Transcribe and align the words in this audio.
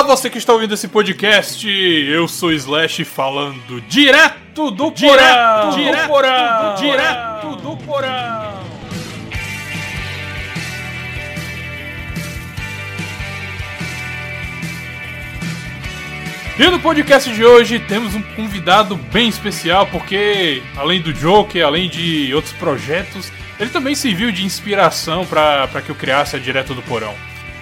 Olá, 0.00 0.16
você 0.16 0.30
que 0.30 0.38
está 0.38 0.54
ouvindo 0.54 0.72
esse 0.72 0.88
podcast. 0.88 1.68
Eu 1.68 2.26
sou 2.26 2.50
Slash 2.50 3.04
falando 3.04 3.82
direto 3.82 4.70
do 4.70 4.90
direto, 4.90 5.74
direto, 5.74 6.00
do 6.00 6.08
porão, 6.08 6.74
direto 6.76 7.56
do 7.56 7.76
porão. 7.84 8.60
E 16.58 16.70
no 16.70 16.80
podcast 16.80 17.30
de 17.30 17.44
hoje 17.44 17.78
temos 17.78 18.14
um 18.14 18.22
convidado 18.22 18.96
bem 18.96 19.28
especial, 19.28 19.86
porque 19.88 20.62
além 20.78 21.02
do 21.02 21.12
Joker, 21.12 21.62
além 21.62 21.90
de 21.90 22.34
outros 22.34 22.54
projetos, 22.54 23.30
ele 23.58 23.68
também 23.68 23.94
serviu 23.94 24.32
de 24.32 24.46
inspiração 24.46 25.26
para 25.26 25.82
que 25.84 25.90
eu 25.90 25.94
criasse 25.94 26.36
a 26.36 26.38
Direto 26.38 26.72
do 26.72 26.80
Porão. 26.80 27.14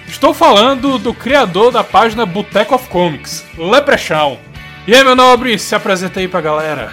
Estou 0.09 0.33
falando 0.33 0.97
do 0.97 1.13
criador 1.13 1.71
da 1.71 1.83
página 1.83 2.25
Boteco 2.25 2.73
of 2.73 2.89
Comics, 2.89 3.45
Leprechaun. 3.55 4.37
E 4.87 4.93
aí, 4.93 5.03
meu 5.03 5.15
nobre, 5.15 5.57
se 5.59 5.75
apresenta 5.75 6.19
aí 6.19 6.27
pra 6.27 6.41
galera. 6.41 6.91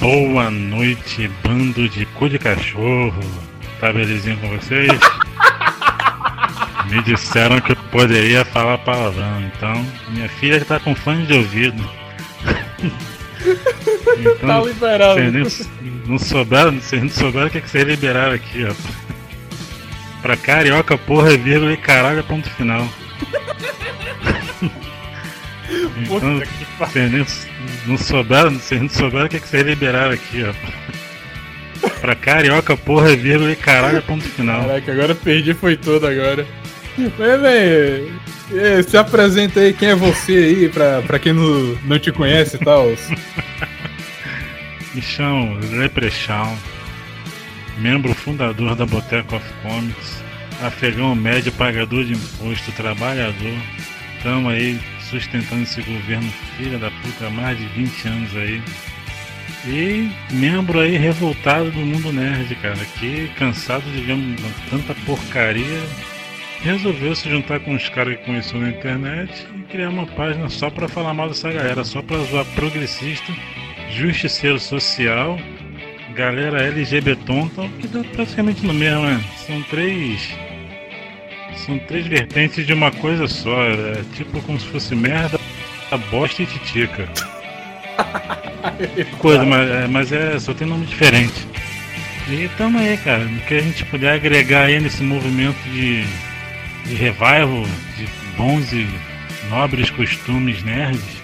Boa 0.00 0.50
noite, 0.50 1.30
bando 1.44 1.86
de 1.88 2.06
cu 2.06 2.28
de 2.28 2.38
cachorro. 2.38 3.20
Tá 3.78 3.92
belezinho 3.92 4.38
com 4.38 4.48
vocês? 4.48 4.88
Me 6.90 7.02
disseram 7.02 7.60
que 7.60 7.72
eu 7.72 7.76
poderia 7.92 8.44
falar 8.46 8.78
palavrão, 8.78 9.42
então 9.42 9.86
minha 10.08 10.28
filha 10.28 10.64
tá 10.64 10.80
com 10.80 10.94
fone 10.94 11.26
de 11.26 11.34
ouvido. 11.34 11.88
então, 14.18 14.36
tá 14.38 14.60
liberado. 14.62 15.20
Vocês 15.20 15.68
não 16.06 16.18
souberam, 16.18 16.80
vocês 16.80 17.02
não 17.02 17.10
souberam 17.10 17.46
o 17.46 17.50
que, 17.50 17.60
que 17.60 17.70
vocês 17.70 17.86
liberaram 17.86 18.32
aqui, 18.32 18.64
ó. 18.64 19.03
Pra 20.24 20.36
carioca, 20.38 20.96
porra, 20.96 21.36
vírgula 21.36 21.74
e 21.74 21.76
caralho, 21.76 22.24
ponto 22.24 22.48
final. 22.48 22.80
então, 26.00 26.42
vocês 26.78 27.12
nem, 27.12 27.26
não 27.86 27.98
souberam, 27.98 28.52
vocês 28.52 28.80
não 28.80 28.88
souberam 28.88 29.26
o 29.26 29.28
que, 29.28 29.38
que 29.38 29.46
vocês 29.46 29.66
liberaram 29.66 30.12
aqui, 30.12 30.42
ó. 30.42 30.54
Pra 32.00 32.14
carioca, 32.14 32.74
porra, 32.74 33.14
vírgula 33.14 33.52
e 33.52 33.56
caralho, 33.56 34.00
ponto 34.00 34.24
final. 34.24 34.62
Caraca, 34.62 34.92
agora 34.92 35.14
perdi 35.14 35.52
foi 35.52 35.76
todo 35.76 36.06
agora. 36.06 36.46
Mas, 36.96 37.42
bem, 37.42 38.10
se 38.82 38.96
apresenta 38.96 39.60
aí, 39.60 39.74
quem 39.74 39.90
é 39.90 39.94
você 39.94 40.32
aí, 40.32 40.70
pra, 40.70 41.02
pra 41.02 41.18
quem 41.18 41.34
não, 41.34 41.78
não 41.84 41.98
te 41.98 42.10
conhece 42.10 42.56
e 42.56 42.60
tal. 42.60 42.86
Me 44.94 45.02
chamo 45.02 45.58
Leprechaun, 45.70 46.56
membro 47.78 48.14
fundador 48.14 48.74
da 48.74 48.86
Boteco 48.86 49.36
of 49.36 49.52
Comics, 49.62 50.22
afegão 50.62 51.14
médio, 51.14 51.52
pagador 51.52 52.04
de 52.04 52.12
imposto, 52.12 52.72
trabalhador. 52.72 53.58
Estamos 54.16 54.52
aí 54.52 54.80
sustentando 55.10 55.62
esse 55.62 55.82
governo 55.82 56.30
filha 56.56 56.78
da 56.78 56.90
puta 56.90 57.26
há 57.26 57.30
mais 57.30 57.58
de 57.58 57.66
20 57.66 58.08
anos 58.08 58.36
aí. 58.36 58.62
E 59.66 60.10
membro 60.32 60.80
aí 60.80 60.96
revoltado 60.96 61.70
do 61.70 61.80
mundo 61.80 62.12
nerd, 62.12 62.54
cara, 62.56 62.84
que 62.98 63.28
cansado 63.38 63.84
de 63.90 64.02
ver 64.02 64.16
tanta 64.70 64.94
porcaria 65.06 65.82
resolveu 66.64 67.14
se 67.14 67.28
juntar 67.28 67.60
com 67.60 67.74
os 67.74 67.88
caras 67.90 68.16
que 68.16 68.24
conheceu 68.24 68.58
na 68.58 68.70
internet 68.70 69.46
e 69.54 69.62
criar 69.64 69.90
uma 69.90 70.06
página 70.06 70.48
só 70.48 70.70
para 70.70 70.88
falar 70.88 71.12
mal 71.12 71.28
dessa 71.28 71.52
galera, 71.52 71.84
só 71.84 72.00
para 72.00 72.18
zoar 72.24 72.46
progressista, 72.54 73.30
justiceiro 73.90 74.58
social, 74.58 75.38
galera 76.14 76.62
LGBT 76.62 77.16
tonta, 77.26 77.68
que 77.80 77.88
dá 77.88 78.02
praticamente 78.04 78.64
no 78.64 78.72
mesmo, 78.72 79.02
né? 79.02 79.22
São 79.46 79.62
três. 79.62 80.28
São 81.56 81.78
três 81.80 82.06
vertentes 82.06 82.66
de 82.66 82.72
uma 82.72 82.90
coisa 82.90 83.26
só, 83.26 83.62
é 83.64 84.02
tipo 84.14 84.40
como 84.42 84.58
se 84.58 84.66
fosse 84.66 84.94
merda, 84.94 85.38
bosta 86.10 86.42
e 86.42 86.46
titica. 86.46 87.08
coisa, 89.18 89.44
mas, 89.44 89.70
é, 89.70 89.86
mas 89.86 90.12
é, 90.12 90.38
só 90.38 90.52
tem 90.52 90.66
nome 90.66 90.86
diferente. 90.86 91.46
E 92.28 92.48
tamo 92.56 92.78
aí, 92.78 92.96
cara. 92.96 93.24
O 93.24 93.40
que 93.46 93.54
a 93.54 93.60
gente 93.60 93.84
puder 93.84 94.14
agregar 94.14 94.64
aí 94.64 94.80
nesse 94.80 95.02
movimento 95.02 95.62
de 95.70 96.04
de 96.86 96.94
revival 96.94 97.64
de 97.96 98.08
bons 98.36 98.72
e 98.72 98.86
nobres 99.48 99.90
costumes 99.90 100.62
nerds, 100.62 101.23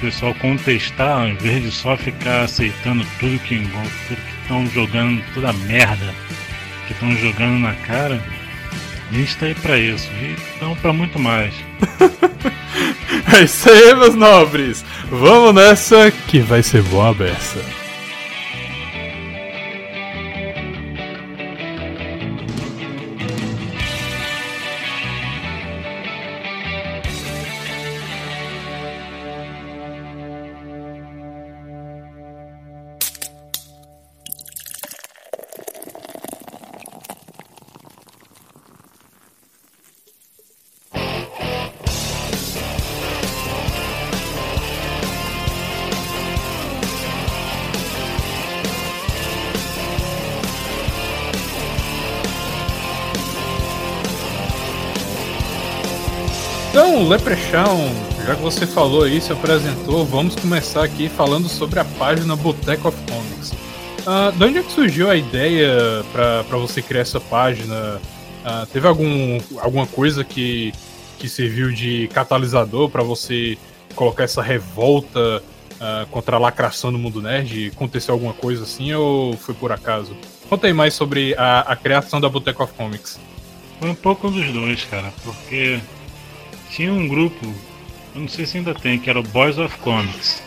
pessoal 0.00 0.34
contestar 0.34 1.20
ao 1.22 1.28
invés 1.28 1.62
de 1.62 1.70
só 1.70 1.96
ficar 1.96 2.42
aceitando 2.42 3.06
tudo 3.18 3.38
que 3.40 3.56
tudo 3.58 3.90
que 4.08 4.42
estão 4.42 4.66
jogando, 4.68 5.22
toda 5.34 5.50
a 5.50 5.52
merda 5.52 6.14
que 6.86 6.92
estão 6.92 7.14
jogando 7.16 7.58
na 7.58 7.74
cara. 7.74 8.22
A 9.10 9.14
gente 9.14 9.36
tá 9.36 9.46
aí 9.46 9.54
pra 9.54 9.78
isso, 9.78 10.10
e 10.20 10.34
estamos 10.34 10.78
pra 10.78 10.92
muito 10.92 11.18
mais. 11.18 11.54
é 13.32 13.42
isso 13.44 13.70
aí, 13.70 13.94
meus 13.94 14.14
nobres! 14.14 14.84
Vamos 15.10 15.54
nessa 15.54 16.10
que 16.10 16.40
vai 16.40 16.62
ser 16.62 16.82
boa 16.82 17.14
beça. 17.14 17.85
Leprechaun, 57.06 57.88
já 58.26 58.34
que 58.34 58.42
você 58.42 58.66
falou 58.66 59.04
aí, 59.04 59.20
se 59.20 59.32
apresentou, 59.32 60.04
vamos 60.04 60.34
começar 60.34 60.82
aqui 60.82 61.08
falando 61.08 61.48
sobre 61.48 61.78
a 61.78 61.84
página 61.84 62.34
Boteco 62.34 62.88
of 62.88 62.98
Comics. 63.08 63.52
Uh, 63.52 64.36
de 64.36 64.44
onde 64.44 64.58
é 64.58 64.62
que 64.64 64.72
surgiu 64.72 65.08
a 65.08 65.14
ideia 65.14 66.04
para 66.12 66.58
você 66.58 66.82
criar 66.82 67.02
essa 67.02 67.20
página? 67.20 68.00
Uh, 68.44 68.66
teve 68.72 68.88
algum, 68.88 69.38
alguma 69.58 69.86
coisa 69.86 70.24
que, 70.24 70.74
que 71.16 71.28
serviu 71.28 71.70
de 71.70 72.08
catalisador 72.12 72.90
para 72.90 73.04
você 73.04 73.56
colocar 73.94 74.24
essa 74.24 74.42
revolta 74.42 75.40
uh, 75.74 76.06
contra 76.10 76.34
a 76.34 76.40
lacração 76.40 76.90
do 76.90 76.98
mundo 76.98 77.22
nerd? 77.22 77.70
Aconteceu 77.72 78.14
alguma 78.14 78.34
coisa 78.34 78.64
assim 78.64 78.92
ou 78.94 79.36
foi 79.36 79.54
por 79.54 79.70
acaso? 79.70 80.16
Conta 80.48 80.66
aí 80.66 80.72
mais 80.72 80.92
sobre 80.92 81.36
a, 81.38 81.60
a 81.60 81.76
criação 81.76 82.20
da 82.20 82.28
Boteco 82.28 82.64
of 82.64 82.72
Comics. 82.72 83.20
Foi 83.78 83.90
um 83.90 83.94
pouco 83.94 84.28
dos 84.28 84.50
dois, 84.52 84.84
cara, 84.84 85.12
porque 85.22 85.78
tinha 86.70 86.92
um 86.92 87.06
grupo, 87.06 87.46
eu 88.14 88.20
não 88.20 88.28
sei 88.28 88.46
se 88.46 88.58
ainda 88.58 88.74
tem, 88.74 88.98
que 88.98 89.10
era 89.10 89.20
o 89.20 89.22
Boys 89.22 89.58
of 89.58 89.76
Comics. 89.78 90.42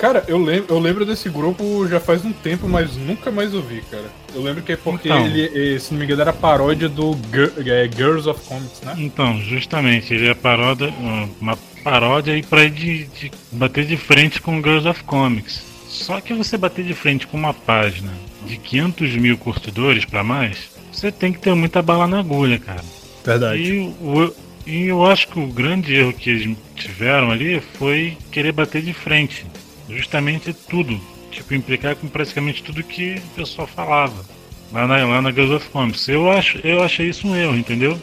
Cara, 0.00 0.24
eu 0.26 0.38
lembro, 0.38 0.74
eu 0.74 0.78
lembro 0.78 1.04
desse 1.04 1.28
grupo 1.28 1.86
já 1.86 2.00
faz 2.00 2.24
um 2.24 2.32
tempo, 2.32 2.66
mas 2.66 2.96
nunca 2.96 3.30
mais 3.30 3.52
ouvi, 3.52 3.82
cara. 3.90 4.10
Eu 4.34 4.42
lembro 4.42 4.62
que 4.62 4.72
é 4.72 4.76
porque 4.76 5.08
então, 5.08 5.26
ele, 5.26 5.78
se 5.78 5.92
não 5.92 5.98
me 5.98 6.06
engano, 6.06 6.22
era 6.22 6.32
paródia 6.32 6.88
do 6.88 7.18
é, 7.66 7.88
Girls 7.94 8.26
of 8.26 8.42
Comics, 8.48 8.80
né? 8.80 8.94
Então, 8.96 9.38
justamente, 9.42 10.14
ele 10.14 10.28
é 10.28 10.34
paródia, 10.34 10.92
uma 11.38 11.54
paródia 11.84 12.32
aí 12.32 12.42
pra 12.42 12.64
ir 12.64 12.70
de, 12.70 13.04
de 13.04 13.30
bater 13.52 13.84
de 13.84 13.98
frente 13.98 14.40
com 14.40 14.62
Girls 14.62 14.88
of 14.88 15.04
Comics. 15.04 15.62
Só 15.86 16.18
que 16.18 16.32
você 16.32 16.56
bater 16.56 16.82
de 16.82 16.94
frente 16.94 17.26
com 17.26 17.36
uma 17.36 17.52
página 17.52 18.10
de 18.46 18.56
500 18.56 19.16
mil 19.16 19.36
curtidores 19.36 20.06
para 20.06 20.24
mais, 20.24 20.70
você 20.90 21.12
tem 21.12 21.30
que 21.30 21.40
ter 21.40 21.54
muita 21.54 21.82
bala 21.82 22.06
na 22.06 22.20
agulha, 22.20 22.58
cara. 22.58 22.82
Verdade. 23.22 23.62
E 23.62 23.80
o, 24.00 24.32
e 24.70 24.86
eu 24.86 25.04
acho 25.04 25.26
que 25.26 25.40
o 25.40 25.48
grande 25.48 25.92
erro 25.92 26.12
que 26.12 26.30
eles 26.30 26.56
tiveram 26.76 27.32
ali 27.32 27.60
foi 27.60 28.16
querer 28.30 28.52
bater 28.52 28.80
de 28.80 28.92
frente. 28.92 29.44
Justamente 29.88 30.52
tudo. 30.52 31.00
Tipo, 31.32 31.54
implicar 31.54 31.96
com 31.96 32.06
praticamente 32.06 32.62
tudo 32.62 32.84
que 32.84 33.16
o 33.16 33.34
pessoal 33.34 33.66
falava. 33.66 34.24
Lá 34.72 34.86
na, 34.86 35.04
lá 35.04 35.20
na 35.20 35.32
Girls 35.32 35.52
of 35.52 35.68
Comics. 35.70 36.06
Eu, 36.06 36.30
acho, 36.30 36.58
eu 36.58 36.84
achei 36.84 37.08
isso 37.08 37.26
um 37.26 37.34
erro, 37.34 37.56
entendeu? 37.56 38.00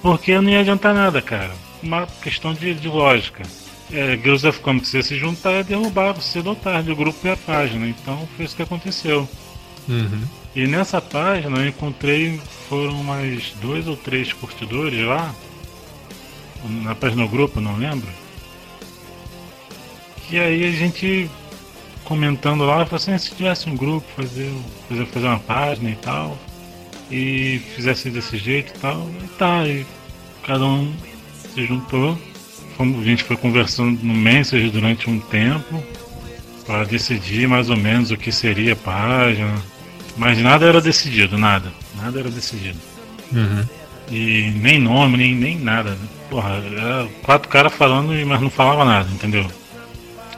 Porque 0.00 0.40
não 0.40 0.48
ia 0.48 0.60
adiantar 0.60 0.94
nada, 0.94 1.20
cara. 1.20 1.50
Uma 1.82 2.06
questão 2.22 2.54
de, 2.54 2.74
de 2.74 2.86
lógica. 2.86 3.42
É, 3.92 4.16
Girls 4.16 4.46
of 4.46 4.60
Comics 4.60 4.94
ia 4.94 5.02
se 5.02 5.16
juntar 5.16 5.58
e 5.58 5.64
derrubar 5.64 6.14
cedo 6.20 6.50
ou 6.50 6.54
tarde 6.54 6.92
o 6.92 6.96
grupo 6.96 7.26
e 7.26 7.30
a 7.30 7.36
página. 7.36 7.88
Então 7.88 8.28
foi 8.36 8.44
isso 8.44 8.54
que 8.54 8.62
aconteceu. 8.62 9.28
Uhum. 9.88 10.22
E 10.54 10.64
nessa 10.68 11.00
página 11.00 11.58
eu 11.58 11.66
encontrei, 11.66 12.40
foram 12.68 13.02
mais 13.02 13.52
dois 13.60 13.88
ou 13.88 13.96
três 13.96 14.32
curtidores 14.32 15.04
lá 15.04 15.34
na 16.68 16.94
página 16.94 17.22
do 17.22 17.28
grupo, 17.28 17.60
não 17.60 17.76
lembro. 17.76 18.08
E 20.30 20.38
aí 20.38 20.64
a 20.64 20.72
gente 20.72 21.30
comentando 22.04 22.64
lá, 22.64 22.84
falou 22.84 22.96
assim, 22.96 23.12
ah, 23.12 23.18
se 23.18 23.34
tivesse 23.34 23.68
um 23.68 23.76
grupo, 23.76 24.06
fazer, 24.16 24.50
fazer, 24.88 25.06
fazer 25.06 25.26
uma 25.26 25.38
página 25.38 25.90
e 25.90 25.96
tal, 25.96 26.38
e 27.10 27.60
fizesse 27.74 28.10
desse 28.10 28.36
jeito 28.38 28.72
e 28.74 28.78
tal, 28.78 29.08
e 29.22 29.28
tá, 29.38 29.66
e 29.66 29.86
cada 30.42 30.64
um 30.64 30.92
se 31.54 31.66
juntou, 31.66 32.18
a 32.78 33.04
gente 33.04 33.24
foi 33.24 33.36
conversando 33.36 33.98
no 34.02 34.14
Messenger 34.14 34.70
durante 34.70 35.10
um 35.10 35.18
tempo 35.18 35.82
para 36.64 36.84
decidir 36.84 37.48
mais 37.48 37.70
ou 37.70 37.76
menos 37.76 38.10
o 38.10 38.16
que 38.16 38.30
seria 38.30 38.74
a 38.74 38.76
página. 38.76 39.54
Mas 40.16 40.38
nada 40.38 40.66
era 40.66 40.80
decidido, 40.80 41.38
nada. 41.38 41.72
Nada 41.96 42.20
era 42.20 42.30
decidido. 42.30 42.78
Uhum. 43.32 43.64
E 44.10 44.50
nem 44.56 44.78
nome, 44.78 45.16
nem, 45.16 45.34
nem 45.34 45.58
nada. 45.58 45.96
Porra, 46.30 46.62
era 46.72 47.08
quatro 47.22 47.48
caras 47.48 47.72
falando, 47.72 48.12
mas 48.26 48.40
não 48.40 48.50
falava 48.50 48.84
nada, 48.84 49.08
entendeu? 49.10 49.46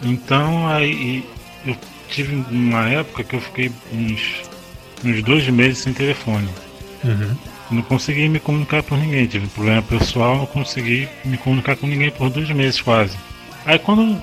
Então 0.02 0.68
aí 0.68 1.24
eu 1.66 1.76
tive 2.08 2.34
uma 2.50 2.88
época 2.88 3.24
que 3.24 3.34
eu 3.34 3.40
fiquei 3.40 3.72
uns, 3.92 4.42
uns 5.04 5.22
dois 5.22 5.48
meses 5.48 5.78
sem 5.78 5.92
telefone. 5.92 6.48
Uhum. 7.04 7.36
Não 7.70 7.82
consegui 7.82 8.28
me 8.28 8.40
comunicar 8.40 8.82
por 8.82 8.98
ninguém, 8.98 9.26
tive 9.26 9.46
problema 9.48 9.82
pessoal, 9.82 10.36
não 10.38 10.46
consegui 10.46 11.08
me 11.24 11.36
comunicar 11.36 11.76
com 11.76 11.86
ninguém 11.86 12.10
por 12.10 12.30
dois 12.30 12.50
meses 12.50 12.80
quase. 12.80 13.16
Aí 13.64 13.78
quando 13.78 14.20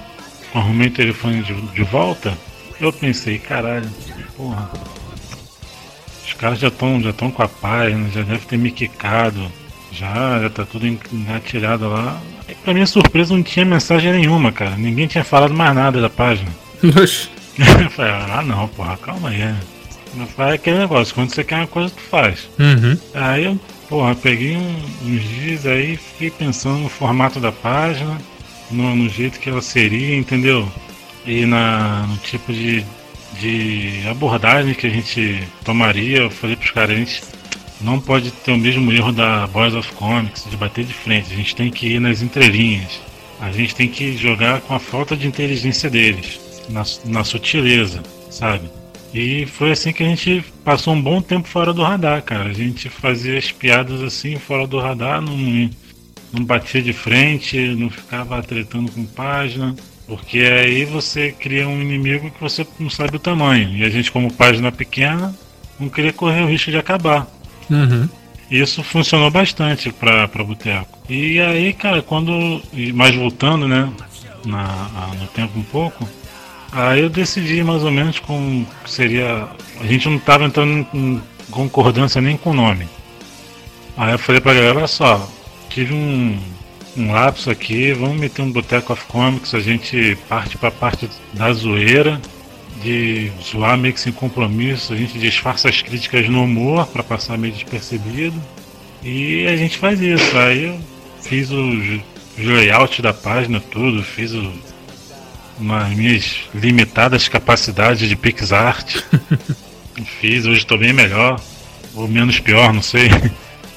arrumei 0.53 0.87
o 0.87 0.93
telefone 0.93 1.43
de, 1.43 1.53
de 1.53 1.83
volta, 1.83 2.37
eu 2.79 2.91
pensei, 2.91 3.39
caralho, 3.39 3.89
porra, 4.35 4.69
os 6.25 6.33
caras 6.33 6.59
já 6.59 6.67
estão 6.67 7.01
já 7.01 7.13
tão 7.13 7.31
com 7.31 7.41
a 7.41 7.47
página, 7.47 8.09
já 8.09 8.21
deve 8.21 8.45
ter 8.45 8.57
me 8.57 8.71
quicado, 8.71 9.51
já, 9.91 10.39
já 10.41 10.49
tá 10.49 10.65
tudo 10.65 10.87
engatilhado 10.87 11.87
lá. 11.87 12.19
E 12.47 12.55
pra 12.55 12.73
minha 12.73 12.85
surpresa 12.85 13.33
não 13.33 13.43
tinha 13.43 13.65
mensagem 13.65 14.11
nenhuma, 14.13 14.51
cara. 14.51 14.75
Ninguém 14.77 15.07
tinha 15.07 15.23
falado 15.23 15.53
mais 15.53 15.75
nada 15.75 16.01
da 16.01 16.09
página. 16.09 16.49
eu 16.83 17.89
falei, 17.91 18.11
ah 18.11 18.43
não, 18.45 18.67
porra, 18.69 18.97
calma 18.97 19.29
aí. 19.29 19.53
Não 20.15 20.25
faz 20.25 20.53
aquele 20.53 20.79
negócio, 20.79 21.13
quando 21.13 21.29
você 21.29 21.43
quer 21.43 21.57
uma 21.57 21.67
coisa, 21.67 21.93
tu 21.93 22.01
faz. 22.01 22.49
Uhum. 22.59 22.97
Aí 23.13 23.45
eu, 23.45 23.59
porra, 23.89 24.15
peguei 24.15 24.55
um, 24.55 24.81
uns 25.05 25.23
dias 25.23 25.65
aí, 25.65 25.97
fiquei 25.97 26.31
pensando 26.31 26.79
no 26.79 26.89
formato 26.89 27.39
da 27.39 27.51
página, 27.51 28.17
no, 28.71 28.95
no 28.95 29.09
jeito 29.09 29.39
que 29.39 29.49
ela 29.49 29.61
seria, 29.61 30.15
entendeu? 30.15 30.67
E 31.25 31.45
na, 31.45 32.05
no 32.07 32.17
tipo 32.17 32.53
de, 32.53 32.85
de 33.39 34.03
abordagem 34.09 34.73
que 34.73 34.87
a 34.87 34.89
gente 34.89 35.47
tomaria. 35.63 36.19
Eu 36.19 36.31
falei 36.31 36.55
pros 36.55 36.71
caras, 36.71 36.91
a 36.91 36.99
gente 36.99 37.21
não 37.81 37.99
pode 37.99 38.31
ter 38.31 38.51
o 38.51 38.57
mesmo 38.57 38.91
erro 38.91 39.11
da 39.11 39.45
Boys 39.47 39.73
of 39.75 39.91
Comics, 39.93 40.45
de 40.49 40.57
bater 40.57 40.83
de 40.83 40.93
frente. 40.93 41.31
A 41.31 41.35
gente 41.35 41.55
tem 41.55 41.69
que 41.69 41.87
ir 41.87 41.99
nas 41.99 42.21
entrelinhas. 42.21 42.99
A 43.39 43.51
gente 43.51 43.75
tem 43.75 43.87
que 43.87 44.17
jogar 44.17 44.61
com 44.61 44.73
a 44.73 44.79
falta 44.79 45.15
de 45.15 45.27
inteligência 45.27 45.89
deles, 45.89 46.39
na, 46.69 46.83
na 47.05 47.23
sutileza, 47.23 48.01
sabe? 48.31 48.69
E 49.13 49.45
foi 49.45 49.71
assim 49.71 49.93
que 49.93 50.03
a 50.03 50.07
gente 50.07 50.43
passou 50.63 50.93
um 50.93 51.01
bom 51.01 51.21
tempo 51.21 51.47
fora 51.47 51.73
do 51.73 51.83
radar, 51.83 52.21
cara. 52.23 52.49
A 52.49 52.53
gente 52.53 52.89
fazia 52.89 53.37
as 53.37 53.51
piadas 53.51 54.01
assim 54.01 54.37
fora 54.37 54.67
do 54.67 54.79
radar, 54.79 55.21
não, 55.21 55.69
não 56.33 56.43
batia 56.43 56.81
de 56.81 56.93
frente, 56.93 57.57
não 57.75 57.89
ficava 57.89 58.41
tretando 58.41 58.91
com 58.91 59.05
página. 59.05 59.75
Porque 60.07 60.39
aí 60.39 60.85
você 60.85 61.31
cria 61.31 61.67
um 61.67 61.81
inimigo 61.81 62.31
que 62.31 62.41
você 62.41 62.65
não 62.79 62.89
sabe 62.89 63.17
o 63.17 63.19
tamanho. 63.19 63.75
E 63.77 63.83
a 63.83 63.89
gente, 63.89 64.11
como 64.11 64.33
página 64.33 64.71
pequena, 64.71 65.35
não 65.79 65.89
queria 65.89 66.13
correr 66.13 66.41
o 66.41 66.47
risco 66.47 66.71
de 66.71 66.77
acabar. 66.77 67.27
Uhum. 67.69 68.07
Isso 68.49 68.81
funcionou 68.81 69.29
bastante 69.29 69.91
pra 69.91 70.27
Boteco. 70.27 70.97
E 71.09 71.39
aí, 71.39 71.73
cara, 71.73 72.01
quando. 72.01 72.61
Mais 72.93 73.13
voltando, 73.15 73.67
né? 73.67 73.91
Na, 74.45 75.09
no 75.19 75.27
tempo 75.27 75.59
um 75.59 75.63
pouco, 75.63 76.07
Aí 76.71 77.01
eu 77.01 77.09
decidi 77.09 77.63
mais 77.63 77.83
ou 77.83 77.91
menos 77.91 78.19
com 78.19 78.65
seria. 78.85 79.47
A 79.79 79.85
gente 79.85 80.07
não 80.09 80.17
estava 80.17 80.45
entrando 80.45 80.85
em 80.93 81.21
concordância 81.49 82.21
nem 82.21 82.37
com 82.37 82.51
o 82.51 82.53
nome. 82.53 82.87
Aí 83.95 84.11
eu 84.11 84.19
falei 84.19 84.41
pra 84.41 84.53
galera, 84.53 84.77
olha 84.77 84.87
só, 84.87 85.27
tive 85.69 85.93
um, 85.93 86.37
um 86.95 87.11
lapso 87.11 87.49
aqui, 87.49 87.93
vamos 87.93 88.17
meter 88.17 88.43
um 88.43 88.51
Boteco 88.51 88.93
of 88.93 89.03
Comics, 89.05 89.55
a 89.55 89.59
gente 89.59 90.15
parte 90.29 90.55
pra 90.57 90.69
parte 90.69 91.09
da 91.33 91.51
zoeira, 91.51 92.21
de 92.81 93.31
zoar 93.41 93.77
meio 93.77 93.93
que 93.93 93.99
sem 93.99 94.13
compromisso, 94.13 94.93
a 94.93 94.95
gente 94.95 95.17
disfarça 95.17 95.69
as 95.69 95.81
críticas 95.81 96.29
no 96.29 96.43
humor 96.43 96.87
para 96.87 97.03
passar 97.03 97.37
meio 97.37 97.53
despercebido. 97.53 98.41
E 99.03 99.47
a 99.47 99.55
gente 99.55 99.77
faz 99.77 100.01
isso. 100.01 100.37
Aí 100.37 100.65
eu 100.65 100.79
fiz 101.21 101.51
o 101.51 102.01
layout 102.37 103.01
da 103.01 103.13
página, 103.13 103.59
tudo, 103.59 104.03
fiz 104.03 104.33
o 104.33 104.51
nas 105.59 105.89
minhas 105.89 106.35
limitadas 106.53 107.27
capacidades 107.27 108.07
de 108.07 108.15
PixArt. 108.15 109.01
Fiz, 110.19 110.45
hoje 110.45 110.59
estou 110.59 110.77
bem 110.77 110.93
melhor, 110.93 111.41
ou 111.95 112.07
menos 112.07 112.39
pior, 112.39 112.71
não 112.71 112.83
sei. 112.83 113.09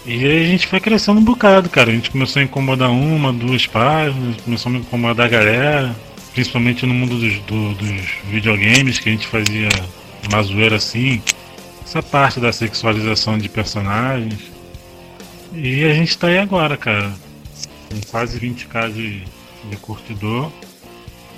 E 0.05 0.25
aí 0.25 0.45
a 0.45 0.47
gente 0.47 0.67
foi 0.67 0.81
crescendo 0.81 1.21
um 1.21 1.25
bocado, 1.25 1.69
cara. 1.69 1.91
A 1.91 1.95
gente 1.95 2.11
começou 2.11 2.41
a 2.41 2.45
incomodar 2.45 2.91
uma, 2.91 3.33
duas 3.33 3.67
páginas, 3.67 4.37
começou 4.43 4.73
a 4.73 4.77
incomodar 4.77 5.27
a 5.27 5.31
galera, 5.31 5.97
principalmente 6.33 6.87
no 6.87 6.95
mundo 6.95 7.19
dos, 7.19 7.39
do, 7.41 7.75
dos 7.75 8.03
videogames, 8.31 8.99
que 8.99 9.09
a 9.09 9.13
gente 9.13 9.27
fazia 9.27 9.69
uma 10.29 10.43
zoeira 10.43 10.77
assim. 10.77 11.23
Essa 11.85 12.03
parte 12.03 12.39
da 12.39 12.53
sexualização 12.53 13.37
de 13.37 13.49
personagens. 13.49 14.39
E 15.53 15.85
a 15.85 15.93
gente 15.93 16.17
tá 16.17 16.29
aí 16.29 16.39
agora, 16.39 16.77
cara. 16.77 17.13
Com 17.89 18.01
quase 18.11 18.39
20k 18.39 18.93
de, 18.93 19.23
de 19.69 19.77
curtidor. 19.77 20.51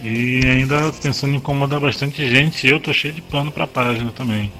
E 0.02 0.40
ainda 0.44 0.92
pensando 1.00 1.32
em 1.32 1.36
incomodar 1.36 1.80
bastante 1.80 2.28
gente, 2.28 2.66
eu 2.66 2.80
tô 2.80 2.92
cheio 2.92 3.14
de 3.14 3.22
plano 3.22 3.52
pra 3.52 3.66
página 3.66 4.10
também. 4.10 4.52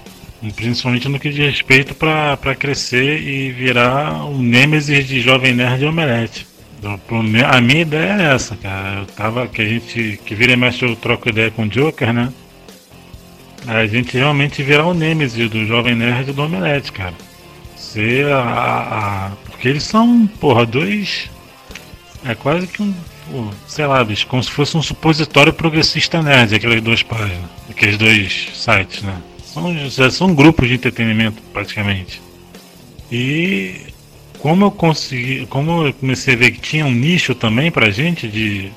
E 0.43 0.53
principalmente 0.53 1.09
no 1.09 1.19
que 1.19 1.31
diz 1.31 1.39
respeito 1.39 1.95
para 1.95 2.55
crescer 2.55 3.21
e 3.21 3.51
virar 3.51 4.25
o 4.25 4.39
Nemesis 4.41 5.07
de 5.07 5.21
Jovem 5.21 5.55
Nerd 5.55 5.83
e 5.83 5.87
Omelete. 5.87 6.52
Então, 6.83 6.99
a 7.49 7.61
minha 7.61 7.83
ideia 7.83 8.13
é 8.21 8.35
essa, 8.35 8.57
cara. 8.57 9.01
Eu 9.01 9.07
tava. 9.07 9.47
Que 9.47 9.63
a 9.63 9.65
gente. 9.65 10.19
Que 10.27 10.35
vira 10.35 10.53
e 10.53 10.57
mexe 10.57 10.85
eu 10.85 10.97
troco 10.97 11.29
ideia 11.29 11.51
com 11.51 11.63
o 11.63 11.69
Joker, 11.69 12.13
né? 12.13 12.33
A 13.69 13.87
gente 13.87 14.17
realmente 14.17 14.65
virar 14.65 14.87
o 14.87 14.95
Nemesis 14.95 15.49
do 15.49 15.65
Jovem 15.65 15.95
Nerd 15.95 16.31
e 16.31 16.33
do 16.33 16.43
Omelete, 16.43 16.91
cara. 16.91 17.15
Ser 17.77 18.27
a, 18.33 18.41
a. 18.41 19.31
Porque 19.45 19.69
eles 19.69 19.85
são, 19.85 20.27
porra, 20.41 20.67
dois. 20.67 21.31
É 22.25 22.35
quase 22.35 22.67
que 22.67 22.83
um 22.83 22.93
sei 23.67 23.87
lá, 23.87 24.03
bicho, 24.05 24.27
como 24.27 24.43
se 24.43 24.51
fosse 24.51 24.77
um 24.77 24.83
supositório 24.83 25.53
progressista 25.53 26.21
nerd, 26.21 26.55
aquelas 26.55 26.83
duas 26.83 27.03
páginas, 27.03 27.49
aqueles 27.71 27.97
dois 27.97 28.51
sites, 28.55 29.03
né? 29.03 29.17
São, 29.45 30.11
são 30.11 30.35
grupos 30.35 30.69
de 30.69 30.75
entretenimento, 30.75 31.41
praticamente. 31.53 32.21
E 33.11 33.92
como 34.43 34.65
eu 34.65 34.73
consegui, 34.73 35.47
como 35.47 35.87
eu 35.87 35.95
comecei 35.95 36.35
a 36.35 36.37
ver 36.37 36.51
que 36.51 36.61
tinha 36.61 36.85
um 36.85 36.91
nicho 36.91 37.33
também 37.33 37.71
pra 37.71 37.91
gente 37.91 38.27
de 38.27 38.73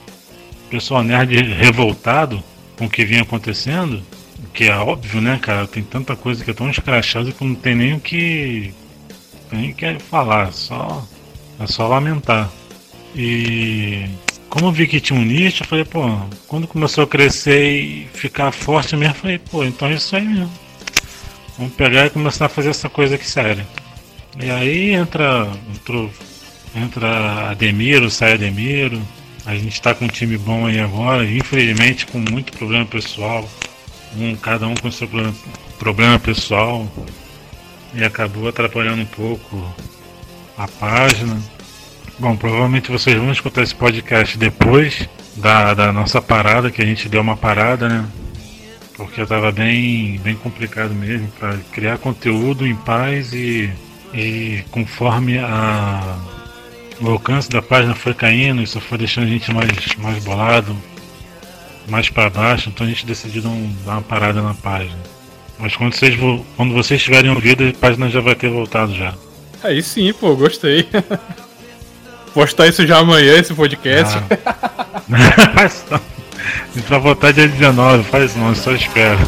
pessoal 0.69 1.01
nerd 1.03 1.41
revoltado 1.41 2.43
com 2.77 2.85
o 2.85 2.89
que 2.89 3.03
vinha 3.03 3.23
acontecendo, 3.23 4.03
que 4.53 4.65
é 4.65 4.75
óbvio, 4.75 5.19
né, 5.19 5.39
cara? 5.41 5.65
Tem 5.65 5.81
tanta 5.81 6.15
coisa 6.15 6.43
que 6.43 6.51
é 6.51 6.53
tão 6.53 6.69
escrachada 6.69 7.31
que 7.31 7.43
não 7.43 7.55
tem 7.55 7.73
nem 7.73 7.93
o 7.93 7.99
que 7.99 8.71
nem 9.51 9.73
que 9.73 9.97
falar, 9.97 10.53
só 10.53 11.03
é 11.59 11.65
só 11.65 11.87
lamentar. 11.87 12.47
E 13.15 14.05
como 14.47 14.67
eu 14.67 14.71
vi 14.71 14.85
que 14.85 15.01
tinha 15.01 15.19
um 15.19 15.25
nicho, 15.25 15.63
eu 15.63 15.67
falei, 15.67 15.83
pô, 15.85 16.01
quando 16.47 16.67
começou 16.67 17.05
a 17.05 17.07
crescer 17.07 17.71
e 17.71 18.07
ficar 18.13 18.51
forte 18.51 18.95
mesmo, 18.95 19.15
eu 19.15 19.19
falei, 19.19 19.39
pô, 19.39 19.63
então 19.63 19.87
é 19.87 19.95
isso 19.95 20.15
aí 20.15 20.27
mesmo. 20.27 20.51
Vamos 21.57 21.73
pegar 21.73 22.05
e 22.05 22.11
começar 22.11 22.45
a 22.45 22.49
fazer 22.49 22.69
essa 22.69 22.87
coisa 22.87 23.15
aqui 23.15 23.27
séria. 23.27 23.65
E 24.39 24.51
aí 24.51 24.91
entra, 24.91 25.47
entrou, 25.73 26.11
entra 26.75 27.51
Ademiro, 27.51 28.09
sai 28.09 28.33
Ademiro. 28.33 29.01
A 29.45 29.55
gente 29.55 29.81
tá 29.81 29.93
com 29.93 30.05
um 30.05 30.09
time 30.09 30.37
bom 30.37 30.65
aí 30.65 30.79
agora, 30.79 31.23
infelizmente 31.23 32.05
com 32.05 32.19
muito 32.19 32.51
problema 32.57 32.85
pessoal. 32.85 33.47
Um, 34.17 34.35
cada 34.35 34.67
um 34.67 34.75
com 34.75 34.91
seu 34.91 35.07
problema, 35.07 35.35
problema 35.79 36.19
pessoal. 36.19 36.87
E 37.93 38.03
acabou 38.03 38.49
atrapalhando 38.49 39.03
um 39.03 39.05
pouco 39.05 39.73
a 40.57 40.67
página. 40.67 41.37
Bom, 42.19 42.35
provavelmente 42.35 42.91
vocês 42.91 43.17
vão 43.17 43.31
escutar 43.31 43.61
esse 43.61 43.75
podcast 43.75 44.37
depois 44.37 45.07
da, 45.35 45.73
da 45.73 45.91
nossa 45.93 46.21
parada, 46.21 46.71
que 46.71 46.81
a 46.81 46.85
gente 46.85 47.07
deu 47.07 47.21
uma 47.21 47.37
parada, 47.37 47.87
né? 47.87 48.05
Porque 48.97 49.21
estava 49.21 49.51
bem, 49.51 50.17
bem 50.23 50.35
complicado 50.35 50.93
mesmo 50.93 51.27
para 51.39 51.57
criar 51.71 51.97
conteúdo 51.97 52.65
em 52.65 52.75
paz 52.75 53.33
e, 53.33 53.69
e 54.15 54.63
conforme 54.71 55.37
a, 55.37 56.17
o 57.01 57.09
alcance 57.09 57.49
da 57.49 57.61
página 57.61 57.93
foi 57.93 58.13
caindo, 58.13 58.61
isso 58.61 58.79
foi 58.79 58.97
deixando 58.97 59.25
a 59.25 59.29
gente 59.29 59.53
mais, 59.53 59.95
mais 59.97 60.23
bolado, 60.23 60.75
mais 61.87 62.09
para 62.09 62.29
baixo, 62.29 62.69
então 62.69 62.87
a 62.87 62.89
gente 62.89 63.05
decidiu 63.05 63.41
dar, 63.41 63.49
um, 63.49 63.75
uma 63.85 64.01
parada 64.01 64.41
na 64.41 64.53
página. 64.53 64.97
Mas 65.59 65.75
quando 65.75 65.93
vocês, 65.93 66.17
quando 66.55 66.73
vocês 66.73 67.01
tiverem 67.03 67.31
ouvido, 67.31 67.67
a 67.67 67.73
página 67.73 68.09
já 68.09 68.21
vai 68.21 68.35
ter 68.35 68.49
voltado 68.49 68.93
já. 68.95 69.13
Aí 69.63 69.81
sim, 69.81 70.13
pô, 70.13 70.35
gostei. 70.35 70.87
postar 72.33 72.67
isso 72.67 72.85
já 72.85 72.97
amanhã, 72.99 73.37
esse 73.37 73.53
podcast. 73.53 74.17
Ah. 74.17 75.99
a 76.73 76.77
gente 76.77 76.89
vai 76.89 76.99
votar 76.99 77.33
dia 77.33 77.47
19, 77.47 78.03
faz 78.03 78.35
não, 78.35 78.53
só 78.53 78.71
espera. 78.73 79.19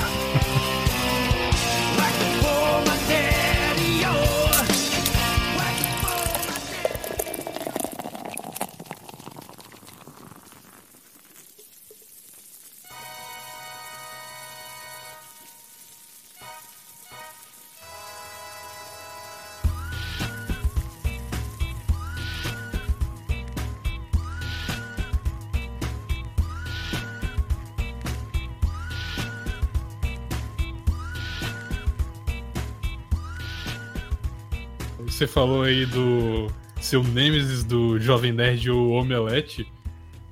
Falou 35.38 35.62
aí 35.62 35.86
do 35.86 36.48
seu 36.82 37.04
Nemesis 37.04 37.64
do 37.64 38.00
Jovem 38.00 38.32
Nerd, 38.32 38.72
o 38.72 38.90
Omelete. 38.90 39.72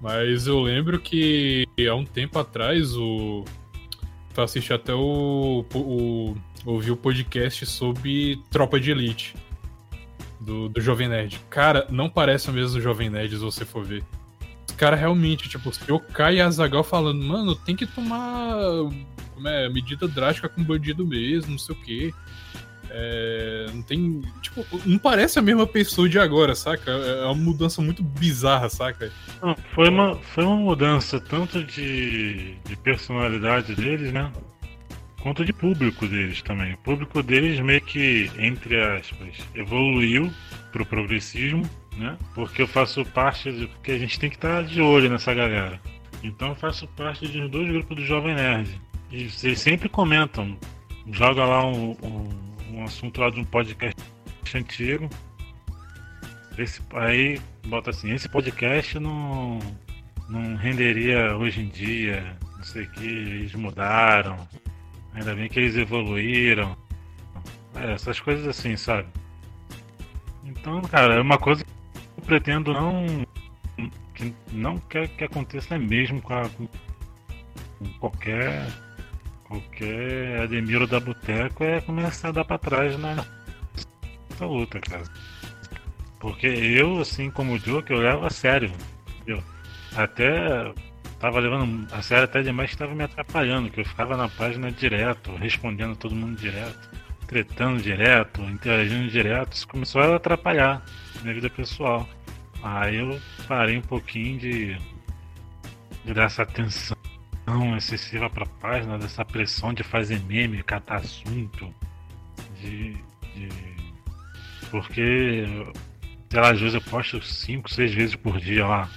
Mas 0.01 0.47
eu 0.47 0.59
lembro 0.59 0.99
que 0.99 1.63
há 1.87 1.93
um 1.93 2.03
tempo 2.03 2.39
atrás 2.39 2.97
o. 2.97 3.45
Assisti 4.35 4.73
até 4.73 4.95
o, 4.95 5.63
o. 5.75 6.35
Ouvi 6.65 6.89
o 6.89 6.97
podcast 6.97 7.67
sobre 7.67 8.41
Tropa 8.49 8.79
de 8.79 8.89
Elite. 8.89 9.35
Do, 10.39 10.69
do 10.69 10.81
Jovem 10.81 11.07
Nerd. 11.07 11.39
Cara, 11.51 11.85
não 11.91 12.09
parece 12.09 12.49
o 12.49 12.53
mesmo 12.53 12.81
Jovem 12.81 13.07
Nerd 13.07 13.35
se 13.35 13.43
você 13.43 13.63
for 13.63 13.85
ver. 13.85 14.03
Os 14.67 14.75
caras 14.75 14.99
realmente, 14.99 15.47
tipo, 15.47 15.71
o 15.89 15.99
Kai 15.99 16.37
e 16.37 16.41
Azagal 16.41 16.83
falando, 16.83 17.23
mano, 17.23 17.55
tem 17.55 17.75
que 17.75 17.85
tomar 17.85 18.55
como 19.35 19.47
é, 19.47 19.69
medida 19.69 20.07
drástica 20.07 20.49
com 20.49 20.63
bandido 20.63 21.05
mesmo, 21.05 21.51
não 21.51 21.59
sei 21.59 21.75
o 21.75 21.79
quê. 21.79 22.13
É, 22.89 23.65
não 23.73 23.81
tem. 23.81 24.21
Tipo, 24.41 24.65
não 24.85 24.97
parece 24.97 25.39
a 25.39 25.41
mesma 25.41 25.67
pessoa 25.67 26.07
de 26.07 26.19
agora, 26.19 26.55
saca? 26.55 26.91
É 26.91 27.25
uma 27.25 27.35
mudança 27.35 27.81
muito 27.81 28.03
bizarra, 28.03 28.69
saca? 28.69 29.11
Não, 29.41 29.55
foi, 29.73 29.89
uma, 29.89 30.15
foi 30.15 30.43
uma 30.43 30.55
mudança 30.55 31.19
tanto 31.19 31.63
de, 31.63 32.55
de 32.65 32.75
personalidade 32.77 33.75
deles, 33.75 34.13
né? 34.13 34.31
Quanto 35.21 35.43
de 35.43 35.51
público 35.51 36.07
deles 36.07 36.41
também. 36.41 36.73
O 36.73 36.77
público 36.77 37.23
deles 37.23 37.59
meio 37.59 37.81
que, 37.81 38.29
entre 38.37 38.79
aspas, 38.79 39.35
evoluiu 39.55 40.31
pro 40.71 40.85
progressismo, 40.85 41.67
né? 41.97 42.17
Porque 42.33 42.61
eu 42.61 42.67
faço 42.67 43.03
parte 43.05 43.51
do. 43.51 43.67
Porque 43.67 43.91
a 43.91 43.97
gente 43.97 44.19
tem 44.19 44.29
que 44.29 44.35
estar 44.35 44.63
de 44.63 44.81
olho 44.81 45.09
nessa 45.09 45.33
galera. 45.33 45.81
Então 46.23 46.49
eu 46.49 46.55
faço 46.55 46.87
parte 46.89 47.27
de 47.27 47.47
dois 47.47 47.67
grupos 47.67 47.97
do 47.97 48.05
Jovem 48.05 48.35
Nerd. 48.35 48.79
E 49.11 49.29
eles 49.43 49.59
sempre 49.59 49.89
comentam. 49.89 50.57
Joga 51.11 51.45
lá 51.45 51.65
um, 51.65 51.91
um 52.01 52.54
assunto 52.85 53.21
lá 53.21 53.29
de 53.29 53.39
um 53.39 53.45
podcast 53.45 54.01
antigo. 54.53 55.09
Esse, 56.57 56.81
aí 56.93 57.41
bota 57.67 57.89
assim, 57.89 58.11
esse 58.11 58.29
podcast 58.29 58.97
não, 58.99 59.59
não 60.29 60.55
renderia 60.55 61.35
hoje 61.35 61.61
em 61.61 61.67
dia, 61.67 62.37
não 62.55 62.63
sei 62.63 62.83
o 62.83 62.91
que, 62.91 63.05
eles 63.05 63.53
mudaram, 63.53 64.37
ainda 65.13 65.35
bem 65.35 65.49
que 65.49 65.59
eles 65.59 65.75
evoluíram. 65.75 66.77
É, 67.75 67.91
essas 67.91 68.19
coisas 68.19 68.47
assim, 68.47 68.77
sabe? 68.77 69.07
Então, 70.45 70.81
cara, 70.83 71.15
é 71.15 71.21
uma 71.21 71.37
coisa 71.37 71.63
que 71.63 71.71
eu 72.17 72.23
pretendo 72.23 72.73
não. 72.73 73.25
que 74.13 74.33
não 74.51 74.77
quer 74.77 75.09
que 75.09 75.25
aconteça 75.25 75.77
mesmo 75.77 76.21
com, 76.21 76.33
a, 76.33 76.47
com 76.49 76.67
qualquer 77.99 78.65
Qualquer 79.55 80.41
Ademiro 80.41 80.85
da 80.85 80.99
Boteco 80.99 81.63
é 81.63 81.79
começar 81.79 82.27
a 82.27 82.31
dar 82.31 82.45
pra 82.45 82.57
trás 82.57 82.97
na 82.97 83.15
luta, 84.41 84.81
cara. 84.81 85.03
Porque 86.19 86.47
eu, 86.47 86.99
assim 86.99 87.31
como 87.31 87.53
o 87.53 87.57
Joe, 87.57 87.81
eu 87.87 87.99
levo 87.99 88.25
a 88.25 88.29
sério. 88.29 88.69
Até 89.95 90.73
tava 91.19 91.39
levando 91.39 91.87
a 91.93 92.01
sério 92.01 92.25
até 92.25 92.41
demais 92.41 92.71
que 92.71 92.77
tava 92.77 92.93
me 92.93 93.03
atrapalhando, 93.03 93.69
que 93.69 93.79
eu 93.79 93.85
ficava 93.85 94.17
na 94.17 94.27
página 94.27 94.69
direto, 94.69 95.33
respondendo 95.37 95.95
todo 95.95 96.13
mundo 96.13 96.37
direto, 96.37 96.89
tretando 97.25 97.81
direto, 97.81 98.41
interagindo 98.41 99.09
direto. 99.09 99.53
Isso 99.53 99.67
começou 99.67 100.01
a 100.01 100.17
atrapalhar 100.17 100.83
minha 101.21 101.33
vida 101.33 101.49
pessoal. 101.49 102.05
Aí 102.61 102.97
eu 102.97 103.21
parei 103.47 103.77
um 103.77 103.81
pouquinho 103.81 104.37
de, 104.37 104.77
de 106.03 106.13
dar 106.13 106.25
essa 106.25 106.43
atenção 106.43 107.04
pressão 107.45 107.77
excessiva 107.77 108.29
para 108.29 108.43
a 108.43 108.59
página, 108.59 108.97
dessa 108.97 109.23
pressão 109.23 109.73
de 109.73 109.83
fazer 109.83 110.19
meme, 110.21 110.63
catar 110.63 110.97
assunto, 110.97 111.73
de, 112.59 112.93
de... 113.35 113.49
porque 114.71 115.45
sei 116.29 116.41
lá, 116.41 116.51
às 116.51 116.59
vezes 116.59 116.75
eu 116.75 116.81
posto 116.81 117.21
5, 117.21 117.69
6 117.69 117.93
vezes 117.93 118.15
por 118.15 118.39
dia 118.39 118.65
lá. 118.65 118.89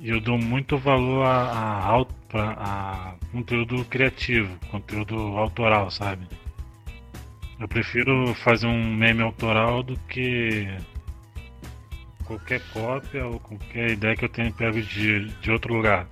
E 0.00 0.10
eu 0.10 0.20
dou 0.20 0.36
muito 0.36 0.76
valor 0.76 1.24
a, 1.24 1.94
a, 1.94 2.04
a, 2.34 3.14
conteúdo 3.30 3.84
criativo, 3.84 4.58
conteúdo 4.68 5.16
autoral, 5.38 5.90
sabe? 5.90 6.26
Eu 7.60 7.68
prefiro 7.68 8.34
fazer 8.34 8.66
um 8.66 8.96
meme 8.96 9.22
autoral 9.22 9.84
do 9.84 9.96
que 10.08 10.66
qualquer 12.24 12.60
cópia 12.72 13.24
ou 13.26 13.38
qualquer 13.38 13.90
ideia 13.92 14.16
que 14.16 14.24
eu 14.24 14.28
tenha 14.28 14.50
pego 14.50 14.82
de, 14.82 15.28
de 15.40 15.50
outro 15.52 15.72
lugar. 15.72 16.08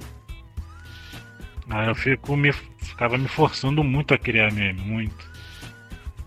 Aí 1.71 1.87
eu 1.89 1.95
fico 1.95 2.37
me, 2.37 2.53
ficava 2.53 3.17
me 3.17 3.29
forçando 3.29 3.85
muito 3.85 4.13
a 4.13 4.19
criar 4.19 4.53
meme, 4.53 4.81
muito. 4.81 5.31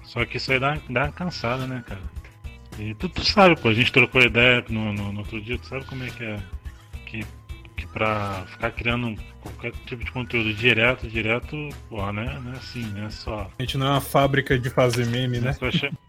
Só 0.04 0.26
que 0.26 0.38
isso 0.38 0.52
aí 0.52 0.60
dá, 0.60 0.78
dá 0.90 1.04
uma 1.04 1.12
cansada, 1.12 1.68
né, 1.68 1.84
cara? 1.86 2.02
E 2.80 2.94
tu, 2.96 3.10
tu 3.10 3.24
sabe, 3.24 3.60
pô, 3.60 3.70
a 3.70 3.74
gente 3.74 3.92
trocou 3.92 4.22
ideia 4.22 4.64
no, 4.70 4.94
no, 4.94 5.12
no, 5.12 5.20
outro 5.20 5.42
dia, 5.42 5.58
tu 5.58 5.68
sabe 5.68 5.86
como 5.86 6.04
é 6.04 6.10
que 6.10 6.24
é. 6.24 6.40
Que, 7.06 7.26
que 7.76 7.88
pra 7.88 8.46
ficar 8.48 8.72
criando 8.72 9.16
qualquer 9.42 9.74
tipo 9.86 10.04
de 10.04 10.12
conteúdo 10.12 10.54
direto, 10.54 11.08
direto, 11.08 11.70
pô, 11.90 12.12
né? 12.12 12.40
Não 12.44 12.54
é 12.54 12.56
assim, 12.56 12.86
né? 12.88 13.10
Só. 13.10 13.52
A 13.60 13.62
gente 13.62 13.78
não 13.78 13.88
é 13.88 13.90
uma 13.92 14.02
fábrica 14.02 14.58
de 14.58 14.70
fazer 14.70 15.06
meme, 15.08 15.40
né? 15.40 15.54
Che... 15.54 15.92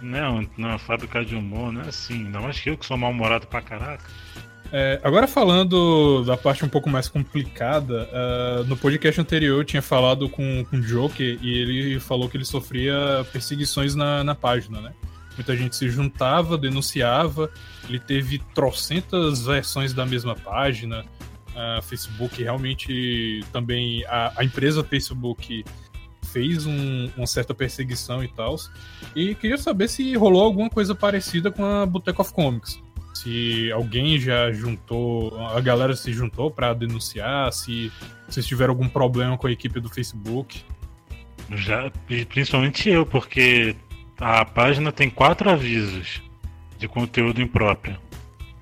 Não, 0.00 0.48
não 0.56 0.68
é 0.68 0.72
uma 0.74 0.78
fábrica 0.78 1.24
de 1.24 1.34
humor, 1.34 1.72
não 1.72 1.82
é 1.82 1.88
assim. 1.88 2.26
Ainda 2.26 2.40
mais 2.40 2.60
que 2.60 2.70
eu 2.70 2.78
que 2.78 2.86
sou 2.86 2.96
mal-humorado 2.96 3.48
pra 3.48 3.60
caraca. 3.60 4.04
É, 4.70 5.00
agora 5.02 5.26
falando 5.26 6.22
da 6.24 6.36
parte 6.36 6.64
um 6.64 6.68
pouco 6.68 6.90
mais 6.90 7.08
complicada, 7.08 8.08
uh, 8.12 8.64
no 8.64 8.76
podcast 8.76 9.18
anterior 9.18 9.60
eu 9.60 9.64
tinha 9.64 9.80
falado 9.80 10.28
com, 10.28 10.64
com 10.64 10.76
o 10.76 10.80
Joker 10.80 11.38
e 11.40 11.58
ele 11.58 12.00
falou 12.00 12.28
que 12.28 12.36
ele 12.36 12.44
sofria 12.44 13.26
perseguições 13.32 13.94
na, 13.94 14.22
na 14.22 14.34
página, 14.34 14.80
né? 14.80 14.92
Muita 15.36 15.56
gente 15.56 15.74
se 15.74 15.88
juntava, 15.88 16.58
denunciava, 16.58 17.50
ele 17.88 17.98
teve 17.98 18.40
trocentas 18.54 19.46
versões 19.46 19.94
da 19.94 20.04
mesma 20.04 20.34
página. 20.34 21.04
Uh, 21.50 21.80
Facebook 21.82 22.42
realmente 22.42 23.44
também. 23.52 24.04
A, 24.06 24.32
a 24.36 24.44
empresa 24.44 24.84
Facebook 24.84 25.64
fez 26.24 26.66
um, 26.66 27.08
uma 27.16 27.26
certa 27.26 27.54
perseguição 27.54 28.22
e 28.22 28.28
tal. 28.28 28.56
E 29.14 29.34
queria 29.36 29.56
saber 29.56 29.88
se 29.88 30.14
rolou 30.14 30.42
alguma 30.42 30.68
coisa 30.68 30.94
parecida 30.94 31.50
com 31.50 31.64
a 31.64 31.86
Boteco 31.86 32.20
of 32.20 32.34
Comics 32.34 32.82
se 33.18 33.72
alguém 33.72 34.18
já 34.18 34.52
juntou, 34.52 35.36
a 35.48 35.60
galera 35.60 35.96
se 35.96 36.12
juntou 36.12 36.50
para 36.50 36.72
denunciar, 36.72 37.52
se 37.52 37.90
vocês 38.28 38.46
tiveram 38.46 38.72
algum 38.72 38.88
problema 38.88 39.36
com 39.36 39.46
a 39.46 39.52
equipe 39.52 39.80
do 39.80 39.88
Facebook. 39.88 40.62
Já, 41.50 41.90
principalmente 42.28 42.88
eu, 42.88 43.04
porque 43.04 43.74
a 44.18 44.44
página 44.44 44.92
tem 44.92 45.10
quatro 45.10 45.50
avisos 45.50 46.22
de 46.78 46.86
conteúdo 46.86 47.40
impróprio. 47.40 47.98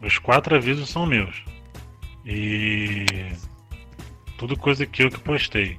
Os 0.00 0.18
quatro 0.18 0.56
avisos 0.56 0.88
são 0.88 1.04
meus. 1.04 1.44
E 2.24 3.04
tudo 4.38 4.56
coisa 4.56 4.86
que 4.86 5.02
eu 5.02 5.10
que 5.10 5.20
postei. 5.20 5.78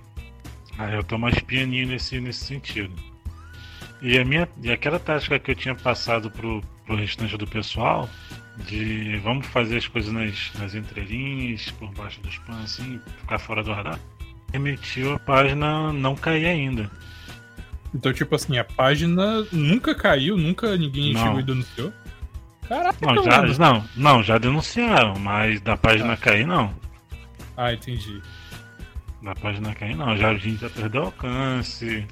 Aí 0.78 0.94
eu 0.94 1.04
tô 1.04 1.18
mais 1.18 1.40
pianinho 1.40 1.88
nesse, 1.88 2.20
nesse 2.20 2.46
sentido. 2.46 2.94
E 4.02 4.20
a 4.20 4.26
minha 4.26 4.48
e 4.62 4.72
aquela 4.72 5.00
tática 5.00 5.40
que 5.40 5.50
eu 5.50 5.56
tinha 5.56 5.74
passado 5.74 6.30
pro, 6.30 6.62
pro 6.86 6.96
restante 6.96 7.36
do 7.38 7.48
pessoal 7.48 8.08
de 8.66 9.18
vamos 9.18 9.48
fazer 9.48 9.78
as 9.78 9.88
coisas 9.88 10.12
nas, 10.12 10.52
nas 10.60 10.74
entrelinhas, 10.74 11.70
por 11.72 11.92
baixo 11.92 12.20
dos 12.22 12.38
panos, 12.40 12.80
assim, 12.80 13.00
ficar 13.20 13.40
fora 13.40 13.64
do 13.64 13.72
radar, 13.72 14.00
permitiu 14.52 15.14
a 15.14 15.20
página 15.20 15.94
não 15.94 16.16
cair 16.16 16.48
ainda. 16.48 16.90
Então, 17.94 18.12
tipo 18.14 18.36
assim, 18.36 18.58
a 18.58 18.64
página 18.64 19.46
nunca 19.52 19.96
caiu, 19.96 20.38
nunca 20.38 20.76
ninguém 20.76 21.14
não. 21.14 21.24
chegou 21.24 21.40
e 21.40 21.44
denunciou? 21.44 21.94
Caraca, 22.68 22.98
não, 23.02 23.24
já, 23.24 23.42
não, 23.58 23.86
não, 23.96 24.24
já 24.24 24.38
denunciaram, 24.38 25.18
mas 25.18 25.62
da 25.62 25.78
página 25.78 26.14
ah. 26.14 26.18
cair 26.18 26.46
não. 26.46 26.74
Ah, 27.56 27.74
entendi. 27.74 28.22
Da 29.22 29.34
página 29.36 29.74
cair 29.74 29.96
não, 29.96 30.18
já 30.18 30.30
a 30.30 30.38
gente 30.38 30.62
já 30.62 30.70
perdeu 30.70 31.04
alcance. 31.04 32.06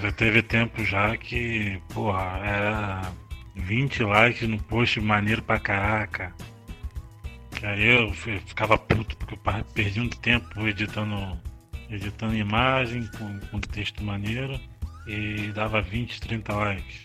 Já 0.00 0.12
teve 0.12 0.42
tempo 0.42 0.84
já 0.84 1.16
que, 1.16 1.80
porra, 1.92 2.40
era 2.44 3.12
20 3.54 4.02
likes 4.04 4.48
no 4.48 4.58
post 4.62 5.00
maneiro 5.00 5.42
pra 5.42 5.58
caraca. 5.58 6.34
Aí 7.62 7.86
eu 7.86 8.12
ficava 8.12 8.76
puto 8.76 9.16
porque 9.16 9.34
eu 9.34 9.64
perdi 9.72 10.00
um 10.00 10.08
tempo 10.08 10.66
editando, 10.66 11.38
editando 11.88 12.34
imagem 12.34 13.08
com, 13.18 13.38
com 13.48 13.60
texto 13.60 14.02
maneiro 14.02 14.58
e 15.06 15.52
dava 15.52 15.80
20, 15.80 16.20
30 16.20 16.54
likes. 16.54 17.04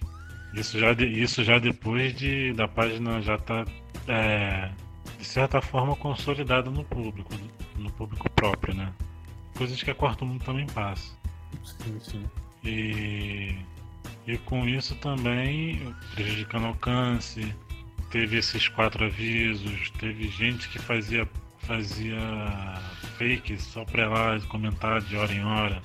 Isso 0.54 0.80
já, 0.80 0.92
isso 0.94 1.44
já 1.44 1.60
depois 1.60 2.16
de 2.16 2.54
da 2.54 2.68
página 2.68 3.22
já 3.22 3.38
tá 3.38 3.66
é, 4.08 4.72
de 5.20 5.25
certa 5.25 5.62
forma 5.62 5.96
consolidada 5.96 6.72
no 6.72 6.84
público, 6.84 7.32
no 7.75 7.92
público 7.92 8.30
próprio, 8.32 8.74
né? 8.74 8.92
Coisas 9.56 9.82
que 9.82 9.92
a 9.92 9.96
Quarto 9.96 10.25
Mundo 10.25 10.44
também 10.44 10.66
passa. 10.68 11.16
Sim, 11.63 12.00
sim. 12.00 12.24
E 12.63 13.56
e 14.26 14.38
com 14.38 14.68
isso 14.68 14.96
também 14.96 15.94
prejudicando 16.16 16.68
alcance. 16.68 17.54
Teve 18.10 18.38
esses 18.38 18.68
quatro 18.70 19.06
avisos, 19.06 19.92
teve 20.00 20.28
gente 20.30 20.70
que 20.70 20.80
fazia, 20.80 21.28
fazia 21.60 22.18
fake 23.18 23.62
só 23.62 23.84
pra 23.84 24.08
lá 24.08 24.40
comentar 24.48 25.02
de 25.02 25.18
hora 25.18 25.34
em 25.34 25.44
hora. 25.44 25.82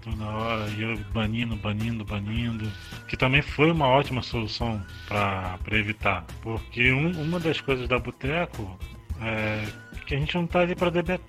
toda 0.00 0.24
hora, 0.24 0.68
e 0.70 0.82
eu 0.82 0.96
banindo, 1.12 1.54
banindo, 1.56 2.04
banindo. 2.04 2.70
Que 3.06 3.16
também 3.16 3.40
foi 3.40 3.70
uma 3.70 3.86
ótima 3.86 4.22
solução 4.22 4.84
para 5.06 5.58
evitar. 5.70 6.24
Porque 6.42 6.92
um, 6.92 7.10
uma 7.22 7.38
das 7.38 7.60
coisas 7.60 7.88
da 7.88 7.98
Boteco 7.98 8.78
é 9.20 9.64
que 10.06 10.14
a 10.14 10.18
gente 10.18 10.34
não 10.34 10.46
tá 10.46 10.60
ali 10.60 10.74
para 10.74 10.90
debater, 10.90 11.20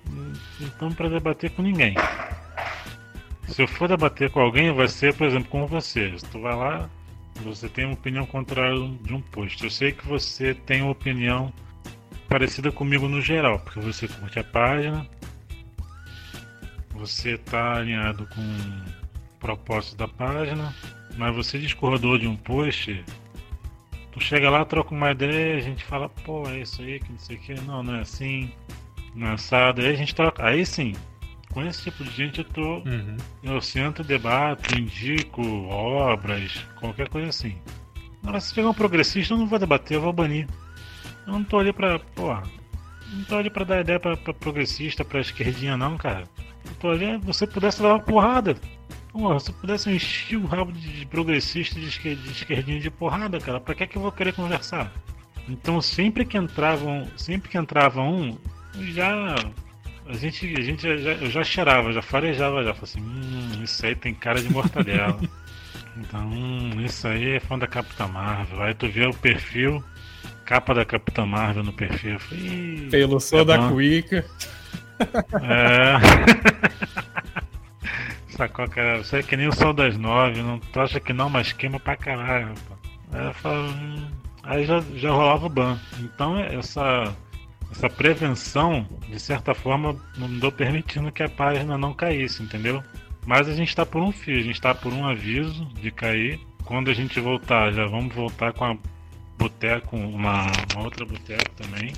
para 0.96 1.08
debater 1.08 1.50
com 1.50 1.62
ninguém. 1.62 1.94
Se 3.48 3.62
eu 3.62 3.68
for 3.68 3.88
debater 3.88 4.30
com 4.30 4.40
alguém, 4.40 4.72
vai 4.72 4.88
ser, 4.88 5.14
por 5.14 5.26
exemplo, 5.26 5.48
com 5.48 5.66
você. 5.66 6.18
Se 6.18 6.24
tu 6.26 6.40
vai 6.40 6.56
lá, 6.56 6.90
você 7.42 7.68
tem 7.68 7.84
uma 7.84 7.94
opinião 7.94 8.26
contrária 8.26 8.76
de 9.02 9.14
um 9.14 9.20
post. 9.20 9.62
Eu 9.62 9.70
sei 9.70 9.92
que 9.92 10.06
você 10.06 10.54
tem 10.54 10.82
uma 10.82 10.92
opinião 10.92 11.52
parecida 12.28 12.72
comigo 12.72 13.08
no 13.08 13.20
geral, 13.20 13.58
porque 13.60 13.80
você 13.80 14.08
curte 14.08 14.38
a 14.38 14.44
página, 14.44 15.06
você 16.90 17.32
está 17.32 17.76
alinhado 17.76 18.26
com 18.26 18.40
o 18.40 19.38
propósito 19.38 19.96
da 19.96 20.08
página, 20.08 20.74
mas 21.16 21.34
você 21.34 21.58
discordou 21.58 22.18
de 22.18 22.26
um 22.26 22.36
post, 22.36 23.04
tu 24.10 24.20
chega 24.20 24.50
lá, 24.50 24.64
troca 24.64 24.94
uma 24.94 25.12
ideia, 25.12 25.56
a 25.56 25.60
gente 25.60 25.84
fala, 25.84 26.08
pô, 26.08 26.48
é 26.48 26.60
isso 26.60 26.82
aí, 26.82 26.98
que 26.98 27.12
não 27.12 27.18
sei 27.18 27.36
o 27.36 27.40
que, 27.40 27.54
não, 27.60 27.82
não 27.82 27.96
é 27.96 28.00
assim, 28.00 28.50
não 29.14 29.28
é 29.28 29.32
assado, 29.32 29.80
aí 29.80 29.88
a 29.88 29.94
gente 29.94 30.14
troca, 30.14 30.44
aí 30.44 30.64
sim, 30.64 30.94
com 31.54 31.62
esse 31.62 31.84
tipo 31.84 32.02
de 32.04 32.10
gente 32.10 32.40
eu 32.40 32.44
tô. 32.44 32.78
Uhum. 32.78 33.16
Eu 33.42 33.60
sento, 33.62 34.02
debato, 34.02 34.76
indico 34.76 35.40
obras, 35.68 36.66
qualquer 36.80 37.08
coisa 37.08 37.28
assim. 37.28 37.56
Agora, 38.22 38.40
se 38.40 38.52
chegar 38.52 38.68
um 38.68 38.74
progressista, 38.74 39.32
eu 39.32 39.38
não 39.38 39.46
vou 39.46 39.58
debater, 39.58 39.96
eu 39.96 40.00
vou 40.00 40.12
banir. 40.12 40.48
Eu 41.26 41.32
não 41.32 41.44
tô 41.44 41.58
ali 41.58 41.72
pra. 41.72 41.98
Porra. 41.98 42.42
Não 43.12 43.24
tô 43.24 43.36
ali 43.36 43.48
pra 43.48 43.64
dar 43.64 43.80
ideia 43.80 44.00
pra, 44.00 44.16
pra 44.16 44.34
progressista, 44.34 45.04
pra 45.04 45.20
esquerdinha, 45.20 45.76
não, 45.76 45.96
cara. 45.96 46.24
Eu 46.66 46.74
tô 46.80 46.90
ali, 46.90 47.16
você 47.18 47.46
pudesse 47.46 47.80
dar 47.80 47.90
uma 47.90 48.00
porrada. 48.00 48.56
Porra, 49.12 49.38
se 49.38 49.52
pudesse 49.52 49.88
encher 49.90 50.36
o 50.36 50.46
rabo 50.46 50.72
de 50.72 51.06
progressista 51.06 51.78
de, 51.78 51.88
de 51.88 52.30
esquerdinha 52.32 52.80
de 52.80 52.90
porrada, 52.90 53.38
cara, 53.38 53.60
pra 53.60 53.74
que, 53.74 53.84
é 53.84 53.86
que 53.86 53.96
eu 53.96 54.02
vou 54.02 54.10
querer 54.10 54.32
conversar? 54.32 54.90
Então 55.48 55.80
sempre 55.80 56.24
que 56.24 56.36
entravam, 56.36 57.06
sempre 57.16 57.48
que 57.48 57.56
entrava 57.56 58.00
um, 58.00 58.36
já 58.74 59.36
a 60.06 60.12
gente, 60.14 60.54
a 60.56 60.60
gente 60.60 60.82
já, 60.82 61.12
eu 61.12 61.30
já 61.30 61.42
cheirava, 61.42 61.92
já 61.92 62.02
farejava 62.02 62.62
já. 62.62 62.74
Falei 62.74 62.84
assim, 62.84 63.00
hum, 63.00 63.62
isso 63.62 63.84
aí 63.86 63.94
tem 63.94 64.14
cara 64.14 64.40
de 64.40 64.50
mortadela. 64.50 65.18
então, 65.96 66.26
hum, 66.26 66.80
isso 66.84 67.08
aí 67.08 67.32
é 67.32 67.40
fã 67.40 67.58
da 67.58 67.66
Capitã 67.66 68.06
Marvel. 68.06 68.62
Aí 68.62 68.74
tu 68.74 68.88
vê 68.88 69.06
o 69.06 69.14
perfil, 69.14 69.82
capa 70.44 70.74
da 70.74 70.84
Capitã 70.84 71.24
Marvel 71.24 71.64
no 71.64 71.72
perfil. 71.72 72.18
Falei, 72.18 72.88
Pelo 72.90 73.18
é 73.32 73.44
da 73.44 73.68
Cuica. 73.68 74.24
É. 75.42 75.94
Sacou, 78.28 78.68
cara? 78.68 78.98
Você 78.98 79.18
é 79.18 79.22
que 79.22 79.36
nem 79.36 79.48
o 79.48 79.54
sol 79.54 79.72
das 79.72 79.96
nove, 79.96 80.42
não, 80.42 80.58
tu 80.58 80.80
acha 80.80 80.98
que 80.98 81.12
não, 81.12 81.30
mas 81.30 81.52
queima 81.52 81.78
pra 81.78 81.96
caralho. 81.96 82.52
Aí 83.12 83.26
eu 83.26 83.34
falo, 83.34 83.70
hum, 83.70 84.08
aí 84.42 84.66
já, 84.66 84.82
já 84.94 85.10
rolava 85.10 85.46
o 85.46 85.48
ban. 85.48 85.78
Então 86.00 86.38
essa 86.40 87.14
essa 87.74 87.90
prevenção, 87.90 88.86
de 89.08 89.18
certa 89.18 89.52
forma, 89.52 89.96
andou 90.16 90.52
permitindo 90.52 91.10
que 91.10 91.22
a 91.22 91.28
página 91.28 91.76
não 91.76 91.92
caísse, 91.92 92.42
entendeu? 92.42 92.82
Mas 93.26 93.48
a 93.48 93.54
gente 93.54 93.68
está 93.68 93.84
por 93.84 94.00
um 94.00 94.12
fio, 94.12 94.38
a 94.38 94.42
gente 94.42 94.54
está 94.54 94.72
por 94.74 94.92
um 94.92 95.04
aviso 95.06 95.64
de 95.80 95.90
cair. 95.90 96.40
Quando 96.64 96.90
a 96.90 96.94
gente 96.94 97.18
voltar, 97.18 97.72
já 97.72 97.84
vamos 97.86 98.14
voltar 98.14 98.52
com 98.52 98.64
a 98.64 98.76
Boteco, 99.36 99.96
uma, 99.96 100.46
uma 100.72 100.84
outra 100.84 101.04
Boteco 101.04 101.50
também. 101.56 101.92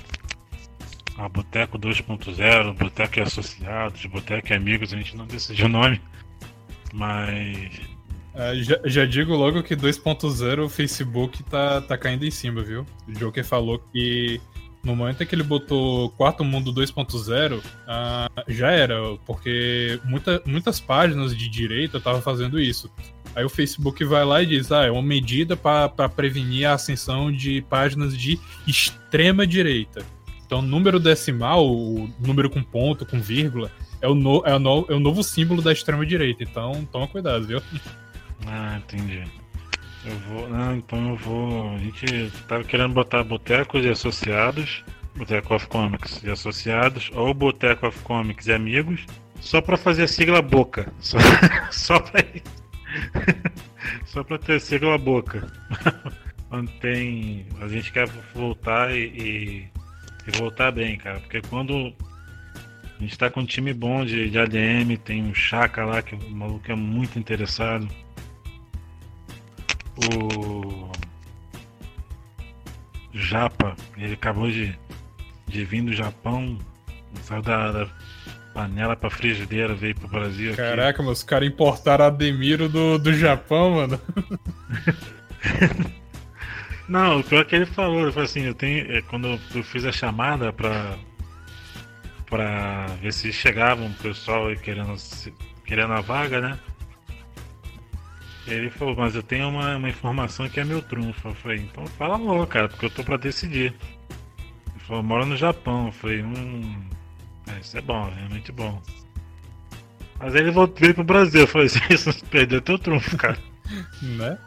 A 1.17 1.29
Boteco 1.29 1.77
2.0, 1.77 2.73
Boteco 2.73 3.21
Associados, 3.21 4.05
Boteco 4.07 4.53
Amigos, 4.53 4.93
a 4.93 4.97
gente 4.97 5.15
não 5.15 5.27
decidiu 5.27 5.67
o 5.67 5.69
nome. 5.69 6.01
Mas. 6.91 7.81
É, 8.33 8.55
já, 8.55 8.79
já, 8.85 9.05
digo 9.05 9.35
logo 9.35 9.63
que 9.63 9.75
2.0 9.75 10.65
o 10.65 10.69
Facebook 10.69 11.43
tá, 11.43 11.81
tá 11.81 11.97
caindo 11.97 12.25
em 12.25 12.31
cima, 12.31 12.61
viu? 12.63 12.85
O 13.07 13.11
Joker 13.11 13.43
falou 13.43 13.79
que 13.91 14.39
no 14.87 14.95
momento 14.95 15.21
em 15.21 15.25
que 15.25 15.35
ele 15.35 15.43
botou 15.43 16.09
Quarto 16.11 16.45
Mundo 16.45 16.73
2.0, 16.73 17.57
uh, 17.57 17.61
já 18.47 18.71
era, 18.71 18.95
porque 19.25 19.99
muita, 20.05 20.41
muitas 20.45 20.79
páginas 20.79 21.35
de 21.35 21.49
direita 21.49 21.97
estavam 21.97 22.21
fazendo 22.21 22.57
isso. 22.57 22.89
Aí 23.35 23.43
o 23.43 23.49
Facebook 23.49 24.03
vai 24.05 24.23
lá 24.23 24.41
e 24.41 24.45
diz: 24.45 24.71
ah, 24.71 24.85
é 24.85 24.91
uma 24.91 25.01
medida 25.01 25.57
para 25.57 26.09
prevenir 26.09 26.67
a 26.67 26.73
ascensão 26.73 27.31
de 27.31 27.61
páginas 27.69 28.17
de 28.17 28.39
extrema 28.65 29.45
direita. 29.45 30.05
Então, 30.45 30.61
número 30.61 30.99
decimal, 31.01 31.67
o 31.69 32.09
número 32.25 32.49
com 32.49 32.63
ponto, 32.63 33.05
com 33.05 33.19
vírgula, 33.19 33.69
é 34.01 34.07
o, 34.07 34.15
no, 34.15 34.41
é 34.45 34.55
o, 34.55 34.59
no, 34.59 34.85
é 34.87 34.93
o 34.93 34.99
novo 34.99 35.21
símbolo 35.21 35.61
da 35.61 35.73
extrema 35.73 36.05
direita. 36.05 36.43
Então, 36.43 36.87
toma 36.89 37.07
cuidado, 37.07 37.45
viu? 37.45 37.61
Ah, 38.45 38.77
entendi. 38.77 39.23
Eu 40.07 40.17
vou. 40.19 40.49
Não, 40.49 40.75
então 40.75 41.09
eu 41.09 41.15
vou. 41.17 41.75
A 41.75 41.77
gente 41.79 42.31
tava 42.47 42.63
querendo 42.63 42.93
botar 42.93 43.23
Botecos 43.23 43.83
e 43.83 43.89
Associados, 43.89 44.83
Boteco 45.15 45.53
of 45.53 45.67
Comics 45.67 46.23
e 46.23 46.29
Associados, 46.29 47.11
ou 47.13 47.33
Boteco 47.33 47.87
of 47.87 47.99
Comics 48.03 48.47
e 48.47 48.53
Amigos, 48.53 49.05
só 49.41 49.61
pra 49.61 49.75
fazer 49.75 50.03
a 50.03 50.07
sigla 50.07 50.41
Boca. 50.41 50.91
Só, 50.99 51.17
só 51.71 51.99
pra 51.99 52.23
Só 54.05 54.23
pra 54.23 54.37
ter 54.37 54.61
sigla 54.61 54.97
Boca. 54.97 55.51
Tem, 56.79 57.45
a 57.59 57.67
gente 57.67 57.91
quer 57.91 58.07
voltar 58.33 58.95
e, 58.95 59.69
e, 60.25 60.31
voltar 60.37 60.71
bem, 60.71 60.97
cara, 60.97 61.19
porque 61.19 61.41
quando 61.41 61.93
a 62.97 63.01
gente 63.01 63.17
tá 63.17 63.29
com 63.29 63.41
um 63.41 63.45
time 63.45 63.73
bom 63.73 64.05
de, 64.05 64.29
de 64.29 64.39
ADM, 64.39 64.95
tem 65.03 65.21
um 65.21 65.33
Chaka 65.33 65.83
lá 65.83 66.01
que 66.01 66.15
o 66.15 66.29
maluco 66.29 66.71
é 66.71 66.75
muito 66.75 67.19
interessado 67.19 67.85
o 69.97 70.89
Japa, 73.13 73.75
ele 73.97 74.13
acabou 74.13 74.49
de, 74.49 74.77
de 75.47 75.65
vir 75.65 75.81
do 75.81 75.93
Japão, 75.93 76.57
saiu 77.23 77.41
da, 77.41 77.71
da 77.71 77.87
panela 78.53 78.95
pra 78.95 79.09
frigideira, 79.09 79.73
veio 79.73 79.95
pro 79.95 80.07
Brasil. 80.07 80.55
Caraca, 80.55 81.01
aqui. 81.01 81.11
os 81.11 81.23
caras 81.23 81.47
importaram 81.47 82.05
Ademiro 82.05 82.69
do, 82.69 82.97
do 82.97 83.13
Japão, 83.13 83.75
mano. 83.75 83.99
Não, 86.87 87.19
o 87.19 87.23
pior 87.23 87.41
é 87.41 87.45
que 87.45 87.55
ele 87.55 87.65
falou, 87.65 88.03
ele 88.03 88.11
falou 88.11 88.25
assim, 88.25 88.43
eu 88.43 88.55
tenho. 88.55 88.89
É, 88.91 89.01
quando 89.01 89.39
eu 89.53 89.63
fiz 89.63 89.83
a 89.83 89.91
chamada 89.91 90.53
pra, 90.53 90.97
pra 92.27 92.85
ver 93.01 93.11
se 93.11 93.33
chegava 93.33 93.83
um 93.83 93.91
pessoal 93.93 94.55
querendo, 94.55 94.95
querendo 95.65 95.93
a 95.93 96.01
vaga, 96.01 96.39
né? 96.39 96.59
Ele 98.47 98.69
falou, 98.69 98.95
mas 98.95 99.13
eu 99.13 99.21
tenho 99.21 99.49
uma, 99.49 99.75
uma 99.75 99.89
informação 99.89 100.47
que 100.47 100.59
é 100.59 100.63
meu 100.63 100.81
trunfo. 100.81 101.27
Eu 101.27 101.35
falei, 101.35 101.57
então 101.59 101.85
fala 101.85 102.15
logo, 102.15 102.47
cara, 102.47 102.69
porque 102.69 102.85
eu 102.85 102.89
tô 102.89 103.03
pra 103.03 103.17
decidir. 103.17 103.73
Ele 104.69 104.79
falou, 104.79 105.03
mora 105.03 105.25
no 105.25 105.35
Japão. 105.35 105.87
Eu 105.87 105.91
falei, 105.91 106.21
hum. 106.23 106.81
É, 107.47 107.59
isso 107.59 107.77
é 107.77 107.81
bom, 107.81 108.09
realmente 108.09 108.51
bom. 108.51 108.81
Mas 110.19 110.33
aí 110.33 110.41
ele 110.41 110.51
voltou, 110.51 110.77
veio 110.79 110.93
pro 110.93 111.03
Brasil. 111.03 111.41
Eu 111.41 111.47
falei, 111.47 111.67
isso 111.89 112.25
perdeu 112.25 112.61
teu 112.61 112.79
trunfo, 112.79 113.17
cara. 113.17 113.37
né? 114.01 114.37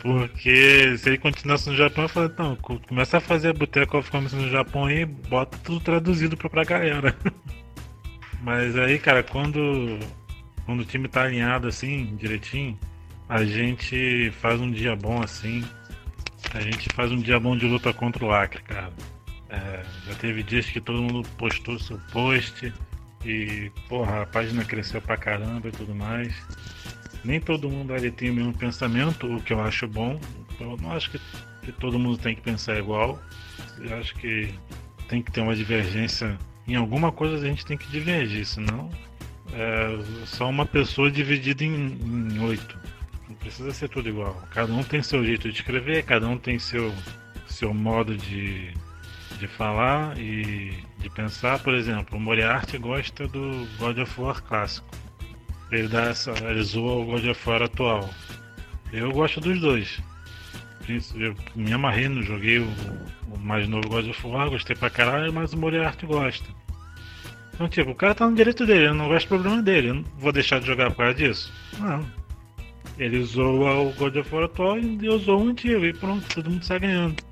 Porque 0.00 0.96
se 0.98 1.10
ele 1.10 1.18
continuasse 1.18 1.68
no 1.68 1.76
Japão, 1.76 2.04
eu 2.04 2.08
falei, 2.08 2.30
então, 2.32 2.56
começa 2.88 3.18
a 3.18 3.20
fazer 3.20 3.50
a 3.50 3.52
Boteco 3.52 3.98
of 3.98 4.10
Comics 4.10 4.32
no 4.32 4.48
Japão 4.48 4.90
e 4.90 5.04
bota 5.04 5.56
tudo 5.58 5.80
traduzido 5.80 6.36
pra, 6.36 6.48
pra 6.48 6.64
galera. 6.64 7.14
Mas 8.42 8.76
aí, 8.76 8.98
cara, 8.98 9.22
quando 9.22 9.98
quando 10.64 10.80
o 10.80 10.84
time 10.84 11.08
tá 11.08 11.22
alinhado 11.22 11.68
assim, 11.68 12.16
direitinho, 12.16 12.78
a 13.28 13.44
gente 13.44 14.30
faz 14.40 14.60
um 14.60 14.70
dia 14.70 14.94
bom 14.94 15.22
assim. 15.22 15.64
A 16.54 16.60
gente 16.60 16.88
faz 16.90 17.10
um 17.10 17.16
dia 17.16 17.40
bom 17.40 17.56
de 17.56 17.66
luta 17.66 17.92
contra 17.92 18.24
o 18.24 18.28
lacre, 18.28 18.62
cara. 18.62 18.92
É, 19.48 19.82
já 20.06 20.14
teve 20.14 20.42
dias 20.42 20.66
que 20.66 20.80
todo 20.80 21.02
mundo 21.02 21.28
postou 21.36 21.78
seu 21.78 21.98
post 22.12 22.72
e, 23.24 23.70
porra, 23.88 24.22
a 24.22 24.26
página 24.26 24.64
cresceu 24.64 25.00
pra 25.00 25.16
caramba 25.16 25.68
e 25.68 25.72
tudo 25.72 25.94
mais. 25.94 26.34
Nem 27.24 27.40
todo 27.40 27.70
mundo 27.70 27.94
ali 27.94 28.10
tem 28.10 28.30
o 28.30 28.34
mesmo 28.34 28.52
pensamento, 28.52 29.26
o 29.26 29.42
que 29.42 29.52
eu 29.52 29.60
acho 29.60 29.86
bom. 29.86 30.20
Eu 30.60 30.76
não 30.78 30.92
acho 30.92 31.10
que, 31.10 31.20
que 31.62 31.72
todo 31.72 31.98
mundo 31.98 32.18
tem 32.18 32.34
que 32.34 32.42
pensar 32.42 32.78
igual. 32.78 33.20
Eu 33.78 33.96
acho 33.98 34.14
que 34.16 34.52
tem 35.08 35.22
que 35.22 35.30
ter 35.30 35.40
uma 35.40 35.54
divergência. 35.54 36.36
Em 36.66 36.74
alguma 36.74 37.12
coisa 37.12 37.36
a 37.36 37.48
gente 37.48 37.64
tem 37.64 37.76
que 37.76 37.88
divergir, 37.90 38.44
senão 38.46 38.90
é 39.52 40.26
só 40.26 40.48
uma 40.48 40.64
pessoa 40.64 41.10
dividida 41.10 41.64
em, 41.64 42.38
oito. 42.40 42.78
Não 43.28 43.36
precisa 43.36 43.72
ser 43.72 43.88
tudo 43.88 44.08
igual. 44.08 44.34
Cada 44.50 44.72
um 44.72 44.82
tem 44.82 45.02
seu 45.02 45.24
jeito 45.24 45.50
de 45.50 45.56
escrever, 45.56 46.04
cada 46.04 46.26
um 46.26 46.38
tem 46.38 46.58
seu, 46.58 46.92
seu 47.46 47.72
modo 47.74 48.16
de, 48.16 48.72
de 49.38 49.46
falar 49.46 50.18
e 50.18 50.72
de 50.98 51.10
pensar. 51.10 51.58
Por 51.58 51.74
exemplo, 51.74 52.16
o 52.16 52.20
Moriarty 52.20 52.78
gosta 52.78 53.26
do 53.28 53.66
God 53.78 53.98
of 53.98 54.20
War 54.20 54.42
clássico. 54.42 54.88
Ele, 55.70 55.88
dá 55.88 56.04
essa, 56.04 56.32
ele 56.44 56.62
zoa 56.62 57.02
o 57.02 57.04
God 57.04 57.24
of 57.26 57.48
War 57.48 57.62
atual. 57.62 58.10
Eu 58.92 59.10
gosto 59.12 59.40
dos 59.40 59.60
dois. 59.60 60.00
Eu 61.14 61.34
me 61.54 61.72
amarrei 61.72 62.08
no 62.08 62.22
joguei 62.22 62.58
o, 62.58 62.68
o 63.30 63.38
mais 63.38 63.68
novo 63.68 63.88
God 63.88 64.08
of 64.08 64.26
War, 64.26 64.50
gostei 64.50 64.76
pra 64.76 64.90
caralho, 64.90 65.32
mas 65.32 65.52
o 65.52 65.58
Moriarty 65.58 66.06
gosta. 66.06 66.44
Então, 67.54 67.68
tipo, 67.68 67.90
o 67.90 67.94
cara 67.94 68.14
tá 68.14 68.28
no 68.28 68.34
direito 68.34 68.66
dele, 68.66 68.86
eu 68.86 68.94
não 68.94 69.08
gosto 69.08 69.26
do 69.26 69.28
problema 69.28 69.62
dele. 69.62 69.88
Eu 69.90 69.94
não 69.94 70.04
vou 70.18 70.32
deixar 70.32 70.60
de 70.60 70.66
jogar 70.66 70.90
por 70.90 70.98
causa 70.98 71.14
disso? 71.14 71.52
Não. 71.78 72.04
Ele 72.98 73.18
usou 73.18 73.88
o 73.88 73.92
God 73.94 74.16
of 74.16 74.34
War 74.34 74.44
atual 74.44 74.78
e 74.78 75.08
usou 75.08 75.42
o 75.42 75.48
antigo 75.48 75.84
e 75.84 75.92
pronto, 75.92 76.26
todo 76.34 76.50
mundo 76.50 76.64
sai 76.64 76.80
ganhando. 76.80 77.22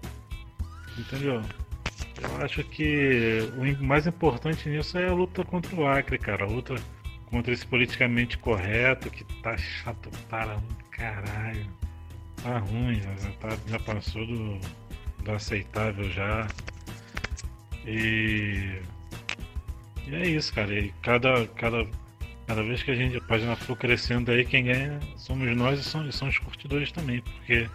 Entendeu? 0.98 1.42
Eu 2.22 2.44
acho 2.44 2.62
que 2.64 3.50
o 3.56 3.85
mais 3.85 4.06
importante 4.06 4.68
nisso 4.68 4.98
é 4.98 5.09
a 5.09 5.12
luta 5.12 5.44
contra 5.44 5.74
o 5.74 5.87
Acre, 5.87 6.18
cara. 6.18 6.44
A 6.44 6.48
luta 6.48 6.74
contra 7.26 7.52
esse 7.52 7.66
politicamente 7.66 8.37
correto 8.38 9.11
que 9.11 9.24
tá 9.42 9.56
chato 9.56 10.11
para 10.28 10.56
um 10.56 10.62
caralho. 10.90 11.66
Tá 12.42 12.59
ruim, 12.59 13.00
já, 13.00 13.30
tá, 13.40 13.56
já 13.66 13.78
passou 13.78 14.26
do, 14.26 14.59
do 15.22 15.33
aceitável 15.33 16.11
já. 16.11 16.46
E, 17.87 18.80
e 20.11 20.14
é 20.14 20.27
isso, 20.29 20.53
cara. 20.53 20.73
E 20.73 20.92
cada, 21.03 21.46
cada, 21.49 21.87
cada 22.46 22.62
vez 22.62 22.83
que 22.83 22.90
a 22.90 22.94
gente 22.94 23.16
a 23.16 23.20
página 23.20 23.57
for 23.57 23.77
crescendo 23.77 24.31
aí, 24.31 24.44
quem 24.44 24.64
ganha 24.64 24.99
somos 25.16 25.55
nós 25.57 25.81
e 25.81 25.85
são, 25.85 26.11
são 26.11 26.29
os 26.29 26.38
curtidores 26.38 26.90
também. 26.92 27.20
Porque 27.20 27.68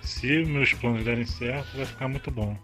se 0.00 0.44
meus 0.44 0.72
planos 0.72 1.04
derem 1.04 1.26
certo, 1.26 1.76
vai 1.76 1.86
ficar 1.86 2.08
muito 2.08 2.30
bom. 2.30 2.56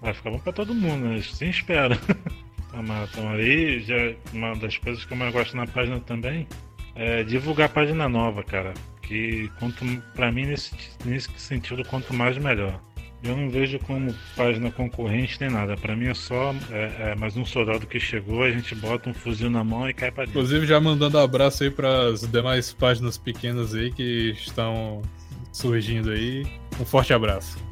Vai 0.00 0.14
ficar 0.14 0.30
bom 0.30 0.38
pra 0.38 0.52
todo 0.52 0.74
mundo, 0.74 1.06
né? 1.06 1.20
Sim, 1.20 1.50
espera. 1.50 1.98
Então 2.72 3.28
aí, 3.30 3.80
já, 3.80 3.96
uma 4.32 4.54
das 4.54 4.78
coisas 4.78 5.04
que 5.04 5.12
eu 5.12 5.16
mais 5.16 5.32
gosto 5.32 5.56
na 5.56 5.66
página 5.66 5.98
também 5.98 6.46
é 6.94 7.24
divulgar 7.24 7.66
a 7.66 7.68
página 7.68 8.08
nova, 8.08 8.44
cara. 8.44 8.72
Que 9.02 9.50
quanto 9.58 9.84
para 10.14 10.30
mim 10.30 10.46
nesse, 10.46 10.72
nesse 11.04 11.28
sentido, 11.36 11.84
quanto 11.84 12.14
mais 12.14 12.38
melhor. 12.38 12.80
Eu 13.22 13.36
não 13.36 13.50
vejo 13.50 13.78
como 13.80 14.14
página 14.34 14.70
concorrente 14.70 15.38
nem 15.40 15.50
nada. 15.50 15.76
Para 15.76 15.94
mim 15.94 16.06
é 16.06 16.14
só 16.14 16.54
é, 16.70 17.10
é, 17.10 17.14
mais 17.14 17.36
um 17.36 17.44
soldado 17.44 17.86
que 17.86 18.00
chegou, 18.00 18.42
a 18.42 18.50
gente 18.50 18.74
bota 18.74 19.10
um 19.10 19.14
fuzil 19.14 19.50
na 19.50 19.62
mão 19.62 19.88
e 19.88 19.92
cai 19.92 20.10
para 20.10 20.24
dentro. 20.24 20.40
Inclusive 20.40 20.66
já 20.66 20.80
mandando 20.80 21.18
abraço 21.18 21.62
aí 21.62 21.70
para 21.70 22.08
as 22.08 22.22
demais 22.22 22.72
páginas 22.72 23.18
pequenas 23.18 23.74
aí 23.74 23.92
que 23.92 24.30
estão 24.30 25.02
surgindo 25.52 26.10
aí. 26.10 26.46
Um 26.80 26.84
forte 26.84 27.12
abraço. 27.12 27.69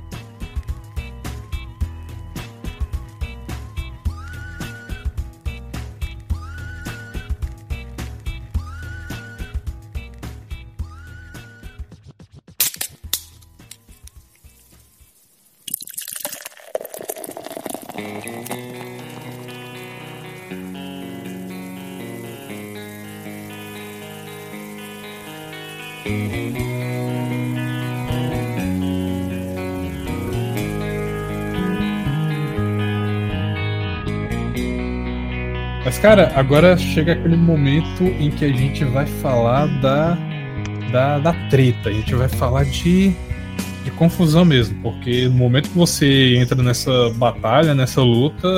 Mas, 35.98 36.02
cara, 36.02 36.32
agora 36.36 36.76
chega 36.76 37.12
aquele 37.14 37.34
momento 37.34 38.04
em 38.04 38.30
que 38.30 38.44
a 38.44 38.52
gente 38.52 38.84
vai 38.84 39.04
falar 39.04 39.66
da, 39.80 40.16
da, 40.92 41.18
da 41.18 41.32
treta. 41.50 41.88
A 41.88 41.92
gente 41.92 42.14
vai 42.14 42.28
falar 42.28 42.66
de, 42.66 43.12
de 43.82 43.90
confusão 43.96 44.44
mesmo. 44.44 44.80
Porque 44.80 45.24
no 45.24 45.34
momento 45.34 45.68
que 45.68 45.76
você 45.76 46.36
entra 46.36 46.62
nessa 46.62 47.10
batalha, 47.16 47.74
nessa 47.74 48.00
luta, 48.00 48.48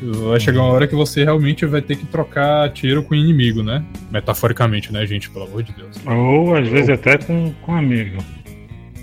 vai 0.00 0.40
chegar 0.40 0.62
uma 0.62 0.72
hora 0.72 0.86
que 0.86 0.94
você 0.94 1.24
realmente 1.24 1.66
vai 1.66 1.82
ter 1.82 1.96
que 1.96 2.06
trocar 2.06 2.72
tiro 2.72 3.02
com 3.02 3.12
o 3.12 3.18
inimigo, 3.18 3.62
né? 3.62 3.84
Metaforicamente, 4.10 4.90
né, 4.90 5.06
gente? 5.06 5.28
Pelo 5.28 5.44
amor 5.44 5.62
de 5.62 5.74
Deus. 5.74 5.94
Ou 6.06 6.54
às 6.56 6.66
vezes 6.66 6.88
até 6.88 7.18
com, 7.18 7.52
com 7.60 7.74
amigo. 7.74 8.16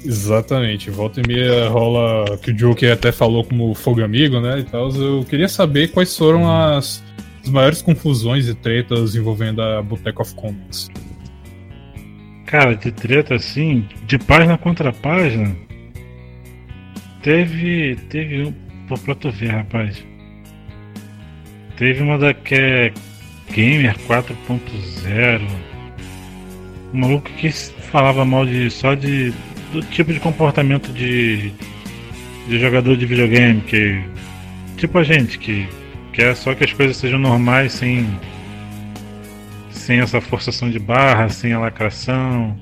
Exatamente, 0.04 0.90
volta 0.90 1.22
e 1.22 1.28
meia 1.28 1.70
rola 1.70 2.36
que 2.40 2.50
o 2.50 2.54
Joker 2.56 2.92
até 2.92 3.12
falou 3.12 3.44
como 3.44 3.76
fogo 3.76 4.04
amigo, 4.04 4.40
né? 4.40 4.58
E 4.58 4.64
tal. 4.64 4.90
Eu 4.90 5.24
queria 5.24 5.48
saber 5.48 5.90
quais 5.90 6.18
foram 6.18 6.52
as, 6.52 7.04
as 7.44 7.50
maiores 7.50 7.82
confusões 7.82 8.48
e 8.48 8.54
tretas 8.54 9.16
envolvendo 9.16 9.62
a 9.62 9.82
Boteco 9.82 10.22
of 10.22 10.36
Comics. 10.36 10.90
Cara, 12.46 12.76
de 12.76 12.92
treta 12.92 13.36
assim, 13.36 13.88
de 14.06 14.20
página 14.20 14.58
contra 14.58 14.92
página, 14.92 15.56
teve. 17.22 17.96
Teve 18.10 18.44
um. 18.44 18.54
Pô, 18.88 18.98
pra 18.98 19.16
tu 19.16 19.32
ver, 19.32 19.52
rapaz. 19.52 20.04
Teve 21.78 22.04
uma 22.04 22.18
da 22.18 22.34
que 22.34 22.56
é 22.56 22.94
Gamer 23.52 23.98
4.0. 24.00 25.42
Um 26.94 27.00
maluco 27.00 27.30
que 27.32 27.50
falava 27.52 28.26
mal 28.26 28.46
de 28.46 28.70
só 28.70 28.96
de 28.96 29.34
do 29.72 29.82
tipo 29.84 30.12
de 30.12 30.20
comportamento 30.20 30.92
de, 30.92 31.52
de 32.48 32.60
jogador 32.60 32.98
de 32.98 33.06
videogame 33.06 33.62
que 33.62 34.04
tipo 34.76 34.98
a 34.98 35.04
gente 35.04 35.40
que 35.40 35.68
quer 36.14 36.36
só 36.36 36.54
que 36.54 36.64
as 36.64 36.74
coisas 36.74 36.98
sejam 36.98 37.20
normais 37.20 37.74
sem 37.74 38.06
sem 39.70 40.00
essa 40.00 40.22
forçação 40.22 40.70
de 40.70 40.80
barra, 40.80 41.28
sem 41.30 41.54
a 41.54 41.60
lacração. 41.60 42.58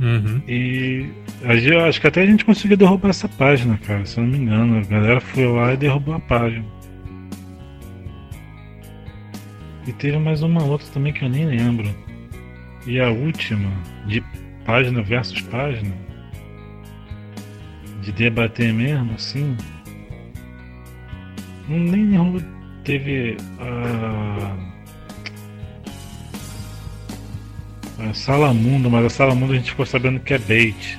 Uhum. 0.00 0.40
E 0.46 1.08
eu 1.42 1.84
acho 1.84 2.00
que 2.00 2.06
até 2.06 2.22
a 2.22 2.26
gente 2.26 2.44
conseguiu 2.44 2.76
derrubar 2.76 3.10
essa 3.10 3.28
página, 3.28 3.78
cara, 3.78 4.04
se 4.06 4.18
eu 4.18 4.24
não 4.24 4.30
me 4.30 4.38
engano. 4.38 4.78
A 4.78 4.82
galera 4.82 5.20
foi 5.20 5.46
lá 5.46 5.74
e 5.74 5.76
derrubou 5.76 6.14
a 6.14 6.20
página. 6.20 6.64
E 9.86 9.92
teve 9.92 10.18
mais 10.18 10.42
uma 10.42 10.64
outra 10.64 10.86
também 10.92 11.12
que 11.12 11.24
eu 11.24 11.28
nem 11.28 11.46
lembro. 11.46 11.94
E 12.86 13.00
a 13.00 13.10
última, 13.10 13.70
de 14.06 14.22
página 14.64 15.02
versus 15.02 15.40
página, 15.42 15.94
de 18.00 18.12
debater 18.12 18.72
mesmo, 18.72 19.12
assim. 19.14 19.56
Nem 21.68 22.18
teve 22.84 23.36
a. 23.58 24.56
A 27.96 28.12
Sala 28.12 28.52
Mundo, 28.52 28.90
mas 28.90 29.06
a 29.06 29.10
Sala 29.10 29.34
Mundo 29.34 29.52
a 29.52 29.56
gente 29.56 29.70
ficou 29.70 29.86
sabendo 29.86 30.20
que 30.20 30.34
é 30.34 30.38
bait. 30.38 30.98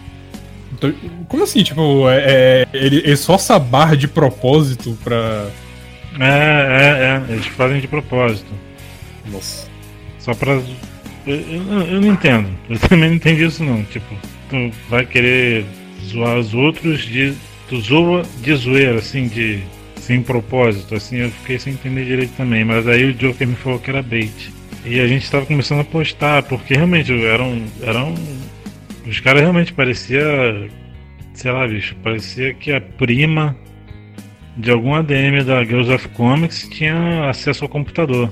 Então, 0.74 0.94
como 1.28 1.44
assim? 1.44 1.62
Tipo, 1.64 2.10
é, 2.10 2.18
é, 2.18 2.68
ele, 2.74 2.98
ele 2.98 3.18
só 3.18 3.36
essa 3.36 3.60
barra 3.60 3.96
de 3.96 4.08
propósito 4.08 4.98
pra. 5.04 5.50
É, 6.20 6.24
é, 6.24 7.32
é, 7.32 7.34
eles 7.34 7.46
fazem 7.48 7.80
de 7.80 7.88
propósito. 7.88 8.52
Nossa. 9.30 9.68
Só 10.20 10.34
pra 10.34 10.60
eu, 11.28 11.36
eu, 11.88 12.02
não 12.02 12.14
entendo. 12.14 12.50
Eu 12.70 12.80
também 12.88 13.10
não 13.10 13.16
entendi 13.16 13.46
isso 13.46 13.64
não. 13.64 13.84
Tipo, 13.84 14.16
tu 14.50 14.72
vai 14.90 15.06
querer 15.06 15.66
zoar 16.04 16.38
os 16.38 16.54
outros 16.54 17.04
de. 17.04 17.34
Tu 17.68 17.82
zoa 17.82 18.24
de 18.42 18.54
zoeira, 18.56 19.00
assim, 19.00 19.28
de. 19.28 19.64
Sem 20.06 20.22
propósito, 20.22 20.94
assim, 20.94 21.18
eu 21.18 21.32
fiquei 21.32 21.58
sem 21.58 21.74
entender 21.74 22.06
direito 22.06 22.34
também. 22.38 22.64
Mas 22.64 22.88
aí 22.88 23.06
o 23.06 23.14
Joker 23.16 23.48
me 23.48 23.56
falou 23.56 23.80
que 23.80 23.90
era 23.90 24.04
bait. 24.04 24.54
E 24.86 25.00
a 25.00 25.08
gente 25.08 25.30
tava 25.32 25.48
começando 25.48 25.80
a 25.80 25.84
postar, 25.84 26.44
porque 26.44 26.76
realmente 26.76 27.12
eram. 27.26 27.60
eram 27.82 28.14
os 29.08 29.20
caras 29.20 29.42
realmente 29.42 29.74
parecia. 29.74 30.24
Sei 31.34 31.52
lá, 31.52 31.68
bicho, 31.68 31.96
parecia 32.04 32.54
que 32.54 32.72
a 32.72 32.80
prima 32.80 33.58
de 34.56 34.70
algum 34.70 34.94
ADM 34.94 35.44
da 35.44 35.64
Girls 35.64 35.92
of 35.92 36.08
Comics 36.10 36.70
tinha 36.70 37.28
acesso 37.28 37.64
ao 37.66 37.70
computador. 37.70 38.32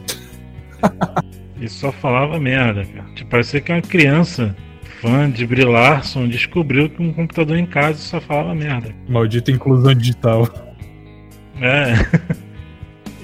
E 1.61 1.69
só 1.69 1.93
falava 1.93 2.37
merda, 2.41 2.83
cara. 2.83 3.07
Tipo, 3.15 3.29
parecia 3.29 3.61
que 3.61 3.71
uma 3.71 3.81
criança 3.81 4.53
fã 4.99 5.29
de 5.29 5.47
Brie 5.47 5.63
Larson 5.63 6.27
descobriu 6.27 6.89
que 6.89 7.01
um 7.01 7.13
computador 7.13 7.57
em 7.57 7.65
casa 7.65 7.99
só 7.99 8.19
falava 8.19 8.53
merda. 8.53 8.93
Maldita 9.07 9.49
inclusão 9.49 9.93
digital. 9.93 10.45
É. 11.63 11.93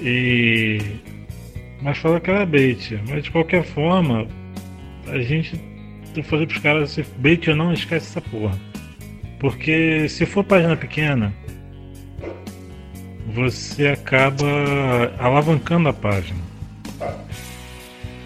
e. 0.02 0.78
Mas 1.82 1.98
fala 1.98 2.18
que 2.18 2.30
era 2.30 2.46
bait. 2.46 2.98
Mas 3.08 3.24
de 3.24 3.30
qualquer 3.30 3.62
forma, 3.62 4.26
a 5.06 5.18
gente. 5.18 5.60
Eu 6.16 6.24
falei 6.24 6.46
pros 6.46 6.58
caras, 6.58 6.90
se 6.90 7.04
bait 7.18 7.46
ou 7.48 7.54
não, 7.54 7.72
esquece 7.72 8.08
essa 8.08 8.20
porra. 8.20 8.58
Porque 9.38 10.08
se 10.08 10.26
for 10.26 10.42
página 10.42 10.74
pequena, 10.74 11.32
você 13.32 13.88
acaba 13.88 14.46
alavancando 15.18 15.88
a 15.88 15.92
página. 15.92 16.40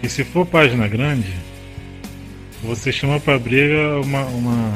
E 0.01 0.09
se 0.09 0.23
for 0.23 0.45
página 0.45 0.87
grande, 0.87 1.33
você 2.63 2.91
chama 2.91 3.19
pra 3.19 3.37
briga 3.37 3.99
uma, 4.01 4.23
uma, 4.25 4.73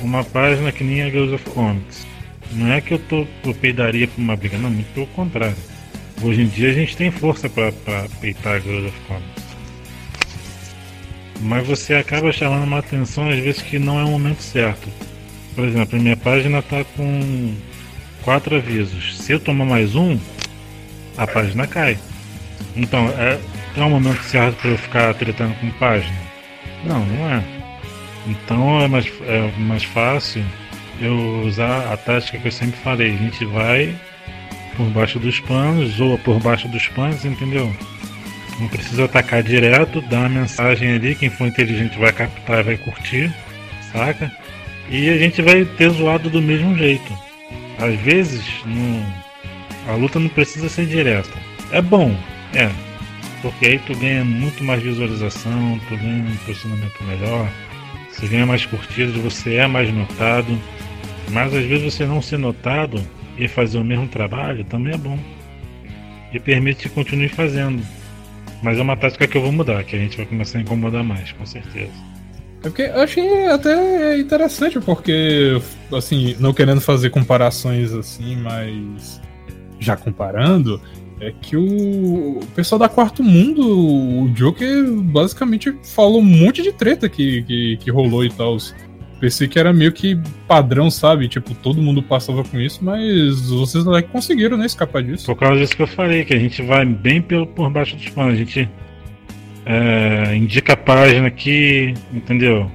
uma 0.00 0.24
página 0.24 0.72
que 0.72 0.82
nem 0.82 1.02
a 1.02 1.10
Girls 1.10 1.34
of 1.34 1.44
Comics. 1.50 2.07
Não 2.52 2.72
é 2.72 2.80
que 2.80 2.94
eu 2.94 2.98
tô 2.98 3.26
eu 3.44 3.54
peidaria 3.54 4.06
pra 4.06 4.22
uma 4.22 4.36
briga, 4.36 4.58
não, 4.58 4.70
muito 4.70 4.92
pelo 4.94 5.06
contrário. 5.08 5.56
Hoje 6.22 6.42
em 6.42 6.46
dia 6.46 6.70
a 6.70 6.72
gente 6.72 6.96
tem 6.96 7.10
força 7.10 7.48
para 7.48 7.72
peitar 8.20 8.56
a 8.56 8.60
Girls 8.60 8.88
of 8.88 9.00
Comics. 9.06 9.48
Mas 11.40 11.66
você 11.66 11.94
acaba 11.94 12.32
chamando 12.32 12.64
uma 12.64 12.78
atenção 12.78 13.28
às 13.28 13.38
vezes 13.38 13.62
que 13.62 13.78
não 13.78 14.00
é 14.00 14.04
o 14.04 14.10
momento 14.10 14.42
certo. 14.42 14.88
Por 15.54 15.64
exemplo, 15.64 15.98
a 15.98 16.02
minha 16.02 16.16
página 16.16 16.62
tá 16.62 16.84
com 16.96 17.54
quatro 18.22 18.56
avisos. 18.56 19.18
Se 19.18 19.32
eu 19.32 19.40
tomar 19.40 19.64
mais 19.64 19.94
um, 19.94 20.18
a 21.16 21.26
página 21.26 21.66
cai. 21.66 21.98
Então, 22.74 23.08
é, 23.10 23.38
é 23.76 23.84
um 23.84 23.90
momento 23.90 24.22
certo 24.22 24.56
para 24.56 24.70
eu 24.70 24.78
ficar 24.78 25.14
tretando 25.14 25.54
com 25.54 25.70
página? 25.72 26.16
Não, 26.84 27.04
não 27.04 27.30
é. 27.30 27.44
Então 28.26 28.80
é 28.80 28.88
mais, 28.88 29.06
é 29.26 29.50
mais 29.58 29.84
fácil 29.84 30.44
eu 31.00 31.42
usar 31.46 31.92
a 31.92 31.96
tática 31.96 32.38
que 32.38 32.48
eu 32.48 32.52
sempre 32.52 32.78
falei. 32.80 33.12
A 33.12 33.16
gente 33.16 33.44
vai 33.46 33.94
por 34.76 34.86
baixo 34.90 35.18
dos 35.18 35.40
panos, 35.40 35.90
zoa 35.90 36.18
por 36.18 36.38
baixo 36.40 36.68
dos 36.68 36.86
panos, 36.88 37.24
entendeu? 37.24 37.74
Não 38.60 38.68
precisa 38.68 39.04
atacar 39.04 39.42
direto, 39.42 40.00
dá 40.02 40.20
uma 40.20 40.28
mensagem 40.28 40.92
ali, 40.94 41.14
quem 41.14 41.30
for 41.30 41.46
inteligente 41.46 41.98
vai 41.98 42.12
captar 42.12 42.60
e 42.60 42.62
vai 42.62 42.76
curtir, 42.76 43.32
saca? 43.92 44.30
E 44.90 45.08
a 45.10 45.18
gente 45.18 45.42
vai 45.42 45.64
ter 45.64 45.90
zoado 45.90 46.30
do 46.30 46.40
mesmo 46.40 46.76
jeito. 46.76 47.12
Às 47.78 47.94
vezes, 48.00 48.44
não, 48.66 49.92
a 49.92 49.96
luta 49.96 50.18
não 50.18 50.28
precisa 50.28 50.68
ser 50.68 50.86
direta. 50.86 51.38
É 51.70 51.80
bom, 51.80 52.16
é. 52.54 52.70
Porque 53.42 53.66
aí 53.66 53.78
tu 53.78 53.96
ganha 53.96 54.24
muito 54.24 54.64
mais 54.64 54.82
visualização, 54.82 55.78
tu 55.88 55.96
ganha 55.96 56.24
um 56.24 56.36
posicionamento 56.38 57.04
melhor, 57.04 57.48
você 58.10 58.26
ganha 58.26 58.46
mais 58.46 58.66
curtidas, 58.66 59.14
você 59.14 59.56
é 59.56 59.66
mais 59.66 59.92
notado. 59.94 60.58
Mas 61.30 61.54
às 61.54 61.64
vezes 61.64 61.94
você 61.94 62.06
não 62.06 62.22
ser 62.22 62.38
notado 62.38 63.00
e 63.36 63.46
fazer 63.48 63.78
o 63.78 63.84
mesmo 63.84 64.08
trabalho 64.08 64.64
também 64.64 64.94
é 64.94 64.98
bom. 64.98 65.18
E 66.32 66.38
permite 66.38 66.88
que 66.88 66.94
continue 66.94 67.28
fazendo. 67.28 67.82
Mas 68.62 68.78
é 68.78 68.82
uma 68.82 68.96
tática 68.96 69.26
que 69.26 69.36
eu 69.36 69.42
vou 69.42 69.52
mudar, 69.52 69.84
que 69.84 69.96
a 69.96 69.98
gente 69.98 70.16
vai 70.16 70.26
começar 70.26 70.58
a 70.58 70.60
incomodar 70.62 71.04
mais, 71.04 71.32
com 71.32 71.46
certeza. 71.46 71.92
É 72.62 72.68
porque 72.68 72.82
eu 72.82 73.00
achei 73.00 73.46
até 73.46 74.18
interessante, 74.18 74.80
porque, 74.80 75.60
assim, 75.92 76.34
não 76.40 76.52
querendo 76.52 76.80
fazer 76.80 77.10
comparações 77.10 77.92
assim, 77.92 78.36
mas 78.36 79.20
já 79.78 79.96
comparando, 79.96 80.80
é 81.20 81.32
que 81.32 81.56
o, 81.56 82.40
pessoal 82.54 82.78
da 82.78 82.88
Quarto 82.88 83.22
Mundo, 83.22 83.62
o 83.62 84.28
Joker, 84.30 84.92
basicamente 85.02 85.72
falou 85.82 86.20
um 86.20 86.24
monte 86.24 86.62
de 86.62 86.72
treta 86.72 87.08
que, 87.08 87.42
que, 87.42 87.76
que 87.76 87.90
rolou 87.90 88.24
e 88.24 88.30
tal. 88.30 88.56
Pensei 89.20 89.48
que 89.48 89.58
era 89.58 89.72
meio 89.72 89.92
que 89.92 90.16
padrão, 90.46 90.90
sabe? 90.90 91.28
Tipo, 91.28 91.52
todo 91.54 91.82
mundo 91.82 92.02
passava 92.02 92.44
com 92.44 92.58
isso, 92.60 92.84
mas 92.84 93.48
vocês 93.50 93.86
até 93.86 94.02
conseguiram, 94.02 94.56
né, 94.56 94.66
escapar 94.66 95.02
disso. 95.02 95.26
Por 95.26 95.36
causa 95.36 95.58
disso 95.58 95.74
que 95.74 95.82
eu 95.82 95.88
falei, 95.88 96.24
que 96.24 96.34
a 96.34 96.38
gente 96.38 96.62
vai 96.62 96.84
bem 96.84 97.20
pelo, 97.20 97.46
por 97.46 97.68
baixo 97.68 97.96
dos 97.96 98.08
panos. 98.10 98.34
A 98.34 98.36
gente 98.36 98.68
é, 99.66 100.36
indica 100.36 100.74
a 100.74 100.76
página 100.76 101.26
aqui, 101.26 101.94
entendeu? 102.12 102.70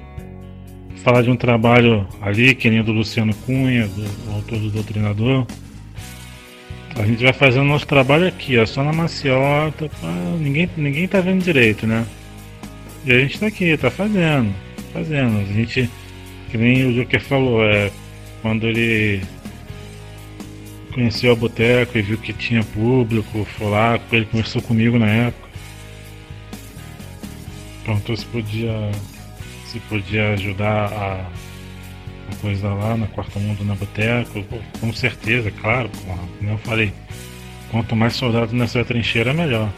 Falar 0.97 1.21
de 1.21 1.29
um 1.29 1.35
trabalho 1.37 2.05
ali, 2.21 2.53
que 2.53 2.69
nem 2.69 2.83
do 2.83 2.91
Luciano 2.91 3.33
Cunha, 3.45 3.87
do, 3.87 4.03
do 4.03 4.31
autor 4.31 4.59
do 4.59 4.69
Doutrinador. 4.69 5.47
A 6.95 7.05
gente 7.05 7.23
vai 7.23 7.33
fazendo 7.33 7.65
nosso 7.65 7.87
trabalho 7.87 8.27
aqui, 8.27 8.57
ó, 8.57 8.65
só 8.65 8.83
na 8.83 8.93
maciota, 8.93 9.89
ninguém, 10.39 10.69
ninguém 10.77 11.07
tá 11.07 11.19
vendo 11.21 11.43
direito, 11.43 11.87
né? 11.87 12.05
E 13.05 13.11
a 13.11 13.19
gente 13.19 13.39
tá 13.39 13.47
aqui, 13.47 13.75
tá 13.75 13.89
fazendo, 13.89 14.53
fazendo. 14.93 15.39
A 15.39 15.43
gente, 15.43 15.89
que 16.53 16.57
nem 16.59 16.85
o 16.85 16.93
Joker 16.93 17.19
falou, 17.19 17.65
é 17.65 17.91
quando 18.43 18.67
ele 18.67 19.23
conheceu 20.93 21.31
a 21.31 21.35
boteco 21.35 21.97
e 21.97 22.01
viu 22.03 22.15
que 22.15 22.31
tinha 22.31 22.63
público, 22.63 23.43
foi 23.57 23.71
lá, 23.71 23.99
ele 24.11 24.25
conversou 24.25 24.61
comigo 24.61 24.99
na 24.99 25.07
época. 25.07 25.49
Perguntou 27.83 28.15
se 28.15 28.25
podia 28.27 28.91
se 29.65 29.79
podia 29.79 30.33
ajudar 30.33 30.93
a 30.93 32.35
coisa 32.39 32.71
lá 32.71 32.95
na 32.97 33.07
Quarto 33.07 33.39
Mundo 33.39 33.65
na 33.65 33.73
Boteco, 33.73 34.45
com 34.79 34.93
certeza, 34.93 35.49
claro, 35.49 35.89
como 36.37 36.51
eu 36.51 36.57
falei, 36.59 36.93
quanto 37.71 37.95
mais 37.95 38.13
soldados 38.13 38.53
nessa 38.53 38.85
trincheira, 38.85 39.33
melhor. 39.33 39.73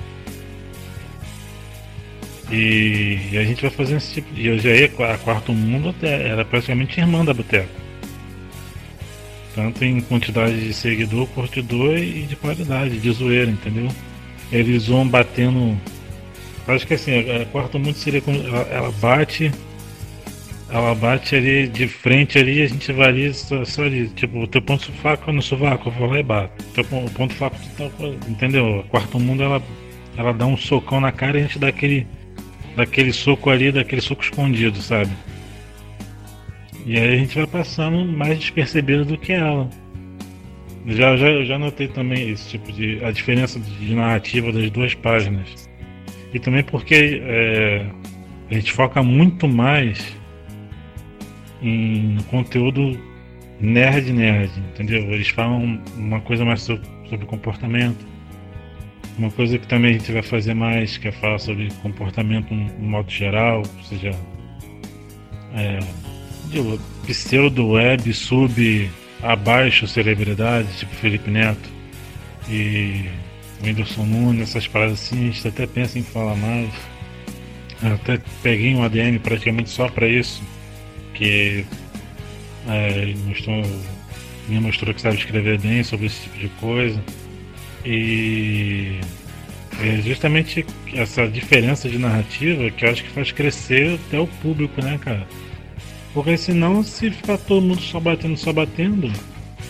E, 2.51 3.19
e, 3.31 3.37
a 3.37 3.43
gente 3.43 3.61
vai 3.61 3.71
fazendo 3.71 3.97
esse 3.97 4.13
tipo 4.13 4.33
de. 4.33 4.47
Eu 4.47 4.59
já 4.59 4.69
ia 4.69 4.85
a 4.85 5.17
Quarto 5.17 5.51
Mundo 5.51 5.89
até, 5.89 6.27
era 6.27 6.45
praticamente 6.45 6.99
irmã 6.99 7.25
da 7.25 7.33
Boteco. 7.33 7.69
Tanto 9.55 9.83
em 9.83 10.01
quantidade 10.01 10.59
de 10.59 10.73
seguidor, 10.73 11.27
curtidor 11.27 11.97
e 11.97 12.23
de 12.23 12.35
qualidade, 12.35 12.99
de 12.99 13.11
zoeira, 13.11 13.49
entendeu? 13.49 13.89
Eles 14.51 14.87
vão 14.87 15.07
batendo. 15.07 15.79
Acho 16.67 16.85
que 16.85 16.95
assim, 16.95 17.19
a 17.31 17.45
Quarto 17.45 17.79
Mundo 17.79 17.95
seria 17.95 18.21
como. 18.21 18.37
Ela, 18.47 18.61
ela 18.69 18.91
bate 18.91 19.51
ela 20.69 20.95
bate 20.95 21.35
ali 21.35 21.67
de 21.67 21.87
frente 21.87 22.39
ali 22.39 22.61
a 22.61 22.67
gente 22.67 22.91
vai 22.91 23.09
ali 23.09 23.33
só, 23.33 23.63
só 23.63 23.83
ali. 23.83 24.09
Tipo, 24.09 24.39
o 24.39 24.47
teu 24.47 24.61
ponto 24.61 24.91
fraco 24.93 25.31
no 25.31 25.41
sovaco, 25.41 25.89
eu 25.89 25.93
vou 25.93 26.09
lá 26.09 26.19
e 26.19 26.23
bato. 26.23 26.81
O 26.81 27.09
ponto 27.11 27.33
fraco 27.33 27.55
tá, 27.77 27.89
entendeu? 28.27 28.79
O 28.79 28.83
quarto 28.83 29.19
mundo 29.19 29.43
ela, 29.43 29.61
ela 30.17 30.33
dá 30.33 30.45
um 30.45 30.57
socão 30.57 30.99
na 30.99 31.11
cara 31.11 31.37
e 31.37 31.41
a 31.41 31.43
gente 31.43 31.59
dá 31.59 31.67
aquele, 31.67 32.07
daquele 32.75 33.11
soco 33.13 33.49
ali, 33.49 33.71
daquele 33.71 34.01
soco 34.01 34.23
escondido, 34.23 34.81
sabe? 34.81 35.11
E 36.85 36.97
aí 36.99 37.15
a 37.15 37.17
gente 37.17 37.35
vai 37.35 37.47
passando 37.47 38.05
mais 38.05 38.37
despercebido 38.37 39.05
do 39.05 39.17
que 39.17 39.33
ela. 39.33 39.69
Já, 40.85 41.17
já, 41.17 41.43
já 41.43 41.57
notei 41.57 41.87
também 41.87 42.29
esse 42.29 42.49
tipo 42.49 42.71
de. 42.71 43.03
a 43.03 43.11
diferença 43.11 43.59
de 43.59 43.95
narrativa 43.95 44.51
das 44.51 44.69
duas 44.69 44.93
páginas. 44.93 45.67
E 46.31 46.39
também 46.39 46.63
porque 46.63 47.21
é, 47.23 47.85
a 48.51 48.53
gente 48.53 48.71
foca 48.71 49.01
muito 49.01 49.47
mais 49.47 50.15
em 51.61 52.17
conteúdo 52.29 52.99
nerd 53.59 54.11
nerd, 54.11 54.51
entendeu? 54.59 55.01
Eles 55.11 55.29
falam 55.29 55.81
uma 55.97 56.21
coisa 56.21 56.45
mais 56.45 56.61
sobre, 56.61 56.87
sobre 57.09 57.25
comportamento. 57.25 58.05
Uma 59.17 59.31
coisa 59.31 59.57
que 59.57 59.67
também 59.67 59.91
a 59.91 59.93
gente 59.97 60.11
vai 60.11 60.21
fazer 60.21 60.53
mais, 60.53 60.97
que 60.97 61.07
é 61.07 61.11
falar 61.11 61.39
sobre 61.39 61.69
comportamento 61.81 62.53
no 62.53 62.89
modo 62.89 63.09
geral, 63.09 63.59
ou 63.59 63.83
seja, 63.83 64.11
é, 65.53 65.79
pseudo 67.07 67.69
web, 67.69 68.13
sub, 68.13 68.89
abaixo 69.23 69.87
celebridade, 69.87 70.67
tipo 70.77 70.93
Felipe 70.95 71.31
Neto 71.31 71.69
e 72.49 73.05
Whindersson 73.63 74.05
Nunes, 74.05 74.49
essas 74.49 74.67
paradas 74.67 74.93
assim, 74.93 75.29
a 75.29 75.31
gente 75.31 75.47
até 75.47 75.65
pensa 75.65 75.97
em 75.97 76.03
falar 76.03 76.35
mais. 76.35 76.69
Eu 77.81 77.93
até 77.93 78.19
peguei 78.43 78.75
um 78.75 78.83
ADM 78.83 79.17
praticamente 79.21 79.69
só 79.69 79.87
para 79.87 80.07
isso 80.07 80.43
porque 81.15 81.65
é, 82.67 83.13
mostrou, 83.25 83.63
me 84.49 84.59
mostrou 84.59 84.93
que 84.93 84.99
sabe 84.99 85.15
escrever 85.15 85.57
bem 85.59 85.81
sobre 85.81 86.07
esse 86.07 86.23
tipo 86.23 86.37
de 86.37 86.49
coisa. 86.59 87.01
E 87.85 88.99
é 89.81 90.01
justamente 90.01 90.65
essa 90.93 91.27
diferença 91.27 91.87
de 91.87 91.97
narrativa 91.97 92.69
que 92.71 92.85
eu 92.85 92.89
acho 92.89 93.03
que 93.03 93.09
faz 93.09 93.31
crescer 93.31 93.99
até 94.07 94.19
o 94.19 94.27
público, 94.27 94.81
né, 94.83 94.97
cara? 95.01 95.27
Porque 96.13 96.37
senão, 96.37 96.81
se 96.81 97.11
ficar 97.11 97.37
todo 97.37 97.61
mundo 97.61 97.81
só 97.81 97.99
batendo, 97.99 98.37
só 98.37 98.53
batendo, 98.53 99.11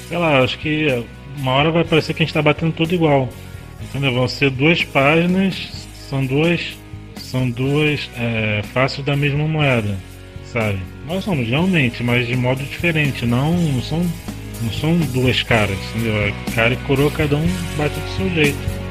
sei 0.07 0.17
lá, 0.17 0.41
acho 0.41 0.59
que 0.59 1.03
uma 1.37 1.51
hora 1.51 1.71
vai 1.71 1.83
parecer 1.83 2.13
que 2.13 2.23
a 2.23 2.25
gente 2.25 2.33
tá 2.33 2.41
batendo 2.41 2.71
tudo 2.71 2.93
igual. 2.93 3.27
Entendeu? 3.81 4.13
Vão 4.13 4.27
ser 4.27 4.51
duas 4.51 4.83
páginas, 4.83 5.87
são 6.09 6.25
duas, 6.25 6.77
são 7.17 7.49
duas 7.49 8.09
é, 8.15 8.61
faces 8.73 9.03
da 9.03 9.15
mesma 9.15 9.47
moeda 9.47 9.97
sabe? 10.55 10.79
Nós 11.05 11.23
somos 11.25 11.47
realmente, 11.49 12.01
mas 12.01 12.25
de 12.25 12.35
modo 12.37 12.63
diferente, 12.63 13.25
não, 13.25 13.51
não 13.51 13.81
são 13.81 14.01
não 14.61 14.71
são 14.71 14.97
duas 15.13 15.43
caras, 15.43 15.77
entendeu? 15.89 16.15
É 16.15 16.33
cara 16.53 16.73
e 16.73 16.77
coroa, 16.77 17.11
cada 17.11 17.35
um 17.35 17.47
bate 17.77 17.99
do 17.99 18.17
seu 18.17 18.29
jeito. 18.29 18.84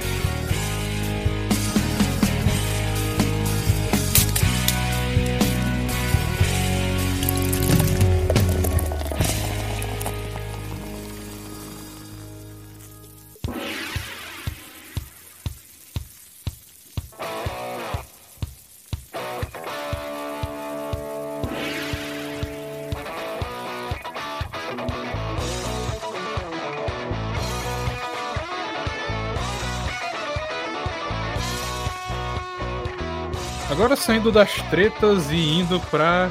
Agora 33.74 33.96
saindo 33.96 34.30
das 34.30 34.54
tretas 34.70 35.32
e 35.32 35.34
indo 35.34 35.80
para 35.90 36.30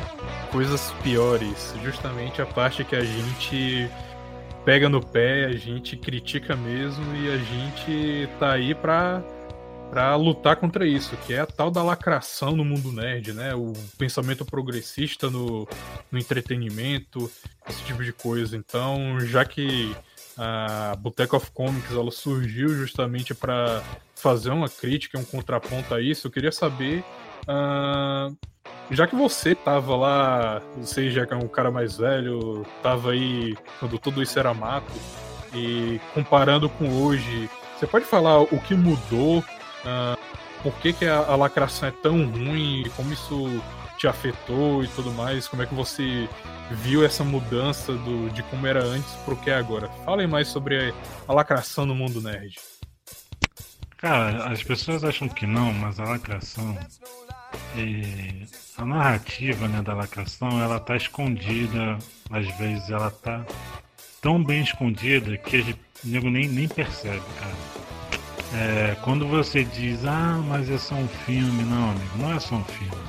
coisas 0.49 0.93
piores, 1.03 1.75
justamente 1.83 2.41
a 2.41 2.45
parte 2.45 2.85
que 2.85 2.95
a 2.95 3.03
gente 3.03 3.91
pega 4.63 4.87
no 4.87 5.05
pé, 5.05 5.43
a 5.43 5.51
gente 5.51 5.97
critica 5.97 6.55
mesmo 6.55 7.03
e 7.13 7.29
a 7.29 7.37
gente 7.37 8.29
tá 8.39 8.53
aí 8.53 8.73
pra, 8.73 9.21
pra 9.89 10.15
lutar 10.15 10.55
contra 10.55 10.87
isso, 10.87 11.17
que 11.17 11.33
é 11.33 11.41
a 11.41 11.45
tal 11.45 11.69
da 11.69 11.83
lacração 11.83 12.55
no 12.55 12.63
mundo 12.63 12.93
nerd, 12.93 13.33
né? 13.33 13.53
O 13.53 13.73
pensamento 13.97 14.45
progressista 14.45 15.29
no, 15.29 15.67
no 16.09 16.17
entretenimento, 16.17 17.29
esse 17.67 17.83
tipo 17.83 18.05
de 18.05 18.13
coisa. 18.13 18.55
Então, 18.55 19.19
já 19.19 19.43
que 19.43 19.93
a 20.37 20.95
Boteco 20.97 21.35
of 21.35 21.51
Comics 21.51 21.91
ela 21.91 22.09
surgiu 22.09 22.69
justamente 22.69 23.33
para 23.33 23.83
fazer 24.15 24.49
uma 24.51 24.69
crítica, 24.69 25.19
um 25.19 25.25
contraponto 25.25 25.93
a 25.93 26.01
isso. 26.01 26.27
Eu 26.27 26.31
queria 26.31 26.51
saber, 26.51 27.03
uh, 27.47 28.35
já 28.91 29.07
que 29.07 29.15
você 29.15 29.55
tava 29.55 29.95
lá, 29.95 30.61
você 30.77 31.09
já 31.09 31.25
que 31.25 31.33
é 31.33 31.37
um 31.37 31.47
cara 31.47 31.71
mais 31.71 31.97
velho, 31.97 32.65
tava 32.81 33.11
aí 33.11 33.55
quando 33.79 33.97
tudo 33.97 34.21
isso 34.21 34.37
era 34.37 34.53
mato, 34.53 34.93
e 35.53 35.99
comparando 36.13 36.69
com 36.69 37.03
hoje, 37.03 37.49
você 37.77 37.87
pode 37.87 38.05
falar 38.05 38.41
o 38.41 38.59
que 38.61 38.75
mudou, 38.75 39.39
uh, 39.39 40.17
por 40.61 40.73
que, 40.75 40.93
que 40.93 41.05
a, 41.05 41.17
a 41.17 41.35
lacração 41.35 41.89
é 41.89 41.91
tão 41.91 42.25
ruim, 42.25 42.83
como 42.95 43.11
isso 43.11 43.61
te 43.97 44.07
afetou 44.07 44.83
e 44.83 44.87
tudo 44.89 45.11
mais, 45.11 45.47
como 45.47 45.61
é 45.61 45.65
que 45.65 45.73
você 45.73 46.27
viu 46.71 47.05
essa 47.05 47.23
mudança 47.23 47.93
do, 47.93 48.29
de 48.31 48.43
como 48.43 48.65
era 48.65 48.83
antes 48.83 49.13
pro 49.25 49.35
que 49.35 49.49
é 49.49 49.55
agora. 49.55 49.89
Falem 50.05 50.27
mais 50.27 50.47
sobre 50.47 50.93
a 51.27 51.33
lacração 51.33 51.85
no 51.85 51.95
mundo 51.95 52.21
nerd. 52.21 52.55
Cara, 53.97 54.51
as 54.51 54.61
pessoas 54.61 55.03
acham 55.03 55.29
que 55.29 55.45
não, 55.45 55.71
mas 55.71 55.99
a 55.99 56.03
lacração 56.03 56.77
a 58.77 58.85
narrativa 58.85 59.67
né, 59.67 59.81
da 59.81 59.93
lacração 59.93 60.61
ela 60.61 60.79
tá 60.79 60.95
escondida, 60.95 61.97
às 62.29 62.47
vezes 62.57 62.89
ela 62.89 63.11
tá 63.11 63.45
tão 64.21 64.43
bem 64.43 64.61
escondida 64.61 65.37
que 65.37 65.57
o 65.59 66.07
nego 66.07 66.29
nem, 66.29 66.47
nem 66.47 66.67
percebe, 66.67 67.23
cara. 67.39 67.83
É, 68.55 68.95
quando 69.01 69.27
você 69.27 69.63
diz, 69.63 70.05
ah, 70.05 70.39
mas 70.47 70.69
é 70.69 70.77
só 70.77 70.95
um 70.95 71.07
filme, 71.07 71.63
não, 71.63 71.89
amigo, 71.89 72.17
não 72.19 72.33
é 72.33 72.39
só 72.39 72.55
um 72.55 72.63
filme. 72.63 73.03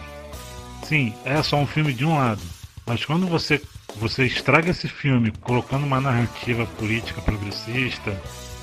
Sim, 0.83 1.15
é 1.25 1.43
só 1.43 1.57
um 1.59 1.67
filme 1.67 1.93
de 1.93 2.05
um 2.05 2.17
lado. 2.17 2.41
Mas 2.87 3.05
quando 3.05 3.27
você, 3.27 3.61
você 3.97 4.25
estraga 4.25 4.71
esse 4.71 4.89
filme 4.89 5.31
colocando 5.41 5.85
uma 5.85 6.01
narrativa 6.01 6.67
política 6.67 7.21
progressista 7.21 8.19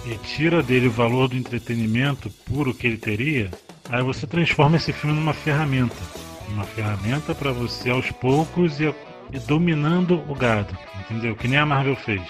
e 0.06 0.16
tira 0.18 0.64
dele 0.64 0.88
o 0.88 0.92
valor 0.92 1.28
do 1.28 1.38
entretenimento 1.38 2.30
puro 2.46 2.74
que 2.74 2.88
ele 2.88 2.98
teria, 2.98 3.52
aí 3.92 4.02
você 4.02 4.26
transforma 4.26 4.78
esse 4.78 4.92
filme 4.92 5.16
numa 5.16 5.34
ferramenta. 5.34 5.96
Uma 6.50 6.64
ferramenta 6.64 7.36
para 7.36 7.52
você 7.52 7.90
aos 7.90 8.10
poucos 8.12 8.80
ir, 8.80 8.96
ir 9.32 9.40
dominando 9.42 10.24
o 10.28 10.36
gado, 10.36 10.76
entendeu? 11.00 11.36
Que 11.36 11.48
nem 11.48 11.60
a 11.60 11.66
Marvel 11.66 11.96
fez. 11.96 12.24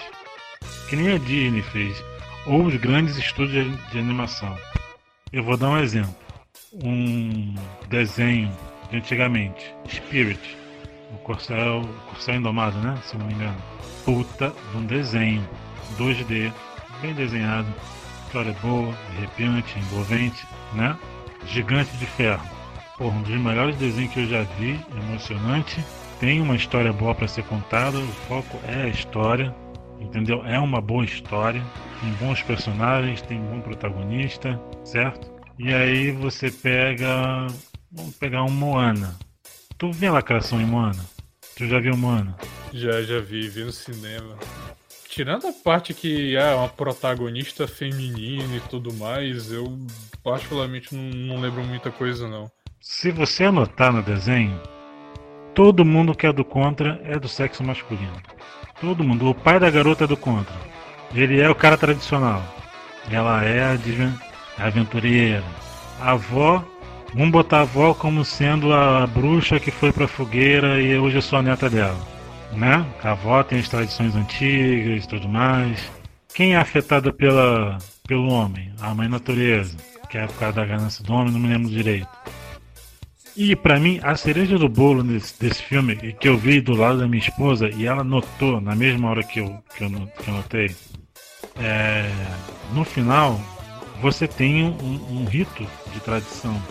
Que 0.90 0.96
nem 0.96 1.16
a 1.16 1.18
Disney 1.18 1.62
fez. 1.62 2.04
Ou 2.46 2.66
os 2.66 2.76
grandes 2.76 3.18
estúdios 3.18 3.78
de 3.92 4.00
animação. 4.00 4.56
Eu 5.32 5.44
vou 5.44 5.56
dar 5.56 5.70
um 5.70 5.78
exemplo. 5.78 6.16
Um 6.84 7.56
desenho 7.90 8.52
de 8.90 8.98
antigamente, 8.98 9.74
Spirit 9.88 10.62
o 11.14 11.18
Corcel, 11.20 11.88
Corcel 12.10 12.36
Indomado, 12.36 12.78
né? 12.80 12.98
Se 13.04 13.18
não 13.18 13.26
me 13.26 13.34
engano. 13.34 13.58
Puta 14.06 14.54
de 14.72 14.78
um 14.78 14.86
desenho 14.86 15.48
2D, 15.98 16.52
bem 17.02 17.14
desenhado, 17.14 17.68
história 18.26 18.56
boa, 18.62 18.94
arrepiante, 19.10 19.78
envolvente, 19.78 20.46
né? 20.74 20.98
Gigante 21.46 21.92
de 21.98 22.06
Ferro. 22.06 22.46
Porra, 22.98 23.18
um 23.18 23.24
dos 23.24 23.36
melhores 23.36 23.76
desenhos 23.78 24.14
que 24.14 24.22
eu 24.22 24.28
já 24.28 24.44
vi, 24.60 24.80
emocionante. 24.96 25.84
Tem 26.20 26.40
uma 26.40 26.56
história 26.56 26.94
boa 26.94 27.16
para 27.16 27.28
ser 27.28 27.44
contada, 27.46 27.98
o 27.98 28.08
foco 28.28 28.60
é 28.68 28.84
a 28.84 28.88
história, 28.88 29.56
entendeu? 30.00 30.46
É 30.46 30.60
uma 30.60 30.80
boa 30.80 31.04
história, 31.04 31.64
tem 32.00 32.12
bons 32.14 32.44
personagens, 32.44 33.22
tem 33.24 33.40
bom 33.40 33.60
protagonista, 33.62 34.62
certo? 34.84 35.32
E 35.58 35.74
aí 35.74 36.12
você 36.12 36.52
pega, 36.52 37.48
vamos 37.92 38.16
pegar 38.18 38.44
um 38.44 38.52
Moana, 38.52 39.18
Tu 39.82 39.92
vê 39.92 40.12
lacração 40.12 40.62
em 40.62 40.66
Moana? 40.68 41.04
Tu 41.58 41.66
já 41.66 41.80
viu 41.80 41.98
Moana? 41.98 42.38
Já, 42.72 43.02
já 43.02 43.20
vi, 43.20 43.50
vi 43.50 43.64
no 43.64 43.72
cinema. 43.72 44.38
Tirando 45.10 45.48
a 45.48 45.52
parte 45.52 45.92
que 45.92 46.36
é 46.36 46.54
uma 46.54 46.70
protagonista 46.70 47.68
feminina 47.68 48.58
e 48.58 48.60
tudo 48.70 48.94
mais, 48.94 49.52
eu 49.52 49.76
particularmente 50.24 50.96
não, 50.96 51.36
não 51.36 51.42
lembro 51.42 51.64
muita 51.64 51.92
coisa 51.92 52.28
não. 52.28 52.52
Se 52.80 53.12
você 53.12 53.46
anotar 53.46 53.94
no 53.94 54.02
desenho, 54.02 54.60
todo 55.54 55.86
mundo 55.86 56.16
que 56.16 56.26
é 56.26 56.34
do 56.34 56.44
contra 56.44 57.00
é 57.04 57.20
do 57.20 57.28
sexo 57.28 57.64
masculino. 57.64 58.22
Todo 58.80 59.04
mundo. 59.04 59.30
O 59.30 59.36
pai 59.36 59.60
da 59.60 59.70
garota 59.70 60.06
é 60.06 60.08
do 60.08 60.18
contra. 60.18 60.56
Ele 61.14 61.40
é 61.40 61.50
o 61.50 61.56
cara 61.56 61.78
tradicional. 61.78 62.42
Ela 63.12 63.44
é 63.44 63.62
a 63.62 64.66
aventureira. 64.66 65.44
A 66.00 66.14
avó 66.14 66.66
Vamos 67.14 67.32
botar 67.32 67.58
a 67.58 67.62
avó 67.62 67.94
como 67.94 68.24
sendo 68.24 68.74
a 68.74 69.06
bruxa 69.06 69.60
que 69.60 69.70
foi 69.70 69.92
pra 69.92 70.08
fogueira 70.08 70.82
e 70.82 70.98
hoje 70.98 71.18
eu 71.18 71.22
sou 71.22 71.40
a 71.40 71.42
neta 71.42 71.70
dela. 71.70 72.00
Né? 72.54 72.86
A 73.04 73.12
avó 73.12 73.44
tem 73.44 73.60
as 73.60 73.68
tradições 73.68 74.16
antigas 74.16 75.04
e 75.04 75.08
tudo 75.08 75.28
mais. 75.28 75.92
Quem 76.34 76.54
é 76.54 76.58
afetada 76.58 77.12
pela, 77.12 77.78
pelo 78.08 78.30
homem? 78.30 78.72
A 78.80 78.96
mãe 78.96 79.10
natureza, 79.10 79.76
que 80.12 80.18
é 80.18 80.28
por 80.28 80.36
causa 80.36 80.58
da 80.58 80.66
ganância 80.66 81.04
do 81.04 81.14
homem, 81.14 81.34
não 81.34 81.40
me 81.40 81.48
lembro 81.48 81.70
direito. 81.70 82.10
E 83.36 83.56
para 83.56 83.80
mim, 83.80 84.00
a 84.04 84.16
cereja 84.16 84.60
do 84.60 84.68
bolo 84.68 85.02
desse, 85.02 85.40
desse 85.40 85.64
filme, 85.64 85.96
que 85.96 86.28
eu 86.28 86.38
vi 86.38 86.60
do 86.60 86.76
lado 86.76 87.00
da 87.00 87.08
minha 87.08 87.24
esposa, 87.24 87.70
e 87.70 87.88
ela 87.88 88.04
notou 88.04 88.60
na 88.60 88.76
mesma 88.76 89.10
hora 89.10 89.24
que 89.24 89.40
eu, 89.40 89.64
que 89.76 89.84
eu, 89.84 89.90
que 89.90 90.28
eu 90.28 90.34
notei, 90.34 90.76
é, 91.56 92.12
no 92.74 92.84
final, 92.84 93.40
você 94.02 94.28
tem 94.28 94.66
um, 94.66 95.22
um 95.22 95.26
rito 95.26 95.66
de 95.94 96.00
tradição 96.02 96.62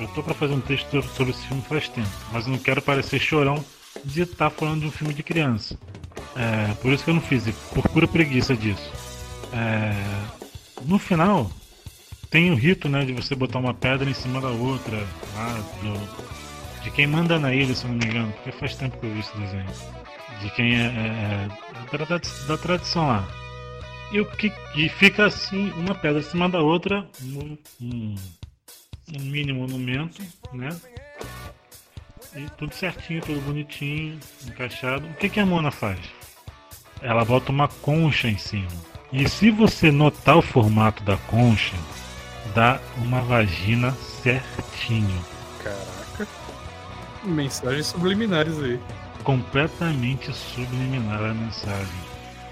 eu 0.00 0.08
tô 0.08 0.22
para 0.22 0.34
fazer 0.34 0.54
um 0.54 0.60
texto 0.60 1.02
sobre 1.02 1.32
esse 1.32 1.46
filme 1.46 1.62
faz 1.62 1.88
tempo, 1.88 2.08
mas 2.32 2.46
eu 2.46 2.52
não 2.52 2.58
quero 2.58 2.80
parecer 2.80 3.18
chorão 3.18 3.64
de 4.04 4.22
estar 4.22 4.48
tá 4.48 4.50
falando 4.50 4.80
de 4.82 4.86
um 4.86 4.90
filme 4.90 5.12
de 5.12 5.22
criança. 5.22 5.76
É, 6.36 6.72
por 6.74 6.92
isso 6.92 7.04
que 7.04 7.10
eu 7.10 7.14
não 7.14 7.20
fiz, 7.20 7.44
por 7.74 7.88
pura 7.88 8.06
preguiça 8.06 8.54
disso. 8.54 8.92
É, 9.52 9.92
no 10.84 10.98
final, 10.98 11.50
tem 12.30 12.50
o 12.50 12.54
rito 12.54 12.88
né, 12.88 13.04
de 13.04 13.12
você 13.12 13.34
botar 13.34 13.58
uma 13.58 13.74
pedra 13.74 14.08
em 14.08 14.14
cima 14.14 14.40
da 14.40 14.48
outra, 14.48 14.96
lá, 15.34 15.54
do, 15.82 16.82
de 16.82 16.90
quem 16.90 17.06
manda 17.06 17.38
na 17.38 17.54
ilha, 17.54 17.74
se 17.74 17.86
não 17.86 17.94
me 17.94 18.04
engano, 18.04 18.32
porque 18.32 18.52
faz 18.52 18.76
tempo 18.76 18.98
que 18.98 19.06
eu 19.06 19.14
vi 19.14 19.20
esse 19.20 19.36
desenho. 19.36 19.66
De 20.40 20.50
quem 20.50 20.74
é, 20.74 20.86
é, 20.86 21.48
é 21.92 21.98
da, 21.98 22.20
da, 22.46 22.58
tradição 22.58 23.08
lá. 23.08 23.28
E, 24.12 24.20
o 24.20 24.26
que, 24.26 24.52
e 24.76 24.88
fica 24.88 25.26
assim, 25.26 25.70
uma 25.72 25.94
pedra 25.94 26.20
em 26.20 26.24
cima 26.24 26.48
da 26.48 26.60
outra, 26.60 27.06
um, 27.22 27.58
um 27.80 28.14
um 29.16 29.20
mini 29.20 29.52
monumento, 29.52 30.22
né? 30.52 30.68
E 32.36 32.48
tudo 32.56 32.74
certinho, 32.74 33.22
tudo 33.22 33.40
bonitinho, 33.40 34.18
encaixado. 34.46 35.06
O 35.06 35.14
que, 35.14 35.28
que 35.28 35.40
a 35.40 35.46
Mona 35.46 35.70
faz? 35.70 35.98
Ela 37.00 37.24
bota 37.24 37.50
uma 37.50 37.68
concha 37.68 38.28
em 38.28 38.36
cima. 38.36 38.68
E 39.12 39.26
se 39.28 39.50
você 39.50 39.90
notar 39.90 40.36
o 40.36 40.42
formato 40.42 41.02
da 41.02 41.16
concha, 41.16 41.74
dá 42.54 42.80
uma 42.98 43.20
vagina 43.22 43.92
certinho. 43.92 45.24
Caraca. 45.62 46.26
Mensagens 47.24 47.86
subliminares 47.86 48.58
aí. 48.62 48.80
Completamente 49.24 50.32
subliminar 50.32 51.22
a 51.22 51.34
mensagem. 51.34 52.08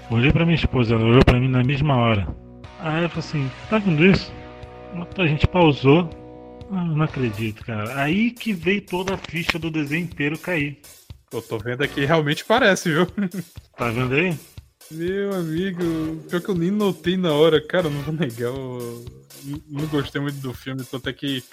Olhei 0.09 0.31
para 0.31 0.45
minha 0.45 0.55
esposa, 0.55 0.95
ela 0.95 1.03
olhou 1.03 1.23
para 1.23 1.39
mim 1.39 1.49
na 1.49 1.63
mesma 1.63 1.95
hora. 1.95 2.27
Aí 2.79 3.03
eu 3.03 3.09
falei 3.09 3.25
assim: 3.25 3.51
tá 3.69 3.77
vendo 3.77 4.05
isso? 4.05 4.31
A 5.17 5.27
gente 5.27 5.47
pausou, 5.47 6.09
ah, 6.71 6.83
não 6.83 7.03
acredito, 7.03 7.63
cara. 7.65 8.01
Aí 8.01 8.31
que 8.31 8.53
veio 8.53 8.81
toda 8.81 9.13
a 9.13 9.17
ficha 9.17 9.59
do 9.59 9.69
desenho 9.69 10.03
inteiro 10.03 10.37
cair. 10.37 10.79
Eu 11.31 11.41
tô 11.41 11.57
vendo 11.57 11.83
aqui, 11.83 12.05
realmente 12.05 12.45
parece, 12.45 12.89
viu? 12.89 13.07
Tá 13.77 13.89
vendo 13.89 14.15
aí? 14.15 14.35
Meu 14.89 15.33
amigo, 15.35 15.83
pior 16.29 16.41
que 16.41 16.49
eu 16.49 16.55
nem 16.55 16.71
notei 16.71 17.17
na 17.17 17.33
hora, 17.33 17.59
cara, 17.61 17.89
não 17.89 18.01
vou 18.01 18.13
negar. 18.13 18.49
Eu 18.49 19.05
não 19.69 19.85
gostei 19.87 20.21
muito 20.21 20.39
do 20.39 20.53
filme, 20.53 20.83
até 20.93 21.11
que 21.11 21.43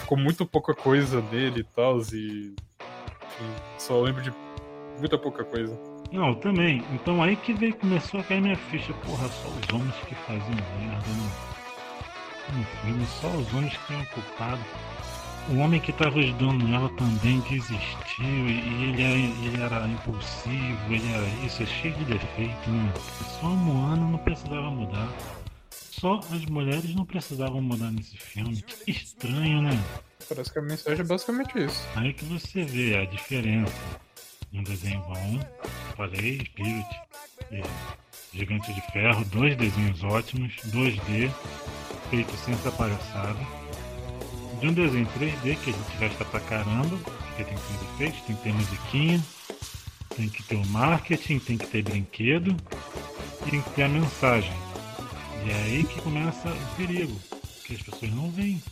ficou 0.00 0.18
muito 0.18 0.44
pouca 0.44 0.74
coisa 0.74 1.22
dele 1.22 1.60
e 1.60 1.64
tal, 1.64 2.00
e. 2.12 2.54
Só 3.78 4.00
lembro 4.02 4.22
de 4.22 4.32
muita 4.98 5.16
pouca 5.16 5.44
coisa. 5.44 5.78
Não, 6.12 6.34
também. 6.34 6.84
Então 6.92 7.22
aí 7.22 7.36
que 7.36 7.52
veio, 7.52 7.74
começou 7.74 8.20
a 8.20 8.24
cair 8.24 8.42
minha 8.42 8.56
ficha. 8.56 8.92
Porra, 8.92 9.28
só 9.28 9.48
os 9.48 9.74
homens 9.74 9.94
que 10.08 10.14
faziam 10.14 10.50
merda, 10.50 11.08
né? 11.08 11.50
no 12.52 12.64
filme, 12.64 13.06
só 13.20 13.28
os 13.28 13.54
homens 13.54 13.76
que 13.76 13.86
tinham 13.86 14.04
culpado. 14.06 14.60
O 15.50 15.56
homem 15.58 15.80
que 15.80 15.90
estava 15.90 16.16
ajudando 16.20 16.72
ela 16.72 16.88
também 16.90 17.40
desistiu 17.40 18.24
e 18.24 18.84
ele 18.84 19.02
era, 19.02 19.18
ele 19.18 19.62
era 19.62 19.88
impulsivo, 19.88 20.92
ele 20.92 21.12
era 21.12 21.26
isso, 21.44 21.64
é 21.64 21.66
cheio 21.66 21.92
de 21.94 22.04
defeito, 22.04 22.70
né? 22.70 22.94
Só 23.40 23.46
a 23.46 23.50
Moana 23.50 24.08
não 24.10 24.18
precisava 24.18 24.70
mudar. 24.70 25.12
Só 25.72 26.20
as 26.32 26.46
mulheres 26.46 26.94
não 26.94 27.04
precisavam 27.04 27.60
mudar 27.60 27.90
nesse 27.90 28.16
filme. 28.16 28.62
Que 28.62 28.92
estranho, 28.92 29.60
né? 29.60 29.76
Parece 30.28 30.52
que 30.52 30.58
a 30.60 30.62
mensagem 30.62 31.00
é 31.00 31.04
basicamente 31.04 31.58
isso. 31.58 31.84
Aí 31.96 32.12
que 32.12 32.24
você 32.26 32.62
vê 32.62 32.98
a 32.98 33.04
diferença. 33.04 33.74
Um 34.52 34.62
desenho 34.62 35.00
bom, 35.00 35.40
falei, 35.96 36.40
Spirit, 36.44 36.86
e 37.50 37.62
Gigante 38.32 38.72
de 38.72 38.80
Ferro, 38.92 39.24
dois 39.26 39.56
desenhos 39.56 40.02
ótimos, 40.04 40.54
2D, 40.66 41.28
feito 42.08 42.36
sem 42.36 42.54
essa 42.54 42.70
palhaçada. 42.70 43.59
De 44.60 44.68
um 44.68 44.72
desenho 44.74 45.06
3D 45.18 45.56
que 45.56 45.70
a 45.70 45.72
gente 45.72 45.96
gasta 45.98 46.24
pra 46.26 46.40
caramba, 46.40 46.96
porque 46.98 47.44
tem 47.44 47.56
que 47.56 47.62
ter 47.62 47.84
efeitos, 47.94 48.20
tem 48.26 48.36
que 48.36 48.42
ter 48.42 48.52
musiquinha, 48.52 49.24
tem 50.14 50.28
que 50.28 50.42
ter 50.42 50.56
o 50.56 50.66
marketing, 50.66 51.38
tem 51.38 51.56
que 51.56 51.66
ter 51.66 51.82
brinquedo 51.82 52.54
e 53.46 53.50
tem 53.50 53.62
que 53.62 53.70
ter 53.70 53.84
a 53.84 53.88
mensagem. 53.88 54.52
E 55.46 55.50
é 55.50 55.54
aí 55.62 55.84
que 55.84 56.00
começa 56.02 56.50
o 56.50 56.76
perigo, 56.76 57.18
que 57.64 57.74
as 57.74 57.82
pessoas 57.82 58.12
não 58.12 58.30
veem, 58.30 58.62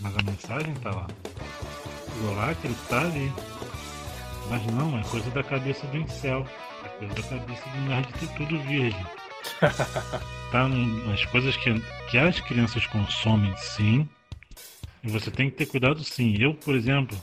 mas 0.00 0.14
a 0.18 0.22
mensagem 0.22 0.72
está 0.74 0.90
lá. 0.90 1.06
O 2.20 2.34
lacre 2.34 2.70
está 2.70 3.00
ali. 3.00 3.32
Mas 4.50 4.66
não, 4.66 4.98
é 4.98 5.02
coisa 5.04 5.30
da 5.30 5.42
cabeça 5.42 5.86
do 5.86 5.96
incel. 5.96 6.46
É 6.84 6.88
coisa 6.88 7.14
da 7.14 7.22
cabeça 7.22 7.68
do 7.70 7.80
nerd 7.88 8.12
ter 8.14 8.28
tudo 8.36 8.60
virgem. 8.64 9.06
tá 10.52 10.68
nas 10.68 11.24
coisas 11.26 11.56
que, 11.56 11.80
que 12.10 12.18
as 12.18 12.38
crianças 12.40 12.86
consomem, 12.86 13.54
sim. 13.56 14.08
E 15.02 15.10
você 15.10 15.30
tem 15.30 15.50
que 15.50 15.56
ter 15.56 15.66
cuidado, 15.66 16.02
sim. 16.02 16.36
Eu, 16.38 16.54
por 16.54 16.74
exemplo, 16.74 17.16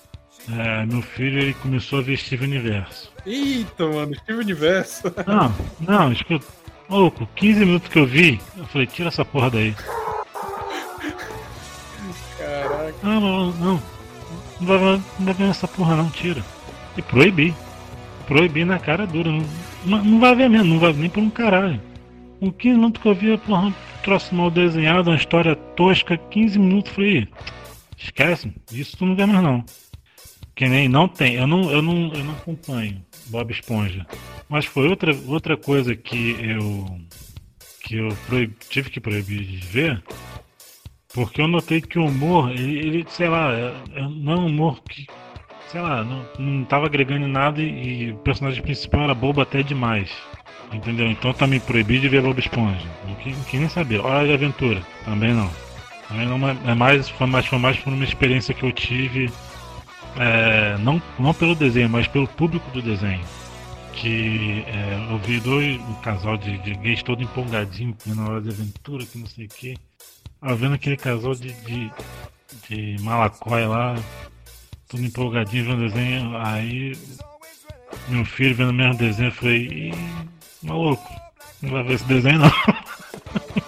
é, 0.52 0.86
meu 0.86 1.02
filho 1.02 1.40
ele 1.40 1.54
começou 1.56 2.00
a 2.00 2.02
ver 2.02 2.18
Steve 2.18 2.46
Universo. 2.46 3.12
Eita, 3.26 3.88
mano, 3.88 4.16
Steve 4.16 4.40
Universo. 4.40 5.14
Não, 5.26 5.54
não, 5.80 6.12
escuta. 6.12 6.46
Louco, 6.88 7.28
15 7.36 7.60
minutos 7.66 7.90
que 7.90 7.98
eu 7.98 8.06
vi, 8.06 8.40
eu 8.56 8.66
falei, 8.66 8.86
tira 8.86 9.08
essa 9.08 9.26
porra 9.26 9.50
daí. 9.50 9.76
Caraca. 12.38 12.94
Não, 13.02 13.20
não, 13.20 13.52
não. 13.54 13.82
Não 14.62 14.68
vai, 14.68 14.80
não 14.80 15.26
vai 15.26 15.34
ver 15.34 15.50
essa 15.50 15.68
porra 15.68 15.96
não, 15.96 16.10
tira. 16.12 16.44
E 16.96 17.02
proibir. 17.02 17.56
Proibir 18.28 18.66
na 18.66 18.78
cara 18.78 19.08
dura. 19.08 19.32
Não, 19.84 20.04
não 20.04 20.20
vai 20.20 20.36
ver 20.36 20.48
mesmo, 20.48 20.76
não 20.76 20.80
vai 20.80 20.94
nem 20.94 21.10
por 21.10 21.22
um 21.22 21.30
caralho. 21.30 21.82
Com 22.40 22.52
15 22.52 22.76
minutos 22.76 23.02
que 23.02 23.08
eu 23.08 23.16
vi, 23.16 23.38
porra, 23.40 23.68
um 23.68 23.74
troço 24.04 24.36
mal 24.36 24.52
desenhado, 24.52 25.10
uma 25.10 25.16
história 25.16 25.56
tosca, 25.56 26.18
15 26.18 26.60
minutos, 26.60 26.92
falei, 26.92 27.28
esquece, 28.06 28.54
isso 28.72 28.98
tu 28.98 29.06
não 29.06 29.16
vê 29.16 29.26
mais 29.26 29.44
não. 29.44 29.64
Que 30.56 30.68
nem 30.68 30.88
não 30.88 31.08
tem, 31.08 31.36
eu 31.36 31.46
não, 31.46 31.70
eu 31.70 31.82
não, 31.82 32.14
eu 32.14 32.24
não 32.24 32.34
acompanho 32.34 33.04
Bob 33.28 33.52
Esponja. 33.52 34.06
Mas 34.48 34.66
foi 34.66 34.88
outra, 34.88 35.14
outra 35.28 35.58
coisa 35.58 35.96
que 35.96 36.38
eu 36.42 36.86
que 37.82 37.98
eu 37.98 38.10
proib, 38.28 38.54
tive 38.70 38.90
que 38.90 39.00
proibir 39.00 39.44
de 39.44 39.58
ver, 39.58 40.04
porque 41.14 41.40
eu 41.40 41.48
notei 41.48 41.82
que 41.82 42.00
o 42.00 42.06
humor, 42.08 42.50
ele, 42.52 42.80
ele 42.80 43.06
sei 43.10 43.30
lá, 43.30 43.54
é, 43.54 43.76
é, 43.94 44.02
não 44.02 44.34
é 44.34 44.36
um 44.38 44.46
humor 44.48 44.82
que 44.84 45.06
sei 45.68 45.82
lá, 45.82 46.04
não, 46.04 46.26
não 46.40 46.66
tava 46.66 46.86
agregando 46.86 47.28
nada 47.28 47.62
e, 47.62 48.06
e, 48.06 48.12
o 48.12 48.18
personagem 48.18 48.64
principal 48.64 49.04
era 49.04 49.14
bobo 49.14 49.42
até 49.42 49.62
demais. 49.62 50.10
Entendeu? 50.72 51.08
Então 51.08 51.32
também 51.34 51.60
proibi 51.60 52.00
de 52.00 52.10
ver 52.10 52.22
Bob 52.22 52.40
Esponja. 52.40 52.88
Não 53.08 53.16
quis 53.16 53.60
nem 53.60 53.70
saber. 53.70 54.00
Hora 54.00 54.26
de 54.26 54.34
aventura. 54.34 54.82
Também 55.06 55.34
não. 55.34 55.50
Não 56.10 56.50
é 56.50 56.76
mais, 56.76 57.10
foi 57.10 57.28
mais, 57.28 57.46
foi 57.46 57.60
mais 57.60 57.78
por 57.78 57.92
uma 57.92 58.04
experiência 58.04 58.54
que 58.54 58.64
eu 58.64 58.72
tive. 58.72 59.32
É, 60.18 60.78
não, 60.80 61.02
não 61.20 61.34
pelo 61.34 61.56
desenho, 61.56 61.90
mas 61.90 62.08
pelo 62.08 62.28
público 62.28 62.70
do 62.72 62.82
desenho. 62.82 63.24
Que 63.94 64.64
é, 64.68 65.08
eu 65.10 65.18
vi 65.20 65.40
dois, 65.40 65.80
um 65.82 65.94
casal 65.96 66.38
de, 66.38 66.58
de 66.60 66.76
gays 66.76 67.02
todo 67.02 67.24
empolgadinho 67.24 67.96
na 68.06 68.30
hora 68.30 68.42
de 68.42 68.50
aventura, 68.50 69.06
que 69.06 69.18
não 69.18 69.28
sei 69.28 69.46
o 69.46 69.50
que. 69.50 69.78
vendo 70.42 70.76
aquele 70.76 70.98
casal 70.98 71.34
de, 71.34 71.54
de, 71.54 71.92
de 72.70 73.02
malacóia 73.02 73.68
lá, 73.68 73.96
tudo 74.88 75.04
empolgadinho 75.04 75.66
vendo 75.66 75.90
desenho. 75.90 76.38
Aí 76.38 76.94
meu 78.08 78.26
filho 78.26 78.56
vendo 78.56 78.70
o 78.70 78.74
mesmo 78.74 78.96
desenho, 78.96 79.30
eu 79.30 79.34
falei, 79.34 79.94
maluco, 80.62 81.10
não 81.62 81.72
vai 81.72 81.84
ver 81.84 81.94
esse 81.94 82.06
desenho 82.06 82.40
não. 82.40 82.52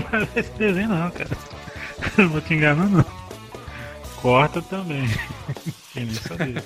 não 0.12 0.28
esse 0.36 0.50
desenho 0.52 0.88
não, 0.88 1.10
cara. 1.10 1.30
Não 2.18 2.28
vou 2.28 2.40
te 2.40 2.54
enganar 2.54 2.88
não. 2.88 3.04
Corta 4.20 4.60
também. 4.62 5.08
Quem 5.92 6.06
nem 6.06 6.14
sabia. 6.14 6.62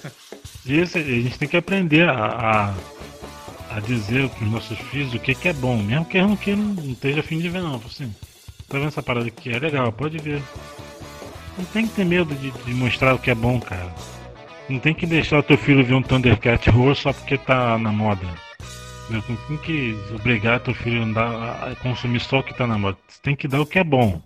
Isso, 0.66 0.99
a 0.99 1.03
gente 1.03 1.39
tem 1.39 1.49
que 1.49 1.57
aprender 1.57 2.09
a, 2.09 2.14
a, 2.14 3.76
a 3.76 3.81
dizer 3.81 4.29
para 4.31 4.45
os 4.45 4.51
nossos 4.51 4.79
filhos 4.79 5.14
o 5.14 5.18
que, 5.18 5.35
que 5.35 5.49
é 5.49 5.53
bom, 5.53 5.76
mesmo 5.76 6.05
que 6.05 6.20
não, 6.20 6.37
que 6.37 6.55
não 6.55 6.93
esteja 6.93 7.20
afim 7.20 7.39
de 7.39 7.49
ver 7.49 7.62
não. 7.62 7.76
Assim, 7.76 8.14
tá 8.68 8.79
vendo 8.79 8.89
essa 8.89 9.03
parada 9.03 9.26
aqui? 9.26 9.51
É 9.51 9.59
legal, 9.59 9.93
pode 9.93 10.18
ver. 10.18 10.43
Não 11.57 11.64
tem 11.66 11.87
que 11.87 11.95
ter 11.95 12.05
medo 12.05 12.35
de, 12.35 12.51
de 12.51 12.74
mostrar 12.74 13.14
o 13.14 13.18
que 13.18 13.31
é 13.31 13.35
bom, 13.35 13.61
cara. 13.61 13.93
Não 14.68 14.79
tem 14.79 14.95
que 14.95 15.07
deixar 15.07 15.39
o 15.39 15.43
teu 15.43 15.57
filho 15.57 15.85
ver 15.85 15.95
um 15.95 16.03
Thundercat 16.03 16.68
roxo 16.70 17.03
só 17.03 17.12
porque 17.12 17.39
tá 17.39 17.79
na 17.79 17.91
moda. 17.91 18.26
Não 19.11 19.21
tem 19.21 19.57
que 19.57 19.99
obrigar 20.15 20.61
teu 20.61 20.75
filho 20.75 21.01
a, 21.01 21.05
andar, 21.05 21.69
a 21.71 21.77
consumir 21.77 22.21
só 22.21 22.41
o 22.41 22.43
que 22.43 22.55
tá 22.55 22.67
na 22.67 22.79
moda. 22.79 22.99
Você 23.09 23.21
tem 23.23 23.35
que 23.35 23.49
dar 23.49 23.61
o 23.61 23.67
que 23.67 23.79
é 23.79 23.85
bom. 23.85 24.21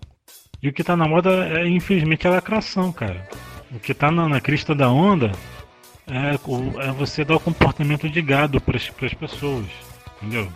E 0.61 0.69
o 0.69 0.73
que 0.73 0.83
tá 0.83 0.95
na 0.95 1.07
moda 1.07 1.29
é, 1.59 1.67
infelizmente, 1.67 2.27
a 2.27 2.31
lacração, 2.31 2.91
cara. 2.91 3.27
O 3.71 3.79
que 3.79 3.93
tá 3.93 4.11
na, 4.11 4.27
na 4.27 4.41
crista 4.41 4.75
da 4.75 4.89
onda 4.89 5.31
é, 6.07 6.35
é, 6.87 6.91
você 6.91 7.23
dar 7.23 7.35
o 7.35 7.39
comportamento 7.39 8.09
de 8.09 8.21
gado 8.21 8.59
para 8.61 8.77
as 8.77 9.13
pessoas. 9.13 9.65
Entendeu? 10.21 10.49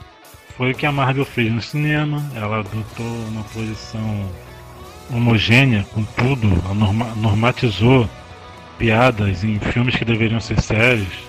Foi 0.57 0.71
o 0.71 0.75
que 0.75 0.85
a 0.85 0.91
Marvel 0.91 1.25
fez 1.25 1.51
no 1.51 1.61
cinema. 1.61 2.23
Ela 2.35 2.59
adotou 2.59 3.05
uma 3.29 3.43
posição 3.43 4.29
homogênea 5.09 5.85
com 5.93 6.03
tudo, 6.03 6.47
norma, 6.73 7.13
normatizou 7.15 8.09
piadas 8.77 9.43
em 9.43 9.59
filmes 9.59 9.95
que 9.95 10.05
deveriam 10.05 10.39
ser 10.39 10.61
sérios. 10.61 11.26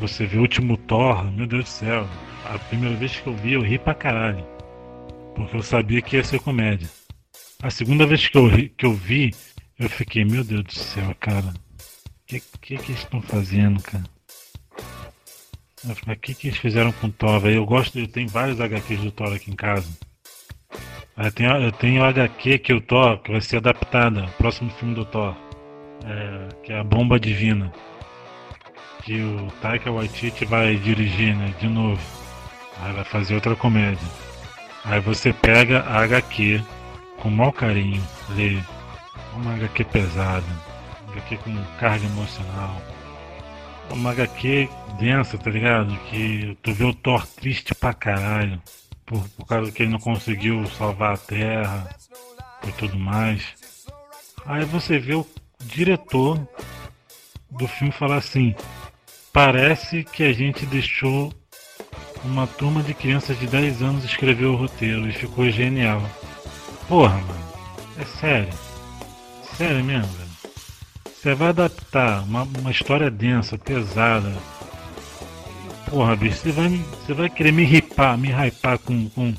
Você 0.00 0.26
vê 0.26 0.38
o 0.38 0.42
último 0.42 0.76
Thor, 0.76 1.24
meu 1.32 1.46
Deus 1.46 1.64
do 1.64 1.70
céu. 1.70 2.08
A 2.44 2.58
primeira 2.58 2.94
vez 2.96 3.18
que 3.18 3.26
eu 3.26 3.34
vi, 3.34 3.54
eu 3.54 3.62
ri 3.62 3.78
pra 3.78 3.94
caralho. 3.94 4.46
Porque 5.34 5.56
eu 5.56 5.62
sabia 5.62 6.00
que 6.00 6.16
ia 6.16 6.24
ser 6.24 6.40
comédia. 6.40 6.88
A 7.60 7.70
segunda 7.70 8.06
vez 8.06 8.28
que 8.28 8.38
eu, 8.38 8.46
ri, 8.46 8.68
que 8.68 8.86
eu 8.86 8.94
vi, 8.94 9.34
eu 9.78 9.88
fiquei, 9.88 10.24
meu 10.24 10.44
Deus 10.44 10.64
do 10.64 10.72
céu, 10.72 11.14
cara. 11.18 11.48
O 11.48 12.26
que, 12.26 12.40
que, 12.60 12.76
que 12.76 12.92
eles 12.92 13.02
estão 13.02 13.20
fazendo, 13.20 13.82
cara? 13.82 14.04
O 15.84 16.16
que, 16.16 16.34
que 16.34 16.48
eles 16.48 16.58
fizeram 16.58 16.92
com 16.92 17.08
o 17.08 17.12
Thor? 17.12 17.46
Eu 17.46 17.66
gosto, 17.66 17.98
eu 17.98 18.06
tenho 18.06 18.28
vários 18.28 18.60
HQs 18.60 19.00
do 19.00 19.10
Thor 19.10 19.32
aqui 19.32 19.50
em 19.50 19.56
casa. 19.56 19.88
Eu 21.16 21.32
tenho, 21.32 21.50
eu 21.56 21.72
tenho 21.72 22.04
HQ 22.04 22.58
que 22.58 22.72
o 22.72 22.80
Thor, 22.80 23.18
que 23.18 23.32
vai 23.32 23.40
ser 23.40 23.56
adaptada, 23.56 24.26
próximo 24.38 24.70
filme 24.70 24.94
do 24.94 25.04
Thor. 25.04 25.36
É, 26.04 26.48
que 26.62 26.72
é 26.72 26.78
a 26.78 26.84
Bomba 26.84 27.18
Divina. 27.18 27.72
Que 29.08 29.22
o 29.22 29.50
Taika 29.62 29.90
Waititi 29.90 30.44
vai 30.44 30.76
dirigir, 30.76 31.34
né? 31.34 31.54
De 31.58 31.66
novo. 31.66 31.98
Aí 32.78 32.92
vai 32.92 33.04
fazer 33.04 33.36
outra 33.36 33.56
comédia. 33.56 34.06
Aí 34.84 35.00
você 35.00 35.32
pega 35.32 35.80
a 35.80 36.02
HQ 36.02 36.62
com 37.16 37.30
maior 37.30 37.52
carinho, 37.52 38.06
lê. 38.36 38.58
Uma 39.34 39.54
HQ 39.54 39.84
pesada, 39.84 40.44
uma 41.06 41.12
HQ 41.12 41.38
com 41.38 41.56
carga 41.80 42.04
emocional. 42.04 42.82
Uma 43.88 44.10
HQ 44.10 44.68
densa, 45.00 45.38
tá 45.38 45.50
ligado? 45.50 45.96
Que 46.10 46.54
tu 46.62 46.74
vê 46.74 46.84
o 46.84 46.92
Thor 46.92 47.26
triste 47.26 47.74
pra 47.74 47.94
caralho 47.94 48.60
por, 49.06 49.26
por 49.30 49.46
causa 49.46 49.72
que 49.72 49.84
ele 49.84 49.92
não 49.92 50.00
conseguiu 50.00 50.66
salvar 50.66 51.14
a 51.14 51.16
Terra 51.16 51.88
e 52.62 52.72
tudo 52.72 52.98
mais. 52.98 53.54
Aí 54.44 54.66
você 54.66 54.98
vê 54.98 55.14
o 55.14 55.26
diretor 55.64 56.46
do 57.50 57.66
filme 57.66 57.90
falar 57.90 58.16
assim: 58.16 58.54
parece 59.38 60.02
que 60.02 60.24
a 60.24 60.32
gente 60.32 60.66
deixou 60.66 61.32
uma 62.24 62.44
turma 62.44 62.82
de 62.82 62.92
crianças 62.92 63.38
de 63.38 63.46
10 63.46 63.82
anos 63.82 64.04
escrever 64.04 64.46
o 64.46 64.56
roteiro 64.56 65.08
e 65.08 65.12
ficou 65.12 65.48
genial. 65.48 66.02
Porra, 66.88 67.18
mano, 67.18 67.52
é 68.00 68.04
sério. 68.04 68.52
Sério 69.56 69.84
mesmo, 69.84 70.12
velho. 70.12 70.28
Você 71.04 71.34
vai 71.36 71.50
adaptar 71.50 72.24
uma, 72.24 72.42
uma 72.42 72.72
história 72.72 73.08
densa, 73.08 73.56
pesada, 73.56 74.34
Porra, 75.88 76.16
bicho, 76.16 76.38
você 76.38 76.50
vai, 76.50 76.68
você 76.68 77.14
vai 77.14 77.30
querer 77.30 77.52
me 77.52 77.62
ripar, 77.62 78.18
me 78.18 78.30
hypar 78.32 78.76
com, 78.80 79.08
com. 79.10 79.32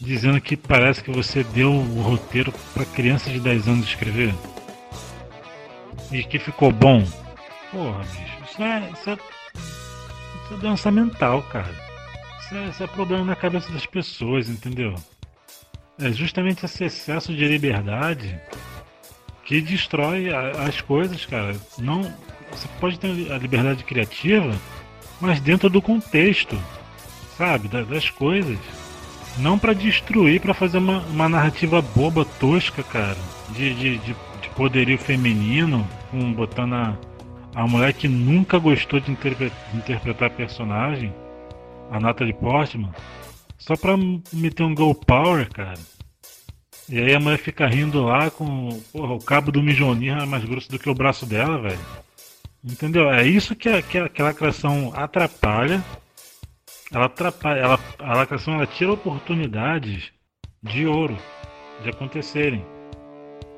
Dizendo 0.00 0.40
que 0.40 0.56
parece 0.56 1.04
que 1.04 1.10
você 1.10 1.44
deu 1.44 1.70
o 1.70 2.00
roteiro 2.00 2.54
pra 2.72 2.86
criança 2.86 3.28
de 3.28 3.38
10 3.38 3.68
anos 3.68 3.86
escrever? 3.86 4.34
E 6.10 6.24
que 6.24 6.38
ficou 6.38 6.72
bom? 6.72 7.04
Porra, 7.70 7.98
bicho, 7.98 8.39
isso 8.60 8.64
é. 8.64 8.90
Isso 8.92 9.10
é, 9.10 9.18
isso 10.44 10.54
é 10.54 10.56
doença 10.56 10.90
mental, 10.90 11.42
cara. 11.44 11.74
Isso 12.40 12.54
é, 12.54 12.64
isso 12.66 12.82
é 12.82 12.86
problema 12.86 13.24
na 13.24 13.36
cabeça 13.36 13.72
das 13.72 13.86
pessoas, 13.86 14.48
entendeu? 14.48 14.94
É 15.98 16.10
justamente 16.12 16.64
esse 16.64 16.84
excesso 16.84 17.34
de 17.34 17.46
liberdade 17.46 18.40
que 19.44 19.60
destrói 19.60 20.30
a, 20.30 20.50
as 20.66 20.80
coisas, 20.80 21.24
cara. 21.26 21.56
Não, 21.78 22.02
você 22.50 22.68
pode 22.80 22.98
ter 22.98 23.32
a 23.32 23.38
liberdade 23.38 23.84
criativa 23.84 24.54
mas 25.20 25.38
dentro 25.38 25.68
do 25.68 25.82
contexto, 25.82 26.58
sabe, 27.36 27.68
das 27.68 28.08
coisas. 28.08 28.58
Não 29.38 29.58
para 29.58 29.72
destruir, 29.72 30.40
para 30.40 30.54
fazer 30.54 30.78
uma, 30.78 31.00
uma 31.02 31.28
narrativa 31.28 31.80
boba, 31.80 32.24
tosca, 32.24 32.82
cara, 32.82 33.16
de, 33.50 33.74
de, 33.74 33.98
de, 33.98 34.16
de 34.42 34.48
poderio 34.56 34.98
feminino, 34.98 35.86
um, 36.12 36.32
botando 36.32 36.74
a, 36.74 36.98
a 37.60 37.66
mulher 37.66 37.92
que 37.92 38.08
nunca 38.08 38.58
gostou 38.58 39.00
de, 39.00 39.10
interpretar, 39.10 39.70
de 39.70 39.76
interpretar 39.76 40.30
personagem, 40.30 41.14
a 41.90 42.00
Natalie 42.00 42.32
Portman, 42.32 42.90
só 43.58 43.76
pra 43.76 43.98
meter 44.32 44.62
um 44.62 44.74
Go 44.74 44.94
Power, 44.94 45.46
cara. 45.52 45.74
E 46.88 46.98
aí 46.98 47.14
a 47.14 47.20
mulher 47.20 47.36
fica 47.36 47.66
rindo 47.66 48.02
lá 48.02 48.30
com. 48.30 48.80
Porra, 48.90 49.12
o 49.12 49.18
cabo 49.18 49.52
do 49.52 49.62
Mijonir 49.62 50.16
é 50.16 50.24
mais 50.24 50.42
grosso 50.42 50.70
do 50.70 50.78
que 50.78 50.88
o 50.88 50.94
braço 50.94 51.26
dela, 51.26 51.60
velho. 51.60 51.78
Entendeu? 52.64 53.10
É 53.10 53.26
isso 53.26 53.54
que, 53.54 53.68
a, 53.68 53.82
que, 53.82 53.98
a, 53.98 54.08
que 54.08 54.22
a 54.22 54.24
lacração 54.24 54.90
atrapalha, 54.94 55.84
ela 56.90 57.04
atrapalha, 57.04 57.60
ela, 57.60 57.80
a 57.98 58.16
lacração 58.16 58.54
ela 58.54 58.66
tira 58.66 58.92
oportunidades 58.92 60.10
de 60.62 60.86
ouro 60.86 61.16
de 61.82 61.90
acontecerem. 61.90 62.64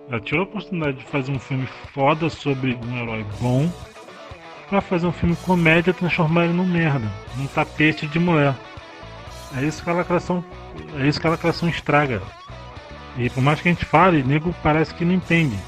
Ela 0.08 0.20
tirou 0.20 0.40
a 0.40 0.48
oportunidade 0.48 0.98
de 0.98 1.04
fazer 1.04 1.30
um 1.30 1.38
filme 1.38 1.68
foda 1.94 2.28
sobre 2.28 2.74
um 2.74 2.98
herói 2.98 3.24
bom 3.40 3.70
pra 4.72 4.80
fazer 4.80 5.06
um 5.06 5.12
filme 5.12 5.36
comédia 5.36 5.92
transformar 5.92 6.44
ele 6.44 6.54
num 6.54 6.64
merda, 6.64 7.06
num 7.36 7.46
tapete 7.46 8.06
de 8.06 8.18
mulher. 8.18 8.54
É 9.54 9.62
isso 9.62 9.84
que 9.84 9.90
a 9.90 9.92
lacração, 9.92 10.42
é 10.98 11.06
isso 11.06 11.20
que 11.20 11.26
a 11.26 11.30
lacração 11.30 11.68
estraga. 11.68 12.22
E 13.18 13.28
por 13.28 13.42
mais 13.42 13.60
que 13.60 13.68
a 13.68 13.72
gente 13.72 13.84
fale, 13.84 14.22
nego 14.22 14.54
parece 14.62 14.94
que 14.94 15.04
não 15.04 15.12
entende. 15.12 15.58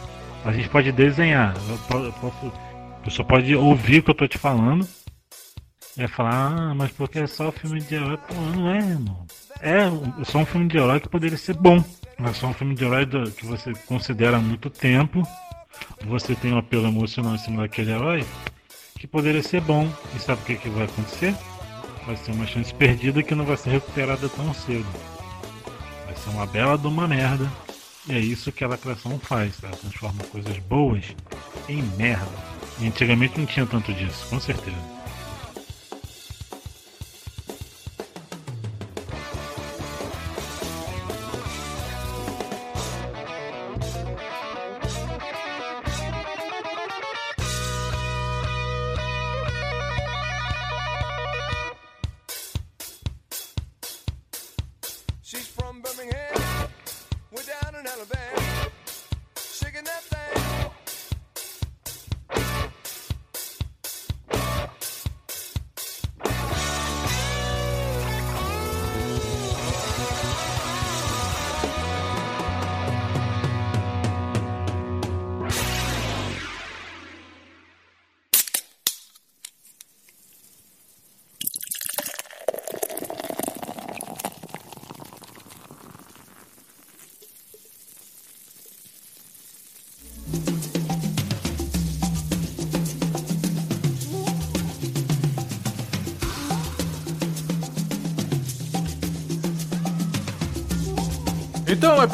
A 0.43 0.53
gente 0.53 0.71
pode 0.71 0.91
desenhar, 0.91 1.55
eu 1.69 2.13
posso, 2.13 2.47
a 2.47 3.05
pessoa 3.05 3.29
pode 3.29 3.55
ouvir 3.55 3.99
o 3.99 4.03
que 4.05 4.11
eu 4.11 4.15
tô 4.15 4.27
te 4.27 4.39
falando 4.39 4.89
e 5.99 6.09
falar, 6.09 6.55
ah, 6.57 6.75
mas 6.75 6.91
porque 6.91 7.19
é 7.19 7.27
só 7.27 7.53
filme 7.53 7.81
de 7.81 7.97
herói? 7.97 8.17
Pô, 8.17 8.35
não 8.57 8.71
é, 8.71 8.79
irmão. 8.79 9.27
É 9.61 9.81
só 10.25 10.39
um 10.39 10.47
filme 10.47 10.67
de 10.67 10.79
herói 10.79 10.99
que 10.99 11.11
poderia 11.11 11.37
ser 11.37 11.57
bom. 11.59 11.85
É 12.19 12.33
só 12.33 12.47
um 12.47 12.55
filme 12.55 12.75
de 12.75 12.83
herói 12.83 13.07
que 13.37 13.45
você 13.45 13.75
considera 13.87 14.39
há 14.39 14.41
muito 14.41 14.71
tempo. 14.71 15.23
Você 16.07 16.35
tem 16.35 16.55
um 16.55 16.59
apelo 16.59 16.89
emocional 16.89 17.35
em 17.35 17.39
cima 17.39 17.61
daquele 17.61 17.93
herói 17.93 18.25
que 19.05 19.09
poderia 19.09 19.43
ser 19.43 19.61
bom. 19.61 19.87
E 20.17 20.19
sabe 20.19 20.41
o 20.41 20.45
que, 20.47 20.57
que 20.57 20.69
vai 20.71 20.85
acontecer? 20.85 21.35
Vai 22.07 22.17
ser 22.17 22.33
uma 22.33 22.47
chance 22.47 22.73
perdida 22.73 23.23
que 23.23 23.35
não 23.35 23.45
vai 23.45 23.59
ser 23.59 23.69
recuperada 23.69 24.31
tão 24.31 24.55
cedo. 24.55 24.87
Vai 26.07 26.17
ser 26.17 26.31
uma 26.31 26.47
bela 26.47 26.79
de 26.79 26.87
uma 26.87 27.07
merda. 27.07 27.47
E 28.09 28.13
é 28.15 28.19
isso 28.19 28.51
que 28.51 28.65
a 28.65 28.69
lacração 28.69 29.19
faz. 29.19 29.63
Ela 29.63 29.77
transforma 29.77 30.25
coisas 30.33 30.59
boas 30.61 31.05
em 31.69 31.83
merda. 31.99 32.33
E 32.81 32.87
antigamente 32.87 33.39
não 33.39 33.45
tinha 33.45 33.67
tanto 33.67 33.93
disso, 33.93 34.27
com 34.31 34.41
certeza. 34.41 34.77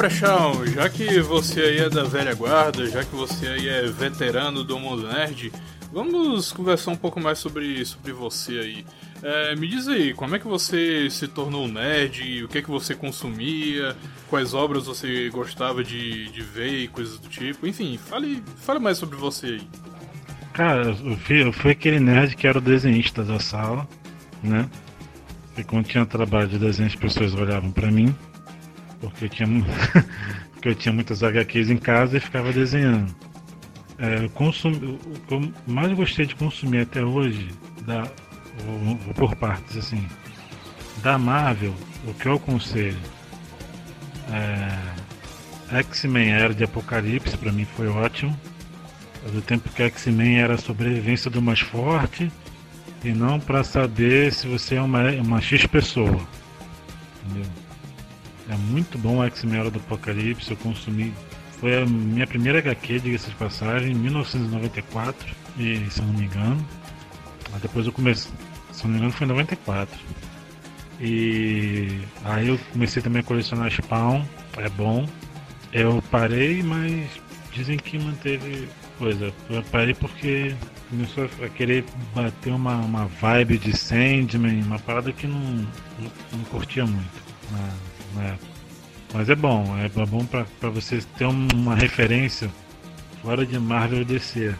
Leprechão, 0.01 0.65
já 0.65 0.89
que 0.89 1.19
você 1.19 1.61
aí 1.61 1.77
é 1.77 1.87
da 1.87 2.03
velha 2.03 2.33
guarda, 2.33 2.89
já 2.89 3.03
que 3.03 3.15
você 3.15 3.45
aí 3.45 3.69
é 3.69 3.83
veterano 3.83 4.63
do 4.63 4.79
mundo 4.79 5.07
nerd, 5.07 5.51
vamos 5.93 6.51
conversar 6.51 6.89
um 6.89 6.95
pouco 6.95 7.19
mais 7.19 7.37
sobre, 7.37 7.85
sobre 7.85 8.11
você 8.11 8.53
aí. 8.53 8.85
É, 9.21 9.55
me 9.55 9.67
diz 9.67 9.87
aí, 9.87 10.11
como 10.15 10.35
é 10.35 10.39
que 10.39 10.47
você 10.47 11.07
se 11.07 11.27
tornou 11.27 11.67
nerd, 11.67 12.43
o 12.43 12.47
que 12.47 12.57
é 12.57 12.61
que 12.63 12.71
você 12.71 12.95
consumia, 12.95 13.95
quais 14.27 14.55
obras 14.55 14.87
você 14.87 15.29
gostava 15.29 15.83
de, 15.83 16.31
de 16.31 16.41
ver 16.41 16.79
e 16.79 16.87
coisas 16.87 17.19
do 17.19 17.29
tipo, 17.29 17.67
enfim, 17.67 17.99
fale, 18.03 18.41
fale 18.57 18.79
mais 18.79 18.97
sobre 18.97 19.17
você 19.17 19.45
aí. 19.45 19.67
Cara, 20.51 20.97
eu 21.05 21.15
fui, 21.17 21.43
eu 21.43 21.53
fui 21.53 21.71
aquele 21.73 21.99
nerd 21.99 22.35
que 22.35 22.47
era 22.47 22.57
o 22.57 22.61
desenhista 22.61 23.23
da 23.23 23.39
sala, 23.39 23.87
né? 24.41 24.67
E 25.55 25.63
quando 25.63 25.85
tinha 25.85 26.07
trabalho 26.07 26.47
de 26.47 26.57
desenho 26.57 26.87
as 26.87 26.95
pessoas 26.95 27.35
olhavam 27.35 27.71
para 27.71 27.91
mim 27.91 28.15
porque 29.09 29.25
eu 29.25 29.29
tinha, 29.29 29.47
porque 30.53 30.69
eu 30.69 30.75
tinha 30.75 30.93
muitas 30.93 31.23
HQs 31.23 31.69
em 31.69 31.77
casa 31.77 32.17
e 32.17 32.19
ficava 32.19 32.51
desenhando. 32.53 33.13
É, 33.97 34.25
o 34.25 34.29
que 34.29 35.33
eu 35.33 35.53
mais 35.67 35.93
gostei 35.93 36.25
de 36.25 36.35
consumir 36.35 36.81
até 36.81 37.03
hoje, 37.03 37.49
da, 37.85 38.03
vou, 38.65 39.13
por 39.13 39.35
partes 39.35 39.77
assim, 39.77 40.07
da 41.03 41.17
Marvel, 41.17 41.73
o 42.07 42.13
que 42.13 42.27
eu 42.27 42.33
aconselho 42.33 42.97
é, 44.31 45.79
X-Men 45.79 46.31
Era 46.31 46.53
de 46.53 46.63
Apocalipse, 46.63 47.37
para 47.37 47.51
mim 47.51 47.65
foi 47.65 47.87
ótimo. 47.87 48.37
Do 49.31 49.41
tempo 49.41 49.69
que 49.69 49.83
X-Men 49.83 50.39
era 50.39 50.55
a 50.55 50.57
sobrevivência 50.57 51.29
do 51.29 51.41
mais 51.41 51.59
forte 51.59 52.31
e 53.03 53.11
não 53.11 53.39
para 53.39 53.63
saber 53.63 54.33
se 54.33 54.47
você 54.47 54.75
é 54.75 54.81
uma, 54.81 55.11
uma 55.11 55.41
X 55.41 55.65
pessoa. 55.67 56.21
Entendeu? 57.23 57.51
É 58.51 58.55
muito 58.57 58.97
bom 58.97 59.23
X-Men 59.23 59.69
do 59.69 59.79
Apocalipse, 59.79 60.51
eu 60.51 60.57
consumi. 60.57 61.13
Foi 61.61 61.81
a 61.81 61.85
minha 61.85 62.27
primeira 62.27 62.59
HQ, 62.59 62.99
diga-se 62.99 63.29
de 63.29 63.35
passagem, 63.35 63.93
em 63.93 63.95
1994, 63.95 65.33
e, 65.57 65.89
se 65.89 66.01
eu 66.01 66.05
não 66.05 66.13
me 66.15 66.25
engano. 66.25 66.67
depois 67.61 67.85
eu 67.85 67.93
comecei, 67.93 68.29
se 68.73 68.83
eu 68.83 68.89
não 68.89 68.91
me 68.91 68.97
engano, 68.97 69.13
foi 69.13 69.25
em 69.25 69.29
94. 69.29 69.97
E 70.99 72.01
aí 72.25 72.49
eu 72.49 72.59
comecei 72.73 73.01
também 73.01 73.21
a 73.21 73.23
colecionar 73.23 73.71
Spawn, 73.71 74.21
é 74.57 74.67
bom. 74.67 75.07
Eu 75.71 76.03
parei, 76.11 76.61
mas 76.61 77.09
dizem 77.53 77.77
que 77.77 77.97
manteve 77.97 78.67
coisa. 78.99 79.33
Eu 79.49 79.63
parei 79.71 79.93
porque 79.93 80.53
começou 80.89 81.29
a 81.41 81.47
querer 81.47 81.85
bater 82.13 82.51
uma, 82.51 82.75
uma 82.79 83.05
vibe 83.05 83.57
de 83.57 83.77
Sandman, 83.77 84.61
uma 84.63 84.79
parada 84.79 85.13
que 85.13 85.25
não, 85.25 85.39
não, 85.39 86.11
não 86.33 86.43
curtia 86.49 86.85
muito. 86.85 87.21
É. 88.19 88.35
Mas 89.13 89.29
é 89.29 89.35
bom, 89.35 89.77
é 89.77 89.89
bom 90.05 90.25
para 90.25 90.69
você 90.69 90.99
ter 91.17 91.25
uma 91.25 91.75
referência 91.75 92.49
fora 93.21 93.45
de 93.45 93.59
Marvel 93.59 94.01
e 94.01 94.05
DC. 94.05 94.55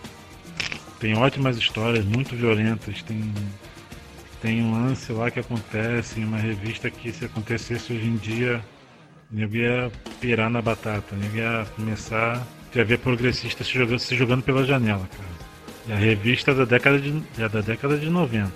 Tem 1.00 1.18
ótimas 1.18 1.58
histórias, 1.58 2.06
muito 2.06 2.36
violentas. 2.36 3.02
Tem, 3.02 3.34
tem 4.42 4.62
um 4.62 4.72
lance 4.74 5.12
lá 5.12 5.32
que 5.32 5.40
acontece 5.40 6.20
em 6.20 6.26
uma 6.26 6.38
revista 6.38 6.90
que 6.90 7.12
se 7.12 7.26
acontecesse 7.26 7.94
hoje 7.94 8.06
em 8.06 8.18
dia, 8.18 8.62
ninguém 9.32 9.62
ia 9.62 9.92
pirar 10.20 10.50
na 10.50 10.62
batata, 10.62 11.16
ninguém 11.16 11.42
ia 11.42 11.66
começar 11.76 12.46
a 12.76 12.84
ver 12.84 13.00
progressistas 13.00 13.68
se 13.68 13.74
jogando, 13.74 14.00
se 14.00 14.16
jogando 14.16 14.44
pela 14.44 14.66
janela, 14.66 15.08
cara. 15.08 15.32
E 15.88 15.94
a 15.94 15.96
revista 15.96 16.52
é 16.52 16.56
da 16.56 16.66
década 16.66 17.00
de, 17.00 17.24
é 17.40 17.50
da 17.50 17.62
década 17.62 17.98
de 17.98 18.10
90. 18.10 18.52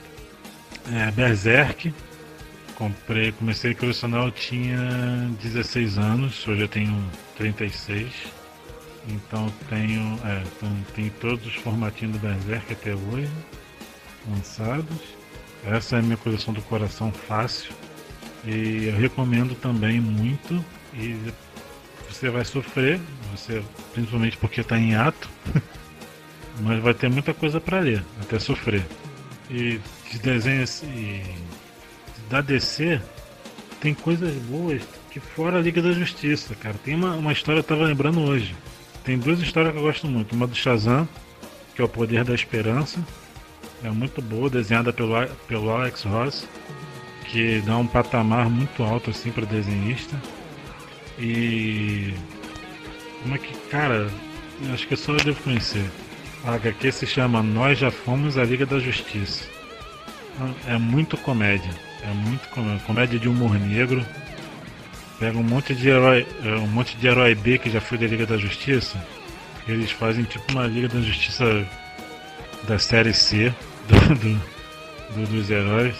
É 0.93 1.09
Berserk, 1.11 1.93
Comprei, 2.75 3.31
comecei 3.31 3.71
a 3.71 3.75
colecionar, 3.75 4.25
eu 4.25 4.31
tinha 4.31 4.77
16 5.41 5.97
anos, 5.97 6.45
hoje 6.45 6.61
eu 6.61 6.67
tenho 6.67 7.11
36. 7.37 8.11
Então 9.07 9.51
tenho, 9.69 10.19
é, 10.25 10.43
tenho 10.93 11.11
todos 11.21 11.45
os 11.47 11.55
formatinhos 11.55 12.17
do 12.17 12.19
Berserk 12.19 12.73
até 12.73 12.93
hoje 12.93 13.31
lançados. 14.29 14.97
Essa 15.65 15.95
é 15.95 15.99
a 15.99 16.01
minha 16.01 16.17
coleção 16.17 16.53
do 16.53 16.61
coração 16.63 17.11
fácil. 17.11 17.71
E 18.43 18.87
eu 18.87 18.97
recomendo 18.97 19.55
também 19.55 20.01
muito. 20.01 20.63
E 20.93 21.17
você 22.09 22.29
vai 22.29 22.43
sofrer, 22.43 22.99
você, 23.31 23.63
principalmente 23.93 24.37
porque 24.37 24.61
está 24.61 24.77
em 24.77 24.95
ato, 24.95 25.29
mas 26.59 26.81
vai 26.81 26.93
ter 26.93 27.09
muita 27.09 27.33
coisa 27.33 27.59
para 27.59 27.79
ler, 27.79 28.03
até 28.21 28.37
sofrer. 28.39 28.85
E 29.49 29.79
de 30.11 30.19
desenhos 30.19 30.83
e 30.83 31.21
da 32.29 32.41
DC 32.41 32.99
tem 33.79 33.93
coisas 33.93 34.33
boas 34.43 34.81
que 35.11 35.19
fora 35.19 35.57
a 35.57 35.61
Liga 35.61 35.81
da 35.81 35.91
Justiça, 35.91 36.55
cara. 36.55 36.75
Tem 36.83 36.95
uma, 36.95 37.13
uma 37.13 37.31
história 37.31 37.61
que 37.61 37.71
eu 37.71 37.77
tava 37.77 37.87
lembrando 37.87 38.21
hoje. 38.21 38.55
Tem 39.03 39.17
duas 39.17 39.39
histórias 39.39 39.73
que 39.73 39.79
eu 39.79 39.83
gosto 39.83 40.07
muito. 40.07 40.35
Uma 40.35 40.47
do 40.47 40.55
Shazam, 40.55 41.07
que 41.75 41.81
é 41.81 41.85
o 41.85 41.87
Poder 41.87 42.23
da 42.23 42.33
Esperança. 42.33 42.99
É 43.83 43.89
muito 43.89 44.21
boa, 44.21 44.49
desenhada 44.49 44.91
pelo, 44.91 45.13
pelo 45.47 45.69
Alex 45.69 46.03
Ross, 46.03 46.47
que 47.25 47.61
dá 47.61 47.77
um 47.77 47.85
patamar 47.85 48.49
muito 48.49 48.81
alto 48.81 49.11
assim 49.11 49.31
para 49.31 49.45
desenhista. 49.45 50.19
E 51.19 52.13
como 53.21 53.35
é 53.35 53.37
que, 53.37 53.55
cara, 53.69 54.09
acho 54.73 54.87
que 54.87 54.95
só 54.95 55.13
eu 55.13 55.23
devo 55.23 55.41
conhecer. 55.43 55.85
A 56.43 56.55
HQ 56.55 56.91
se 56.91 57.05
chama 57.05 57.43
Nós 57.43 57.77
Já 57.77 57.91
Fomos 57.91 58.37
a 58.37 58.43
Liga 58.43 58.65
da 58.65 58.79
Justiça. 58.79 59.45
É 60.67 60.77
muito 60.77 61.15
comédia 61.17 61.71
é 62.05 62.13
muito 62.13 62.47
comédia 62.85 63.19
de 63.19 63.27
humor 63.27 63.53
negro. 63.59 64.05
Pega 65.19 65.37
um 65.37 65.43
monte 65.43 65.73
de 65.73 65.89
herói, 65.89 66.27
é, 66.43 66.55
um 66.55 66.67
monte 66.67 66.95
de 66.97 67.07
herói 67.07 67.33
B 67.35 67.57
que 67.57 67.69
já 67.69 67.81
foi 67.81 67.97
da 67.97 68.05
Liga 68.05 68.25
da 68.25 68.37
Justiça. 68.37 69.03
Eles 69.67 69.91
fazem 69.91 70.23
tipo 70.23 70.51
uma 70.51 70.67
Liga 70.67 70.87
da 70.87 71.01
Justiça 71.01 71.65
da 72.67 72.77
série 72.77 73.13
C 73.13 73.53
do, 73.87 74.15
do, 74.15 74.41
do 75.15 75.27
dos 75.31 75.49
heróis. 75.49 75.95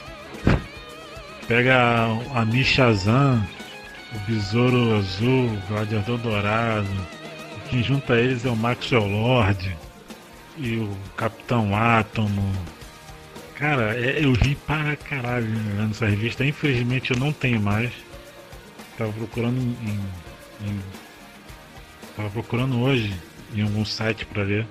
Pega 1.48 1.76
a, 1.78 2.42
a 2.42 2.46
Mishazan, 2.46 3.42
o 4.14 4.20
Besouro 4.32 4.98
Azul, 4.98 5.48
o 5.48 5.62
Gladiador 5.70 6.18
Dourado. 6.20 6.88
Quem 7.70 7.82
junta 7.82 8.16
eles 8.16 8.46
é 8.46 8.50
o 8.50 8.56
Maxwell 8.56 9.08
Lord 9.08 9.76
e 10.58 10.78
o 10.78 10.90
Capitão 11.16 11.76
Átomo. 11.76 12.75
Cara, 13.56 13.96
é, 13.98 14.24
eu 14.24 14.34
ri 14.34 14.56
para 14.68 14.96
caralho 14.96 15.48
nessa 15.48 16.08
revista. 16.08 16.46
Infelizmente 16.46 17.12
eu 17.12 17.18
não 17.18 17.32
tenho 17.32 17.60
mais. 17.60 17.92
Tava 18.98 19.12
procurando 19.14 19.58
em, 19.58 20.00
em 20.68 20.80
tava 22.16 22.30
procurando 22.30 22.80
hoje 22.80 23.14
em 23.54 23.62
algum 23.62 23.86
site 23.86 24.26
para 24.26 24.44
ler. 24.44 24.68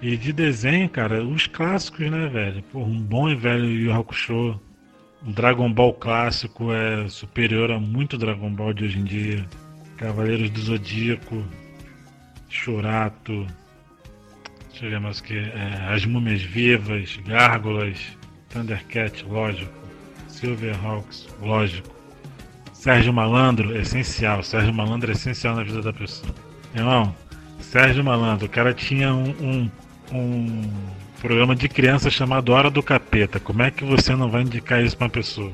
E 0.00 0.16
de 0.16 0.32
desenho, 0.32 0.88
cara, 0.88 1.24
os 1.24 1.48
clássicos, 1.48 2.08
né, 2.08 2.28
velho? 2.28 2.62
Pô, 2.72 2.80
um 2.80 3.00
bom 3.00 3.28
e 3.28 3.34
velho 3.34 3.64
Yu 3.64 3.92
Hakusho. 3.92 4.60
O 5.26 5.32
Dragon 5.32 5.72
Ball 5.72 5.92
clássico 5.94 6.72
é 6.72 7.08
superior 7.08 7.72
a 7.72 7.80
muito 7.80 8.16
Dragon 8.16 8.50
Ball 8.52 8.72
de 8.72 8.84
hoje 8.84 8.98
em 9.00 9.04
dia. 9.04 9.44
Cavaleiros 9.96 10.50
do 10.50 10.60
Zodíaco, 10.60 11.44
Churato, 12.48 13.44
deixa 14.78 14.86
eu 14.86 14.90
ver 14.90 15.00
mais 15.00 15.18
o 15.18 15.24
que. 15.24 15.36
É, 15.36 15.92
As 15.92 16.06
Múmias 16.06 16.40
Vivas, 16.40 17.18
Gárgulas, 17.26 17.98
Thundercat, 18.48 19.24
lógico. 19.24 19.72
Silverhawks, 20.28 21.26
lógico. 21.42 21.88
Sérgio 22.72 23.12
Malandro, 23.12 23.76
essencial. 23.76 24.44
Sérgio 24.44 24.72
Malandro 24.72 25.10
é 25.10 25.14
essencial 25.14 25.56
na 25.56 25.64
vida 25.64 25.82
da 25.82 25.92
pessoa. 25.92 26.32
Irmão, 26.74 27.12
Sérgio 27.58 28.04
Malandro, 28.04 28.46
o 28.46 28.48
cara 28.48 28.72
tinha 28.72 29.12
um, 29.12 29.30
um, 29.40 29.68
um 30.12 30.70
programa 31.20 31.56
de 31.56 31.68
criança 31.68 32.08
chamado 32.08 32.52
Hora 32.52 32.70
do 32.70 32.80
Capeta. 32.82 33.40
Como 33.40 33.62
é 33.62 33.72
que 33.72 33.84
você 33.84 34.14
não 34.14 34.30
vai 34.30 34.42
indicar 34.42 34.84
isso 34.84 34.96
pra 34.96 35.06
uma 35.06 35.10
pessoa? 35.10 35.52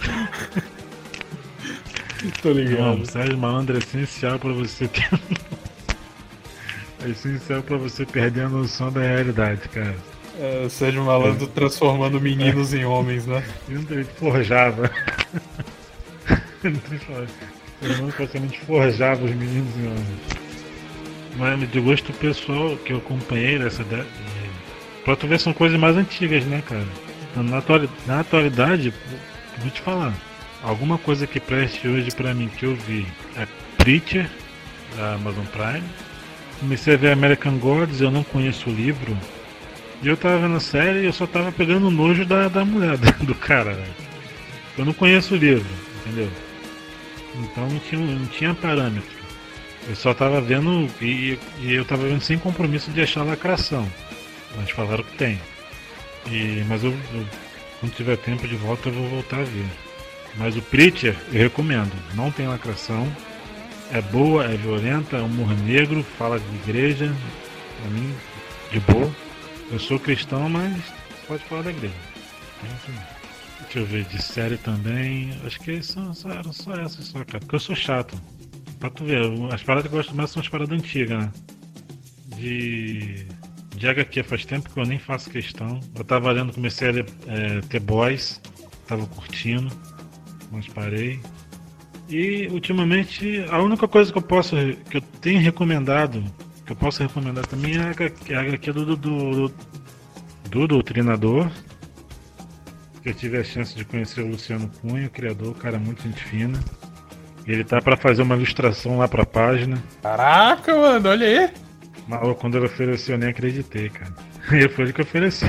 Tô 2.40 2.52
ligado. 2.52 2.80
Não, 2.80 3.04
Sérgio 3.04 3.36
Malandro 3.36 3.76
é 3.76 3.78
essencial 3.78 4.38
para 4.38 4.52
você 4.52 4.88
ter. 4.88 5.10
É 7.04 7.10
essencial 7.10 7.62
para 7.62 7.76
você 7.76 8.04
perder 8.06 8.42
a 8.42 8.48
noção 8.48 8.90
da 8.90 9.00
realidade, 9.00 9.68
cara. 9.68 9.94
É, 10.38 10.66
Sérgio 10.68 11.04
Malandro 11.04 11.44
é. 11.44 11.48
transformando 11.48 12.20
meninos 12.20 12.74
em 12.74 12.84
homens, 12.84 13.26
né? 13.26 13.44
Ele 13.68 14.04
forjava. 14.04 14.90
Ele 17.82 18.12
praticamente 18.12 18.60
forjava 18.60 19.24
os 19.24 19.30
meninos 19.30 19.76
em 19.76 19.86
homens. 19.86 20.44
Mas 21.36 21.70
de 21.70 21.80
gosto 21.80 22.12
pessoal 22.14 22.76
que 22.78 22.92
eu 22.92 22.98
acompanhei 22.98 23.58
dessa. 23.58 23.84
Pra 25.04 25.16
tu 25.16 25.26
ver, 25.26 25.38
são 25.38 25.52
coisas 25.52 25.78
mais 25.78 25.96
antigas, 25.96 26.44
né, 26.44 26.62
cara? 26.66 26.86
Na, 27.36 27.58
atualidade, 27.58 27.98
na 28.06 28.20
atualidade, 28.20 28.94
vou 29.58 29.70
te 29.70 29.80
falar. 29.80 30.14
Alguma 30.62 30.96
coisa 30.96 31.26
que 31.26 31.38
preste 31.38 31.86
hoje 31.86 32.10
pra 32.12 32.32
mim 32.32 32.48
que 32.48 32.64
eu 32.64 32.74
vi 32.74 33.06
é 33.36 33.46
Preacher, 33.76 34.30
da 34.96 35.14
Amazon 35.14 35.44
Prime. 35.46 35.84
Comecei 36.60 36.94
a 36.94 36.96
ver 36.96 37.12
American 37.12 37.58
Gods, 37.58 38.00
eu 38.00 38.10
não 38.10 38.22
conheço 38.22 38.70
o 38.70 38.72
livro. 38.72 39.16
E 40.02 40.08
eu 40.08 40.16
tava 40.16 40.38
vendo 40.38 40.56
a 40.56 40.60
série 40.60 41.00
e 41.00 41.06
eu 41.06 41.12
só 41.12 41.26
tava 41.26 41.50
pegando 41.50 41.90
nojo 41.90 42.24
da, 42.24 42.48
da 42.48 42.64
mulher, 42.64 42.96
do 43.22 43.34
cara, 43.34 43.74
velho. 43.74 43.94
Eu 44.76 44.84
não 44.84 44.92
conheço 44.92 45.34
o 45.34 45.36
livro, 45.36 45.66
entendeu? 46.00 46.30
Então 47.36 47.68
não 47.68 47.78
tinha, 47.78 48.00
não 48.00 48.26
tinha 48.26 48.54
parâmetro. 48.54 49.24
Eu 49.88 49.96
só 49.96 50.14
tava 50.14 50.40
vendo 50.40 50.88
e, 51.00 51.38
e 51.60 51.72
eu 51.72 51.84
tava 51.84 52.06
vendo 52.06 52.20
sem 52.20 52.38
compromisso 52.38 52.90
de 52.90 53.02
achar 53.02 53.22
lacração. 53.22 53.86
Mas 54.56 54.70
falaram 54.70 55.04
que 55.04 55.16
tem. 55.16 55.40
E, 56.30 56.64
mas 56.68 56.82
eu, 56.82 56.90
eu, 57.12 57.26
quando 57.80 57.94
tiver 57.94 58.16
tempo 58.16 58.48
de 58.48 58.56
volta 58.56 58.88
eu 58.88 58.94
vou 58.94 59.08
voltar 59.08 59.40
a 59.40 59.44
ver. 59.44 59.66
Mas 60.36 60.56
o 60.56 60.62
Preacher 60.62 61.16
eu 61.32 61.42
recomendo. 61.42 61.92
Não 62.14 62.30
tem 62.30 62.48
lacração. 62.48 63.10
É 63.92 64.00
boa, 64.00 64.44
é 64.44 64.56
violenta, 64.56 65.16
é 65.16 65.20
humor 65.20 65.50
negro, 65.60 66.02
fala 66.18 66.38
de 66.38 66.56
igreja. 66.56 67.14
Pra 67.80 67.90
mim, 67.90 68.14
de 68.70 68.80
boa. 68.80 69.10
Eu 69.70 69.78
sou 69.78 69.98
cristão, 69.98 70.48
mas 70.48 70.82
pode 71.26 71.42
falar 71.44 71.62
da 71.62 71.70
igreja. 71.70 71.94
Deixa 73.62 73.78
eu 73.78 73.86
ver, 73.86 74.04
de 74.04 74.22
série 74.22 74.56
também. 74.56 75.30
Acho 75.44 75.60
que 75.60 75.82
são 75.82 76.14
só, 76.14 76.30
eram 76.30 76.52
só 76.52 76.74
essas 76.74 77.06
só, 77.06 77.24
cara. 77.24 77.40
Porque 77.40 77.54
eu 77.54 77.60
sou 77.60 77.74
chato. 77.74 78.20
Pra 78.78 78.90
tu 78.90 79.04
ver, 79.04 79.20
as 79.52 79.62
paradas 79.62 79.88
que 79.88 79.94
eu 79.94 79.98
gosto 79.98 80.14
mais 80.14 80.30
são 80.30 80.42
as 80.42 80.48
paradas 80.48 80.78
antigas, 80.78 81.18
né? 81.18 81.32
De 82.36 83.26
de 83.76 83.88
HQ 83.88 84.22
faz 84.22 84.44
tempo 84.44 84.70
que 84.70 84.78
eu 84.78 84.86
nem 84.86 84.98
faço 84.98 85.28
questão. 85.28 85.80
Eu 85.94 86.04
tava 86.04 86.30
lendo, 86.30 86.52
comecei 86.52 86.88
a 86.88 86.92
ler 86.92 87.06
é, 87.26 87.60
The 87.62 87.80
Boys, 87.80 88.40
tava 88.86 89.06
curtindo, 89.06 89.70
mas 90.50 90.66
parei. 90.68 91.20
E 92.08 92.48
ultimamente 92.48 93.44
a 93.50 93.60
única 93.62 93.88
coisa 93.88 94.12
que 94.12 94.18
eu 94.18 94.22
posso 94.22 94.56
que 94.90 94.98
eu 94.98 95.02
tenho 95.20 95.40
recomendado, 95.40 96.22
que 96.66 96.72
eu 96.72 96.76
posso 96.76 97.02
recomendar 97.02 97.46
também 97.46 97.76
é 97.76 97.80
a 97.80 98.40
HQ, 98.40 98.72
do, 98.72 98.84
do, 98.84 98.96
do, 98.96 99.54
do 100.50 100.68
Doutrinador. 100.68 101.50
Que 103.02 103.10
eu 103.10 103.14
tive 103.14 103.38
a 103.38 103.44
chance 103.44 103.74
de 103.74 103.84
conhecer 103.84 104.22
o 104.22 104.28
Luciano 104.28 104.70
Cunha, 104.80 105.06
o 105.06 105.10
criador, 105.10 105.48
o 105.48 105.54
cara 105.54 105.78
muito 105.78 106.02
gente 106.02 106.22
fina. 106.24 106.58
Ele 107.46 107.62
tá 107.62 107.80
para 107.80 107.96
fazer 107.96 108.22
uma 108.22 108.36
ilustração 108.36 108.98
lá 108.98 109.06
pra 109.06 109.26
página. 109.26 109.82
Caraca, 110.02 110.74
mano, 110.74 111.10
olha 111.10 111.26
aí. 111.26 111.50
Mas 112.08 112.36
quando 112.38 112.56
ele 112.56 112.66
ofereceu, 112.66 113.14
eu 113.14 113.18
nem 113.18 113.30
acreditei, 113.30 113.90
cara. 113.90 114.12
E 114.52 114.68
foi 114.68 114.84
ele 114.84 114.92
que 114.92 115.00
ofereceu. 115.00 115.48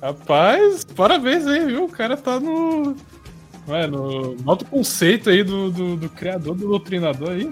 Rapaz, 0.00 0.84
parabéns 0.84 1.46
aí, 1.46 1.66
viu? 1.66 1.84
O 1.84 1.88
cara 1.88 2.16
tá 2.16 2.38
no. 2.38 2.96
Mano, 3.66 4.36
nota 4.44 4.64
o 4.64 4.68
conceito 4.68 5.30
aí 5.30 5.42
do, 5.44 5.70
do, 5.70 5.96
do, 5.96 6.08
criador, 6.08 6.54
do 6.54 6.68
doutrinador 6.68 7.30
aí. 7.30 7.50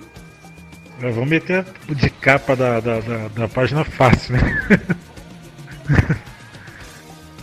É, 1.01 1.11
vamos 1.11 1.31
meter 1.31 1.65
de 1.89 2.11
capa 2.11 2.55
da, 2.57 2.81
da, 2.81 3.01
da, 3.01 3.29
da 3.29 3.49
página 3.49 3.85
fácil, 3.85 4.35
né? 4.35 4.87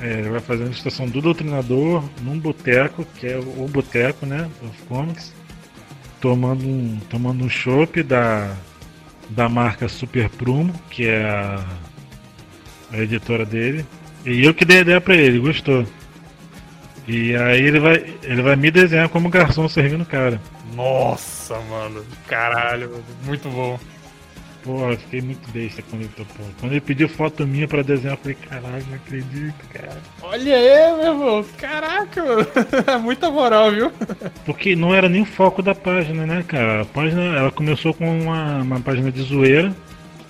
é, 0.02 0.22
vai 0.24 0.40
fazer 0.40 0.64
uma 0.64 0.70
ilustração 0.70 1.08
do 1.08 1.22
doutrinador 1.22 2.04
num 2.22 2.38
boteco, 2.38 3.06
que 3.16 3.28
é 3.28 3.38
o 3.38 3.68
boteco, 3.68 4.26
né? 4.26 4.50
Dos 4.62 4.88
comics. 4.88 5.34
Tomando 6.20 6.68
um, 6.68 7.00
tomando 7.10 7.44
um 7.44 7.50
chopp 7.50 8.04
da 8.04 8.56
da 9.30 9.50
marca 9.50 9.88
Super 9.88 10.30
Prumo, 10.30 10.74
que 10.90 11.06
é 11.06 11.26
a, 11.26 11.66
a 12.92 12.98
editora 12.98 13.46
dele. 13.46 13.86
E 14.26 14.46
eu 14.46 14.54
que 14.54 14.66
dei 14.66 14.80
a 14.80 14.82
ideia 14.82 15.02
pra 15.02 15.16
ele, 15.16 15.40
gostou. 15.40 15.86
E 17.08 17.36
aí 17.36 17.62
ele 17.62 17.80
vai, 17.80 18.06
ele 18.22 18.42
vai 18.42 18.56
me 18.56 18.70
desenhar 18.70 19.08
como 19.08 19.30
garçom 19.30 19.68
servindo 19.70 20.02
o 20.02 20.06
cara. 20.06 20.42
Nossa, 20.76 21.58
mano. 21.62 22.06
Caralho, 22.28 23.04
muito 23.26 23.48
bom. 23.50 23.80
Pô, 24.68 24.92
eu 24.92 24.98
fiquei 24.98 25.22
muito 25.22 25.50
besta 25.50 25.82
quando 25.90 26.02
ele 26.02 26.12
topou. 26.14 26.46
Quando 26.60 26.74
ele 26.74 26.82
pediu 26.82 27.08
foto 27.08 27.48
minha 27.48 27.66
pra 27.66 27.82
desenhar, 27.82 28.18
eu 28.18 28.22
falei, 28.22 28.38
caralho, 28.50 28.86
não 28.90 28.96
acredito, 28.96 29.56
cara. 29.72 29.98
Olha 30.22 30.58
aí, 30.58 30.98
meu 30.98 31.14
irmão. 31.14 31.46
Caraca, 31.58 32.22
mano. 32.22 32.48
Muita 33.02 33.32
moral, 33.32 33.72
viu? 33.72 33.90
Porque 34.46 34.76
não 34.76 34.94
era 34.94 35.08
nem 35.08 35.22
o 35.22 35.26
foco 35.26 35.62
da 35.62 35.74
página, 35.74 36.26
né, 36.26 36.44
cara? 36.46 36.82
A 36.82 36.86
página, 36.86 37.22
ela 37.38 37.52
começou 37.52 37.94
com 37.94 38.20
uma, 38.24 38.58
uma 38.58 38.82
página 38.82 39.10
de 39.10 39.22
zoeira. 39.22 39.74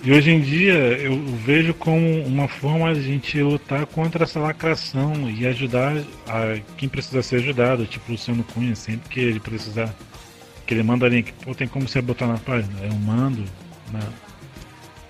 E 0.02 0.12
hoje 0.12 0.30
em 0.30 0.40
dia 0.40 0.74
eu 0.74 1.20
vejo 1.44 1.74
como 1.74 2.22
uma 2.22 2.46
forma 2.46 2.88
a 2.88 2.94
gente 2.94 3.42
lutar 3.42 3.84
contra 3.86 4.24
essa 4.24 4.38
lacração 4.38 5.28
e 5.28 5.44
ajudar 5.46 5.96
a 6.26 6.60
quem 6.76 6.88
precisa 6.88 7.20
ser 7.20 7.36
ajudado, 7.36 7.84
tipo 7.84 8.08
o 8.08 8.12
Luciano 8.12 8.44
Cunha, 8.44 8.76
sempre 8.76 9.08
que 9.08 9.18
ele 9.18 9.40
precisar, 9.40 9.92
que 10.64 10.72
ele 10.72 10.84
manda 10.84 11.08
link, 11.08 11.32
pô, 11.44 11.52
tem 11.52 11.66
como 11.66 11.88
você 11.88 12.00
botar 12.00 12.28
na 12.28 12.38
página? 12.38 12.80
Eu 12.80 12.94
mando, 12.94 13.44
na, 13.92 14.00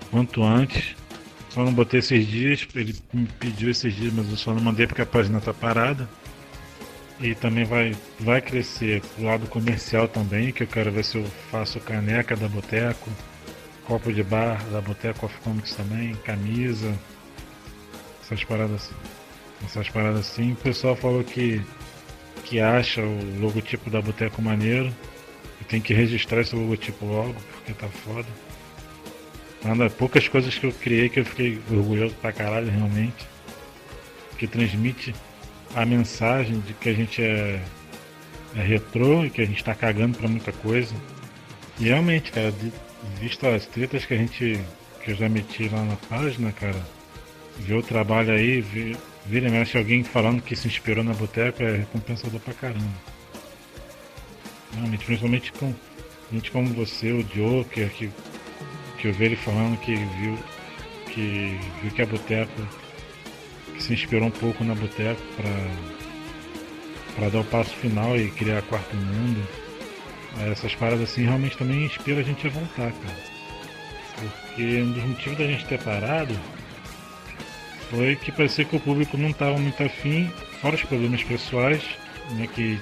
quanto 0.09 0.43
antes. 0.43 0.95
Só 1.49 1.63
não 1.63 1.73
botei 1.73 1.99
esses 1.99 2.27
dias, 2.27 2.67
ele 2.75 2.95
me 3.13 3.27
pediu 3.39 3.69
esses 3.69 3.93
dias, 3.93 4.13
mas 4.13 4.29
eu 4.29 4.37
só 4.37 4.53
não 4.53 4.61
mandei 4.61 4.85
porque 4.85 5.01
a 5.01 5.05
página 5.05 5.39
tá 5.39 5.53
parada. 5.53 6.09
E 7.19 7.35
também 7.35 7.65
vai, 7.65 7.95
vai 8.19 8.41
crescer 8.41 9.01
o 9.17 9.23
lado 9.23 9.45
comercial 9.47 10.07
também, 10.07 10.51
que 10.51 10.63
eu 10.63 10.67
quero 10.67 10.91
ver 10.91 11.03
se 11.03 11.17
eu 11.17 11.25
faço 11.51 11.79
caneca 11.79 12.35
da 12.35 12.47
Boteco, 12.47 13.09
copo 13.89 14.13
de 14.13 14.21
bar 14.21 14.63
da 14.65 14.79
Boteco 14.79 15.25
of 15.25 15.35
Comics 15.39 15.73
também, 15.73 16.13
camisa, 16.23 16.93
essas 18.21 18.43
paradas, 18.43 18.91
essas 19.65 19.89
paradas 19.89 20.19
assim. 20.19 20.51
O 20.51 20.55
pessoal 20.57 20.95
falou 20.95 21.23
que, 21.23 21.59
que 22.45 22.59
acha 22.59 23.01
o 23.01 23.39
logotipo 23.39 23.89
da 23.89 23.99
Boteco 23.99 24.43
maneiro 24.43 24.95
e 25.59 25.63
tem 25.63 25.81
que 25.81 25.91
registrar 25.91 26.41
esse 26.41 26.55
logotipo 26.55 27.03
logo, 27.03 27.33
porque 27.51 27.73
tá 27.73 27.87
foda. 27.87 28.27
Uma 29.63 29.89
poucas 29.89 30.27
coisas 30.27 30.55
que 30.55 30.67
eu 30.67 30.71
criei 30.71 31.09
que 31.09 31.21
eu 31.21 31.25
fiquei 31.25 31.59
orgulhoso 31.71 32.13
pra 32.21 32.31
caralho, 32.31 32.69
realmente. 32.69 33.27
Que 34.37 34.45
transmite 34.45 35.15
a 35.75 35.83
mensagem 35.83 36.59
de 36.59 36.73
que 36.75 36.89
a 36.89 36.93
gente 36.93 37.23
é, 37.23 37.59
é 38.55 38.61
retrô 38.61 39.25
e 39.25 39.31
que 39.31 39.41
a 39.41 39.45
gente 39.45 39.63
tá 39.63 39.73
cagando 39.73 40.15
pra 40.15 40.29
muita 40.29 40.51
coisa. 40.51 40.93
E 41.79 41.85
realmente, 41.85 42.31
cara, 42.31 42.53
visto 43.19 43.45
as 43.47 43.65
tretas 43.65 44.05
que 44.05 44.13
a 44.13 44.17
gente. 44.17 44.59
que 45.03 45.11
eu 45.11 45.15
já 45.15 45.29
meti 45.29 45.69
lá 45.69 45.83
na 45.83 45.95
página, 45.95 46.51
cara, 46.51 46.81
ver 47.57 47.75
o 47.75 47.83
trabalho 47.83 48.31
aí, 48.31 48.61
ver, 48.61 48.97
vira 49.25 49.47
e 49.47 49.51
mexe 49.51 49.77
alguém 49.77 50.03
falando 50.03 50.41
que 50.41 50.55
se 50.55 50.67
inspirou 50.67 51.03
na 51.03 51.13
boteca 51.13 51.63
é 51.63 51.77
recompensador 51.77 52.39
pra 52.39 52.53
caramba. 52.53 53.19
Realmente, 54.73 55.05
principalmente 55.05 55.51
com 55.53 55.73
gente 56.31 56.51
como 56.51 56.73
você, 56.73 57.11
o 57.11 57.23
Joker, 57.23 57.89
que, 57.89 58.09
que 58.99 59.07
eu 59.07 59.13
vi 59.13 59.25
ele 59.25 59.35
falando 59.35 59.79
que 59.79 59.95
viu 59.95 60.37
que 61.07 61.59
viu 61.81 61.91
que 61.91 62.01
a 62.01 62.05
boteca 62.05 62.63
que 63.73 63.81
se 63.81 63.93
inspirou 63.93 64.27
um 64.27 64.31
pouco 64.31 64.63
na 64.63 64.75
boteca 64.75 65.19
para 65.35 65.49
para 67.15 67.29
dar 67.29 67.39
o 67.39 67.45
passo 67.45 67.75
final 67.75 68.17
e 68.17 68.29
criar 68.31 68.61
quarto 68.63 68.95
mundo. 68.95 69.68
Essas 70.51 70.75
paradas 70.75 71.09
assim 71.09 71.23
realmente 71.23 71.57
também 71.57 71.85
inspiram 71.85 72.19
a 72.19 72.23
gente 72.23 72.47
a 72.47 72.49
voltar, 72.49 72.91
cara. 72.91 73.17
Porque 74.15 74.81
um 74.81 74.91
dos 74.91 75.03
motivos 75.03 75.37
da 75.37 75.45
gente 75.45 75.65
ter 75.65 75.79
parado 75.81 76.37
foi 77.89 78.15
que 78.15 78.31
parecia 78.31 78.65
que 78.65 78.75
o 78.75 78.79
público 78.79 79.17
não 79.17 79.29
estava 79.29 79.57
muito 79.57 79.81
afim, 79.83 80.31
fora 80.61 80.75
os 80.75 80.83
problemas 80.83 81.23
pessoais, 81.23 81.83
né, 82.31 82.47
que 82.47 82.79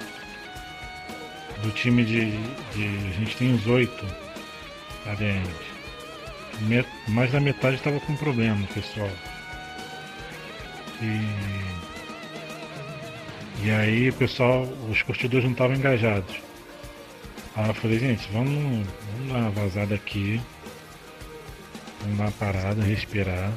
do 1.62 1.70
time 1.70 2.04
de, 2.04 2.30
de 2.74 3.08
a 3.08 3.12
gente 3.18 3.36
tem 3.36 3.54
os 3.54 3.66
oito 3.66 4.04
adentros. 5.06 5.66
Met, 6.62 6.88
mais 7.08 7.30
da 7.32 7.40
metade 7.40 7.76
estava 7.76 8.00
com 8.00 8.16
problema, 8.16 8.66
pessoal. 8.74 9.10
E, 11.00 11.24
e 13.64 13.70
aí, 13.70 14.12
pessoal, 14.12 14.62
os 14.90 15.02
curtidores 15.02 15.44
não 15.44 15.52
estavam 15.52 15.76
engajados. 15.76 16.47
Aí 17.58 17.66
eu 17.66 17.74
falei, 17.74 17.98
gente, 17.98 18.30
vamos, 18.30 18.54
vamos 18.54 19.32
dar 19.32 19.38
uma 19.40 19.50
vazada 19.50 19.92
aqui. 19.92 20.40
Vamos 22.02 22.16
dar 22.16 22.24
uma 22.26 22.30
parada, 22.30 22.80
respirar. 22.84 23.52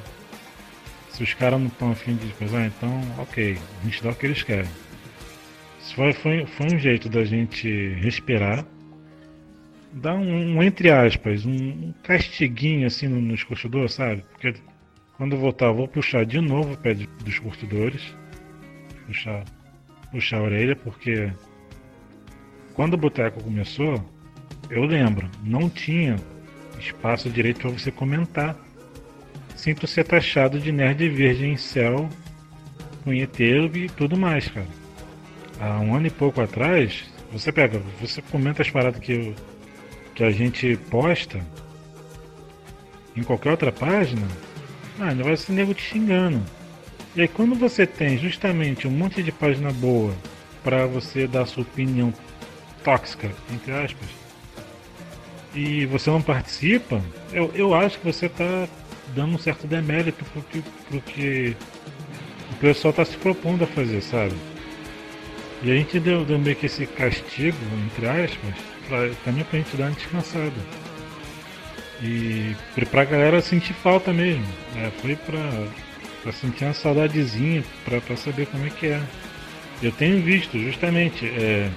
Se 1.10 1.22
os 1.22 1.36
caras 1.36 1.60
não 1.60 1.68
estão 1.68 1.91
afim 1.91 2.16
de 2.16 2.34
coisa, 2.34 2.66
então, 2.66 2.99
ok, 3.20 3.60
a 3.80 3.86
gente 3.86 4.02
dá 4.02 4.10
o 4.10 4.16
que 4.16 4.26
eles 4.26 4.41
querem. 4.41 4.72
Isso 5.80 5.93
foi, 5.93 6.14
foi, 6.14 6.47
foi 6.47 6.66
um 6.74 6.80
jeito 6.80 7.10
da 7.10 7.24
gente 7.24 7.89
respirar, 7.99 8.66
dar 9.93 10.16
um, 10.16 10.58
um 10.58 10.64
entre 10.64 10.89
aspas, 10.89 11.45
um, 11.45 11.93
castiguinho 12.02 12.88
assim 12.88 13.08
no, 13.08 13.22
nos 13.22 13.43
curtidores, 13.43 13.93
sabe? 13.93 14.24
Porque 14.32 14.56
quando 15.16 15.34
eu 15.34 15.39
voltar, 15.39 15.68
eu 15.68 15.76
vou 15.76 15.88
puxar 15.88 16.26
de 16.26 16.41
novo 16.41 16.74
o 16.74 16.78
pé 16.78 16.95
dos 16.95 17.38
curtidores, 17.38 18.02
puxar, 19.06 19.43
puxar 20.12 20.38
a 20.39 20.41
orelha, 20.41 20.76
porque 20.76 21.32
quando 22.74 22.94
o 22.94 22.98
boteco 22.98 23.44
começou, 23.44 24.04
eu 24.70 24.84
lembro, 24.84 25.30
não 25.44 25.70
tinha 25.70 26.16
espaço 26.80 27.30
direito 27.30 27.62
para 27.62 27.70
você 27.72 27.92
comentar 27.92 28.56
sinto 29.62 29.86
ser 29.86 30.06
taxado 30.06 30.60
de 30.60 30.72
nerd 30.72 31.08
virgem 31.08 31.54
em 31.54 31.58
céu, 31.58 32.10
punheteiro 33.04 33.78
e 33.78 33.88
tudo 33.88 34.18
mais, 34.18 34.48
cara. 34.48 34.68
Há 35.60 35.80
um 35.80 35.94
ano 35.94 36.08
e 36.08 36.10
pouco 36.10 36.42
atrás, 36.42 37.04
você 37.32 37.52
pega, 37.52 37.80
você 38.00 38.24
comenta 38.24 38.64
as 38.64 38.72
paradas 38.72 39.00
que, 39.00 39.36
que 40.16 40.24
a 40.24 40.32
gente 40.32 40.76
posta 40.90 41.40
em 43.16 43.22
qualquer 43.22 43.52
outra 43.52 43.72
página, 43.72 44.28
ah, 45.00 45.10
ainda 45.10 45.24
vai 45.24 45.38
ser 45.38 45.52
nego 45.52 45.76
te 45.76 45.84
xingando. 45.84 46.42
E 47.16 47.22
aí 47.22 47.28
quando 47.28 47.54
você 47.54 47.86
tem 47.86 48.18
justamente 48.18 48.88
um 48.88 48.92
monte 48.92 49.22
de 49.22 49.32
página 49.32 49.72
boa 49.72 50.16
para 50.64 50.88
você 50.88 51.28
dar 51.28 51.46
sua 51.46 51.62
opinião 51.62 52.12
tóxica, 52.84 53.30
entre 53.52 53.72
aspas, 53.72 54.08
e 55.54 55.86
você 55.86 56.10
não 56.10 56.22
participa, 56.22 57.02
eu, 57.34 57.52
eu 57.54 57.74
acho 57.74 58.00
que 58.00 58.06
você 58.06 58.28
está 58.28 58.68
dando 59.14 59.36
um 59.36 59.38
certo 59.38 59.68
demérito 59.68 60.24
pro 60.26 60.42
que, 60.44 60.64
pro 60.90 61.02
que 61.02 61.56
o 62.52 62.56
pessoal 62.56 62.92
está 62.92 63.04
se 63.04 63.18
propondo 63.18 63.64
a 63.64 63.68
fazer, 63.68 64.02
sabe? 64.02 64.34
E 65.64 65.72
a 65.72 65.76
gente 65.76 66.00
deu, 66.00 66.26
deu 66.26 66.40
meio 66.40 66.56
que 66.56 66.66
esse 66.66 66.86
castigo, 66.88 67.58
entre 67.86 68.08
aspas, 68.08 68.56
pra, 68.88 69.10
também 69.26 69.44
pra 69.44 69.60
gente 69.60 69.78
dar 69.78 69.86
uma 69.86 69.92
descansada. 69.92 70.52
E 72.02 72.56
pra 72.90 73.06
galera 73.06 73.42
sentir 73.42 73.74
falta 73.74 74.12
mesmo. 74.12 74.46
Né? 74.74 74.92
Foi 75.02 75.16
pra, 75.16 76.32
sentir 76.32 76.64
uma 76.64 76.74
saudadezinha, 76.74 77.64
pra, 77.86 78.02
pra 78.02 78.18
saber 78.18 78.48
como 78.48 78.66
é 78.66 78.70
que 78.72 78.88
é. 78.88 79.02
Eu 79.84 79.92
tenho 79.92 80.20
visto 80.22 80.58
justamente 80.58 81.28
é, 81.28 81.70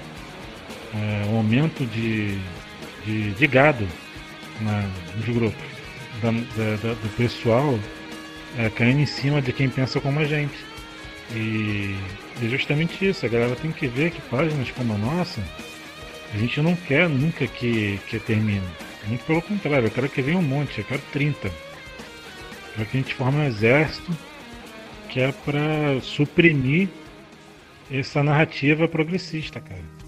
é, 0.94 1.26
um 1.26 1.36
aumento 1.36 1.84
de, 1.86 2.38
de, 3.04 3.32
de 3.32 3.46
gado 3.46 3.86
na, 4.60 4.88
nos 5.16 5.26
grupos 5.26 5.74
da, 6.22 6.30
da, 6.30 6.94
do 6.94 7.16
pessoal 7.16 7.78
é, 8.56 8.70
caindo 8.70 9.00
em 9.00 9.06
cima 9.06 9.42
de 9.42 9.52
quem 9.52 9.68
pensa 9.68 10.00
como 10.00 10.20
a 10.20 10.24
gente. 10.24 10.54
E 11.34 11.96
é 12.42 12.48
justamente 12.48 13.06
isso, 13.06 13.24
a 13.24 13.28
galera 13.28 13.56
tem 13.56 13.72
que 13.72 13.86
ver 13.86 14.10
que 14.10 14.20
páginas 14.22 14.70
como 14.70 14.94
a 14.94 14.98
nossa, 14.98 15.42
a 16.32 16.38
gente 16.38 16.60
não 16.60 16.74
quer 16.76 17.08
nunca 17.08 17.46
que, 17.46 17.98
que 18.08 18.18
termine. 18.18 18.66
Muito 19.06 19.24
pelo 19.24 19.42
contrário, 19.42 19.86
eu 19.86 19.90
quero 19.90 20.08
que 20.08 20.22
venha 20.22 20.38
um 20.38 20.42
monte, 20.42 20.78
eu 20.78 20.84
quero 20.84 21.02
30. 21.12 21.50
Para 22.74 22.84
que 22.84 22.96
a 22.96 23.00
gente 23.00 23.14
forme 23.14 23.38
um 23.38 23.44
exército 23.44 24.12
que 25.08 25.20
é 25.20 25.32
para 25.32 26.00
suprimir 26.02 26.88
essa 27.90 28.22
narrativa 28.22 28.88
progressista, 28.88 29.60
cara. 29.60 30.03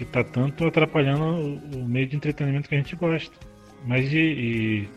Que 0.00 0.06
tá 0.06 0.24
tanto 0.24 0.64
atrapalhando 0.64 1.60
o, 1.76 1.86
meio 1.86 2.06
de 2.06 2.16
entretenimento 2.16 2.70
que 2.70 2.74
a 2.74 2.78
gente 2.78 2.96
gosta. 2.96 3.36
Mas 3.84 4.08
de, 4.08 4.88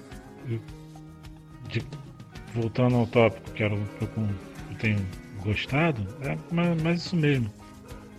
de, 1.68 1.84
voltando 2.56 2.96
ao 2.96 3.08
tópico 3.08 3.52
que 3.52 3.64
era 3.64 3.76
o 3.76 3.86
que 4.00 4.04
eu, 4.06 4.10
eu 4.70 4.78
tenho 4.80 5.06
gostado, 5.42 6.08
é 6.22 6.38
mais 6.82 7.02
isso 7.02 7.18
mesmo. 7.18 7.52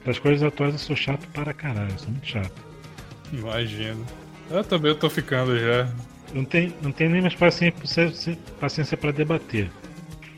Das 0.05 0.19
coisas 0.19 0.43
atuais 0.43 0.75
eu 0.75 0.79
sou 0.79 0.95
chato 0.95 1.27
para 1.29 1.55
caralho, 1.55 1.91
eu 1.91 1.99
sou 1.99 2.11
muito 2.11 2.27
chato. 2.27 2.63
Imagino. 3.33 4.05
Eu 4.51 4.63
também 4.63 4.91
eu 4.91 4.99
tô 4.99 5.09
ficando 5.09 5.59
já. 5.59 5.91
Não 6.35 6.45
tem, 6.45 6.75
não 6.83 6.93
tem 6.93 7.09
nem 7.09 7.23
mais 7.23 7.35
paciência, 7.35 8.37
paciência 8.61 8.95
para 8.95 9.11
debater. 9.11 9.71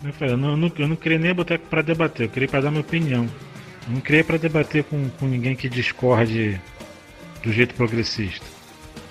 Eu, 0.04 0.12
falei, 0.12 0.34
eu, 0.34 0.38
não, 0.38 0.50
eu, 0.50 0.56
não, 0.56 0.72
eu 0.78 0.86
não 0.86 0.94
criei 0.94 1.18
nem 1.18 1.32
a 1.32 1.34
boteca 1.34 1.64
para 1.68 1.82
debater, 1.82 2.26
eu 2.26 2.30
criei 2.30 2.46
para 2.46 2.60
dar 2.60 2.70
minha 2.70 2.82
opinião. 2.82 3.28
Não 3.88 4.00
criei 4.00 4.22
para 4.22 4.36
debater 4.36 4.84
com, 4.84 5.08
com 5.10 5.26
ninguém 5.26 5.54
que 5.54 5.68
discorde 5.68 6.60
do 7.42 7.52
jeito 7.52 7.74
progressista. 7.74 8.44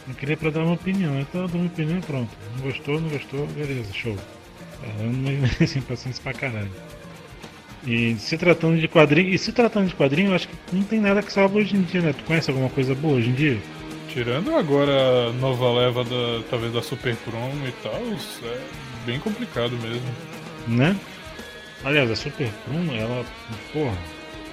Eu 0.07 0.13
queria 0.13 0.37
para 0.37 0.51
dar 0.51 0.63
uma 0.63 0.73
opinião, 0.73 1.19
então 1.19 1.41
eu 1.41 1.47
dou 1.47 1.61
uma 1.61 1.67
opinião 1.67 1.97
e 1.97 2.01
pronto. 2.01 2.29
Não 2.55 2.63
gostou, 2.63 3.01
não 3.01 3.09
gostou, 3.09 3.47
beleza, 3.47 3.91
show. 3.93 4.15
É, 4.83 5.03
eu 5.03 5.11
não 5.11 5.67
sem 5.67 5.81
paciência 5.83 6.21
pra 6.21 6.33
caralho. 6.33 6.69
E 7.87 8.15
se 8.15 8.37
tratando 8.37 8.79
de 8.79 8.87
quadrinho, 8.87 9.29
e 9.29 9.37
se 9.37 9.51
tratando 9.51 9.87
de 9.87 9.95
quadrinho, 9.95 10.31
eu 10.31 10.35
acho 10.35 10.47
que 10.47 10.55
não 10.73 10.83
tem 10.83 10.99
nada 10.99 11.21
que 11.21 11.31
salva 11.31 11.57
hoje 11.57 11.75
em 11.75 11.81
dia, 11.83 12.01
né? 12.01 12.13
Tu 12.13 12.23
conhece 12.23 12.49
alguma 12.49 12.69
coisa 12.69 12.93
boa 12.95 13.15
hoje 13.15 13.29
em 13.29 13.33
dia? 13.33 13.57
Tirando 14.09 14.55
agora 14.55 15.27
a 15.29 15.33
nova 15.33 15.71
leva 15.71 16.03
da, 16.03 16.43
talvez 16.49 16.73
da 16.73 16.81
Super 16.81 17.15
Prom 17.17 17.51
e 17.67 17.71
tal, 17.83 18.01
é 18.43 18.59
bem 19.05 19.19
complicado 19.19 19.71
mesmo. 19.77 20.07
Né? 20.67 20.95
Aliás, 21.83 22.09
a 22.09 22.15
Super 22.15 22.49
Prom, 22.65 22.95
ela, 22.95 23.23
porra, 23.71 23.97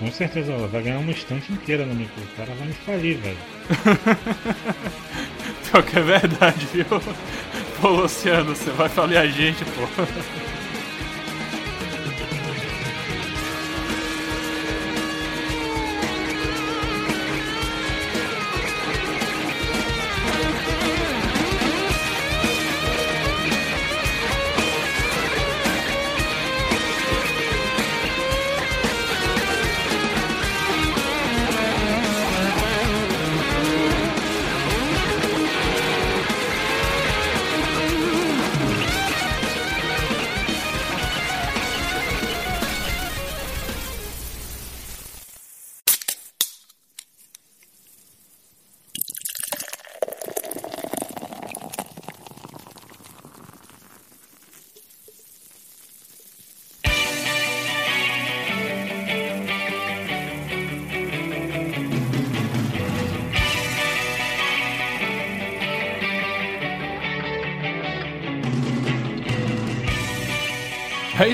com 0.03 0.11
certeza 0.11 0.53
ela 0.53 0.67
vai 0.67 0.83
ganhar 0.83 0.99
uma 0.99 1.13
estante 1.13 1.53
inteira 1.53 1.87
no 1.87 1.95
meu 1.95 2.07
O 2.07 2.37
cara 2.37 2.53
vai 2.55 2.67
me 2.67 2.75
falir, 2.75 3.19
velho. 3.19 3.39
Pior 5.71 5.85
que 5.85 5.97
é 5.97 6.03
verdade, 6.03 6.67
viu? 6.73 6.85
Pô, 7.81 7.89
Luciano, 7.89 8.53
você 8.53 8.73
vai 8.73 8.89
falir 8.89 9.17
a 9.17 9.29
gente, 9.29 9.65
pô. 9.65 9.83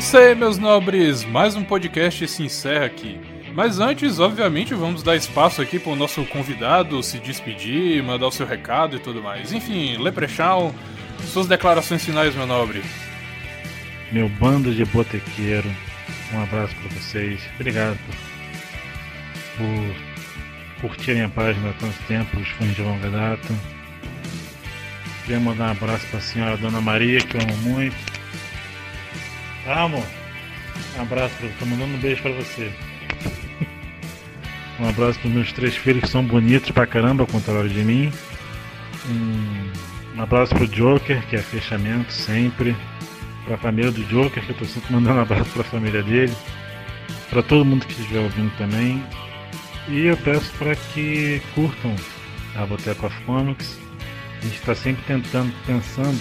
isso 0.09 0.17
aí, 0.17 0.35
meus 0.35 0.57
nobres. 0.57 1.23
Mais 1.23 1.55
um 1.55 1.63
podcast 1.63 2.27
se 2.29 2.43
encerra 2.43 2.87
aqui. 2.87 3.21
Mas 3.53 3.79
antes, 3.79 4.19
obviamente, 4.19 4.73
vamos 4.73 5.03
dar 5.03 5.15
espaço 5.15 5.61
aqui 5.61 5.79
para 5.79 5.93
o 5.93 5.97
nosso 5.97 6.25
convidado 6.25 7.03
se 7.03 7.19
despedir, 7.19 8.03
mandar 8.03 8.29
o 8.29 8.33
seu 8.33 8.47
recado 8.47 8.97
e 8.97 8.99
tudo 8.99 9.23
mais. 9.23 9.53
Enfim, 9.53 9.99
Leprechaun, 9.99 10.73
suas 11.27 11.47
declarações 11.47 12.03
finais, 12.03 12.35
meu 12.35 12.47
nobre. 12.47 12.83
Meu 14.11 14.31
bando 14.31 14.75
de 14.75 14.83
botequeiro, 14.87 15.69
um 16.33 16.43
abraço 16.43 16.75
para 16.77 16.99
vocês. 16.99 17.43
Obrigado 17.57 17.99
por, 19.59 20.89
curtirem 20.89 21.25
a 21.25 21.29
página 21.29 21.69
há 21.69 21.73
tanto 21.75 22.03
tempo, 22.05 22.41
os 22.41 22.49
fãs 22.49 22.75
de 22.75 22.81
longa 22.81 23.11
data. 23.11 23.55
Queria 25.27 25.39
mandar 25.39 25.69
um 25.69 25.73
abraço 25.73 26.07
para 26.07 26.19
a 26.19 26.23
senhora 26.23 26.57
Dona 26.57 26.81
Maria, 26.81 27.21
que 27.21 27.37
eu 27.37 27.43
amo 27.43 27.57
muito. 27.59 28.08
Amor? 29.69 30.03
Um 30.97 31.03
abraço, 31.03 31.35
pra... 31.37 31.49
tô 31.59 31.67
mandando 31.67 31.95
um 31.95 31.99
beijo 31.99 32.23
para 32.23 32.33
você. 32.33 32.73
um 34.81 34.89
abraço 34.89 35.21
para 35.21 35.31
meus 35.31 35.53
três 35.53 35.77
filhos 35.77 36.05
que 36.05 36.09
são 36.09 36.25
bonitos 36.25 36.71
pra 36.71 36.87
caramba, 36.87 37.23
ao 37.23 37.27
contrário 37.27 37.69
de 37.69 37.85
mim. 37.85 38.11
Um, 39.11 39.71
um 40.17 40.23
abraço 40.23 40.55
pro 40.55 40.67
Joker, 40.67 41.21
que 41.27 41.37
é 41.37 41.43
fechamento 41.43 42.11
sempre. 42.11 42.75
Pra 43.45 43.59
família 43.59 43.91
do 43.91 44.03
Joker, 44.05 44.43
que 44.43 44.51
eu 44.51 44.57
tô 44.57 44.65
sempre 44.65 44.91
mandando 44.93 45.19
um 45.19 45.23
abraço 45.23 45.51
pra 45.51 45.63
família 45.65 46.03
dele. 46.03 46.33
Pra 47.29 47.43
todo 47.43 47.65
mundo 47.65 47.85
que 47.85 47.93
estiver 47.93 48.21
ouvindo 48.21 48.51
também. 48.57 49.05
E 49.87 50.07
eu 50.07 50.17
peço 50.17 50.51
para 50.59 50.75
que 50.77 51.43
curtam 51.55 51.95
a 52.57 52.65
Boteco 52.65 53.07
of 53.07 53.23
Comics. 53.25 53.79
A 54.39 54.45
gente 54.45 54.55
está 54.55 54.75
sempre 54.75 55.03
tentando, 55.05 55.53
pensando 55.67 56.19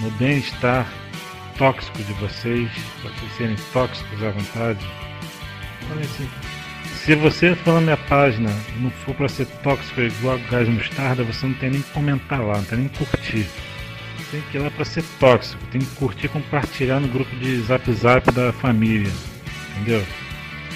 no 0.00 0.10
bem-estar 0.12 0.86
tóxico 1.62 2.02
de 2.02 2.12
vocês, 2.14 2.68
para 3.00 3.10
vocês 3.12 3.32
serem 3.36 3.56
tóxicos 3.72 4.20
à 4.20 4.30
vontade. 4.30 4.84
Olha 5.92 6.00
assim, 6.00 6.28
se 6.96 7.14
você 7.14 7.54
for 7.54 7.74
na 7.74 7.80
minha 7.82 7.96
página 7.96 8.50
não 8.80 8.90
for 8.90 9.14
para 9.14 9.28
ser 9.28 9.46
tóxico 9.62 10.00
igual 10.00 10.40
gás 10.50 10.68
mostarda, 10.68 11.22
você 11.22 11.46
não 11.46 11.54
tem 11.54 11.70
nem 11.70 11.80
que 11.80 11.90
comentar 11.92 12.40
lá, 12.40 12.56
não 12.56 12.64
tem 12.64 12.78
nem 12.78 12.88
que 12.88 12.98
curtir. 13.04 13.46
Tem 14.32 14.40
que 14.50 14.56
ir 14.56 14.60
lá 14.60 14.72
para 14.72 14.84
ser 14.84 15.04
tóxico, 15.20 15.64
tem 15.70 15.80
que 15.80 15.94
curtir 15.94 16.26
e 16.26 16.30
compartilhar 16.30 16.98
no 16.98 17.06
grupo 17.06 17.30
de 17.36 17.60
zap 17.60 17.92
zap 17.92 18.32
da 18.32 18.52
família. 18.52 19.12
Entendeu? 19.76 20.04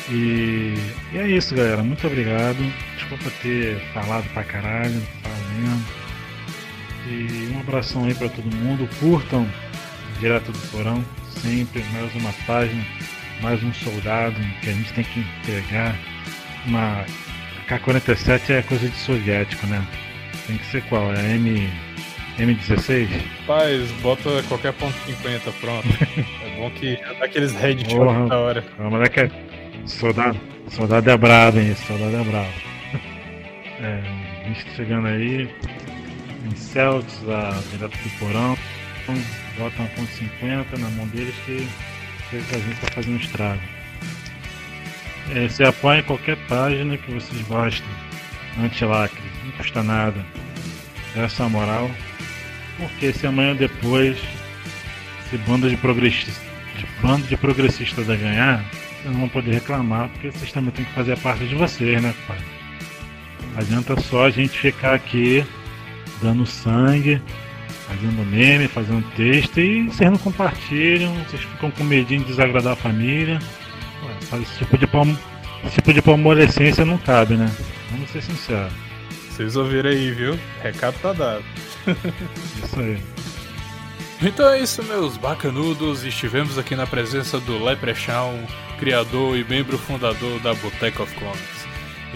E, 0.08 0.74
e 1.12 1.18
é 1.18 1.26
isso, 1.26 1.52
galera. 1.52 1.82
Muito 1.82 2.06
obrigado. 2.06 2.58
Desculpa 2.96 3.24
ter 3.42 3.80
falado 3.92 4.32
pra 4.32 4.44
caralho, 4.44 5.02
falando. 5.20 5.84
E 7.08 7.52
um 7.52 7.58
abração 7.58 8.04
aí 8.04 8.14
para 8.14 8.28
todo 8.28 8.54
mundo. 8.54 8.88
Curtam 9.00 9.48
direto 10.18 10.50
do 10.50 10.58
porão, 10.70 11.04
sempre 11.28 11.84
mais 11.92 12.14
uma 12.14 12.32
página, 12.46 12.84
mais 13.42 13.62
um 13.62 13.72
soldado 13.72 14.36
que 14.62 14.70
a 14.70 14.72
gente 14.72 14.92
tem 14.92 15.04
que 15.04 15.20
entregar. 15.20 15.94
Uma 16.66 17.04
K-47 17.68 18.50
é 18.50 18.62
coisa 18.62 18.88
de 18.88 18.96
soviético, 18.96 19.66
né? 19.66 19.86
Tem 20.46 20.56
que 20.56 20.66
ser 20.66 20.82
qual? 20.84 21.12
É 21.12 21.34
M 21.34 21.70
M16? 22.38 23.08
Paz, 23.46 23.90
bota 24.02 24.42
qualquer 24.48 24.72
ponto 24.74 24.94
50, 25.06 25.52
pronto. 25.52 25.88
é 26.44 26.56
bom 26.56 26.70
que 26.70 26.96
dá 26.96 27.24
aqueles 27.24 27.54
headshot 27.54 28.28
da 28.28 28.38
hora. 28.38 28.64
O 28.78 28.90
moleque 28.90 29.20
é 29.20 29.30
soldado, 29.86 30.38
soldado 30.70 31.10
é 31.10 31.16
brabo, 31.16 31.58
hein? 31.58 31.74
Soldado 31.74 32.16
é 32.16 32.24
brabo. 32.24 32.52
é, 33.80 34.02
a 34.44 34.48
gente 34.48 34.70
chegando 34.74 35.08
aí 35.08 35.48
em 36.44 36.56
Celtics, 36.56 37.22
lá 37.22 37.58
direto 37.70 37.96
do 37.96 38.10
porão 38.18 38.56
bota 39.58 39.76
uma 39.78 39.88
ponto 39.90 40.10
50 40.12 40.78
na 40.78 40.90
mão 40.90 41.06
deles 41.08 41.34
que, 41.44 41.66
que 42.30 42.36
a 42.36 42.58
gente 42.58 42.72
está 42.74 42.92
fazendo 42.92 43.20
estrago. 43.20 43.62
É, 45.34 45.48
você 45.48 45.64
apoia 45.64 46.02
qualquer 46.02 46.36
página 46.46 46.96
que 46.96 47.10
vocês 47.10 47.42
gostem, 47.42 47.88
anti-lacre, 48.60 49.22
não 49.44 49.52
custa 49.52 49.82
nada. 49.82 50.24
Essa 51.16 51.42
é 51.42 51.46
a 51.46 51.48
moral. 51.48 51.90
Porque 52.78 53.12
se 53.12 53.26
amanhã 53.26 53.54
depois 53.56 54.18
esse 55.26 55.38
bando 55.38 55.68
de 55.68 55.76
progressistas, 55.76 56.38
bando 57.00 57.26
de 57.26 57.36
progressistas 57.36 58.08
a 58.08 58.16
ganhar, 58.16 58.62
vocês 58.62 59.06
não 59.06 59.20
vão 59.20 59.28
poder 59.28 59.54
reclamar, 59.54 60.08
porque 60.10 60.30
vocês 60.30 60.52
também 60.52 60.70
têm 60.70 60.84
que 60.84 60.92
fazer 60.92 61.12
a 61.12 61.16
parte 61.16 61.44
de 61.46 61.54
vocês, 61.54 62.00
né, 62.00 62.14
pai? 62.26 62.38
Adianta 63.56 63.98
só 64.00 64.26
a 64.26 64.30
gente 64.30 64.58
ficar 64.58 64.94
aqui 64.94 65.44
dando 66.22 66.46
sangue, 66.46 67.20
fazendo 67.86 68.26
meme, 68.26 68.68
fazendo 68.68 69.04
texto 69.14 69.60
e 69.60 69.88
vocês 69.88 70.10
não 70.10 70.18
compartilham, 70.18 71.14
vocês 71.24 71.42
ficam 71.42 71.70
com 71.70 71.84
medinho 71.84 72.20
de 72.20 72.26
desagradar 72.26 72.72
a 72.72 72.76
família. 72.76 73.38
Esse 74.42 74.58
tipo 74.58 74.76
de, 74.76 74.86
palmo, 74.86 75.16
esse 75.64 75.76
tipo 75.76 75.92
de 75.92 76.02
palmorescência 76.02 76.84
não 76.84 76.98
cabe, 76.98 77.34
né? 77.34 77.50
Vamos 77.90 78.10
ser 78.10 78.22
sinceros. 78.22 78.72
Vocês 79.30 79.56
ouviram 79.56 79.90
aí, 79.90 80.10
viu? 80.10 80.38
Recado 80.62 80.98
tá 81.00 81.12
dado. 81.12 81.44
isso 82.64 82.80
aí. 82.80 82.98
Então 84.22 84.48
é 84.48 84.60
isso, 84.60 84.82
meus 84.82 85.16
bacanudos. 85.16 86.04
Estivemos 86.04 86.58
aqui 86.58 86.74
na 86.74 86.86
presença 86.86 87.38
do 87.38 87.62
Leprechaun, 87.62 88.46
criador 88.78 89.36
e 89.36 89.44
membro 89.44 89.76
fundador 89.76 90.40
da 90.40 90.54
Boteca 90.54 91.02
of 91.02 91.14
Comics. 91.14 91.55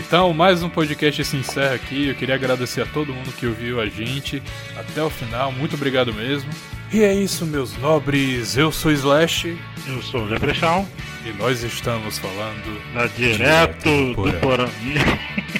Então, 0.00 0.32
mais 0.32 0.62
um 0.62 0.68
podcast 0.68 1.24
se 1.24 1.36
encerra 1.36 1.74
aqui. 1.74 2.08
Eu 2.08 2.14
queria 2.14 2.34
agradecer 2.34 2.80
a 2.80 2.86
todo 2.86 3.12
mundo 3.12 3.32
que 3.32 3.46
ouviu 3.46 3.80
a 3.80 3.86
gente 3.86 4.42
até 4.76 5.02
o 5.02 5.10
final. 5.10 5.52
Muito 5.52 5.74
obrigado 5.74 6.12
mesmo. 6.12 6.50
E 6.92 7.02
é 7.04 7.14
isso, 7.14 7.46
meus 7.46 7.76
nobres. 7.76 8.56
Eu 8.56 8.72
sou 8.72 8.90
Slash. 8.90 9.56
Eu 9.86 10.02
sou 10.02 10.22
o 10.22 10.24
Leprechaun. 10.24 10.86
E 11.24 11.32
nós 11.34 11.62
estamos 11.62 12.18
falando. 12.18 12.94
Da 12.94 13.06
direto, 13.06 13.88
direto 13.88 14.14
do 14.14 14.40
Porão. 14.40 14.70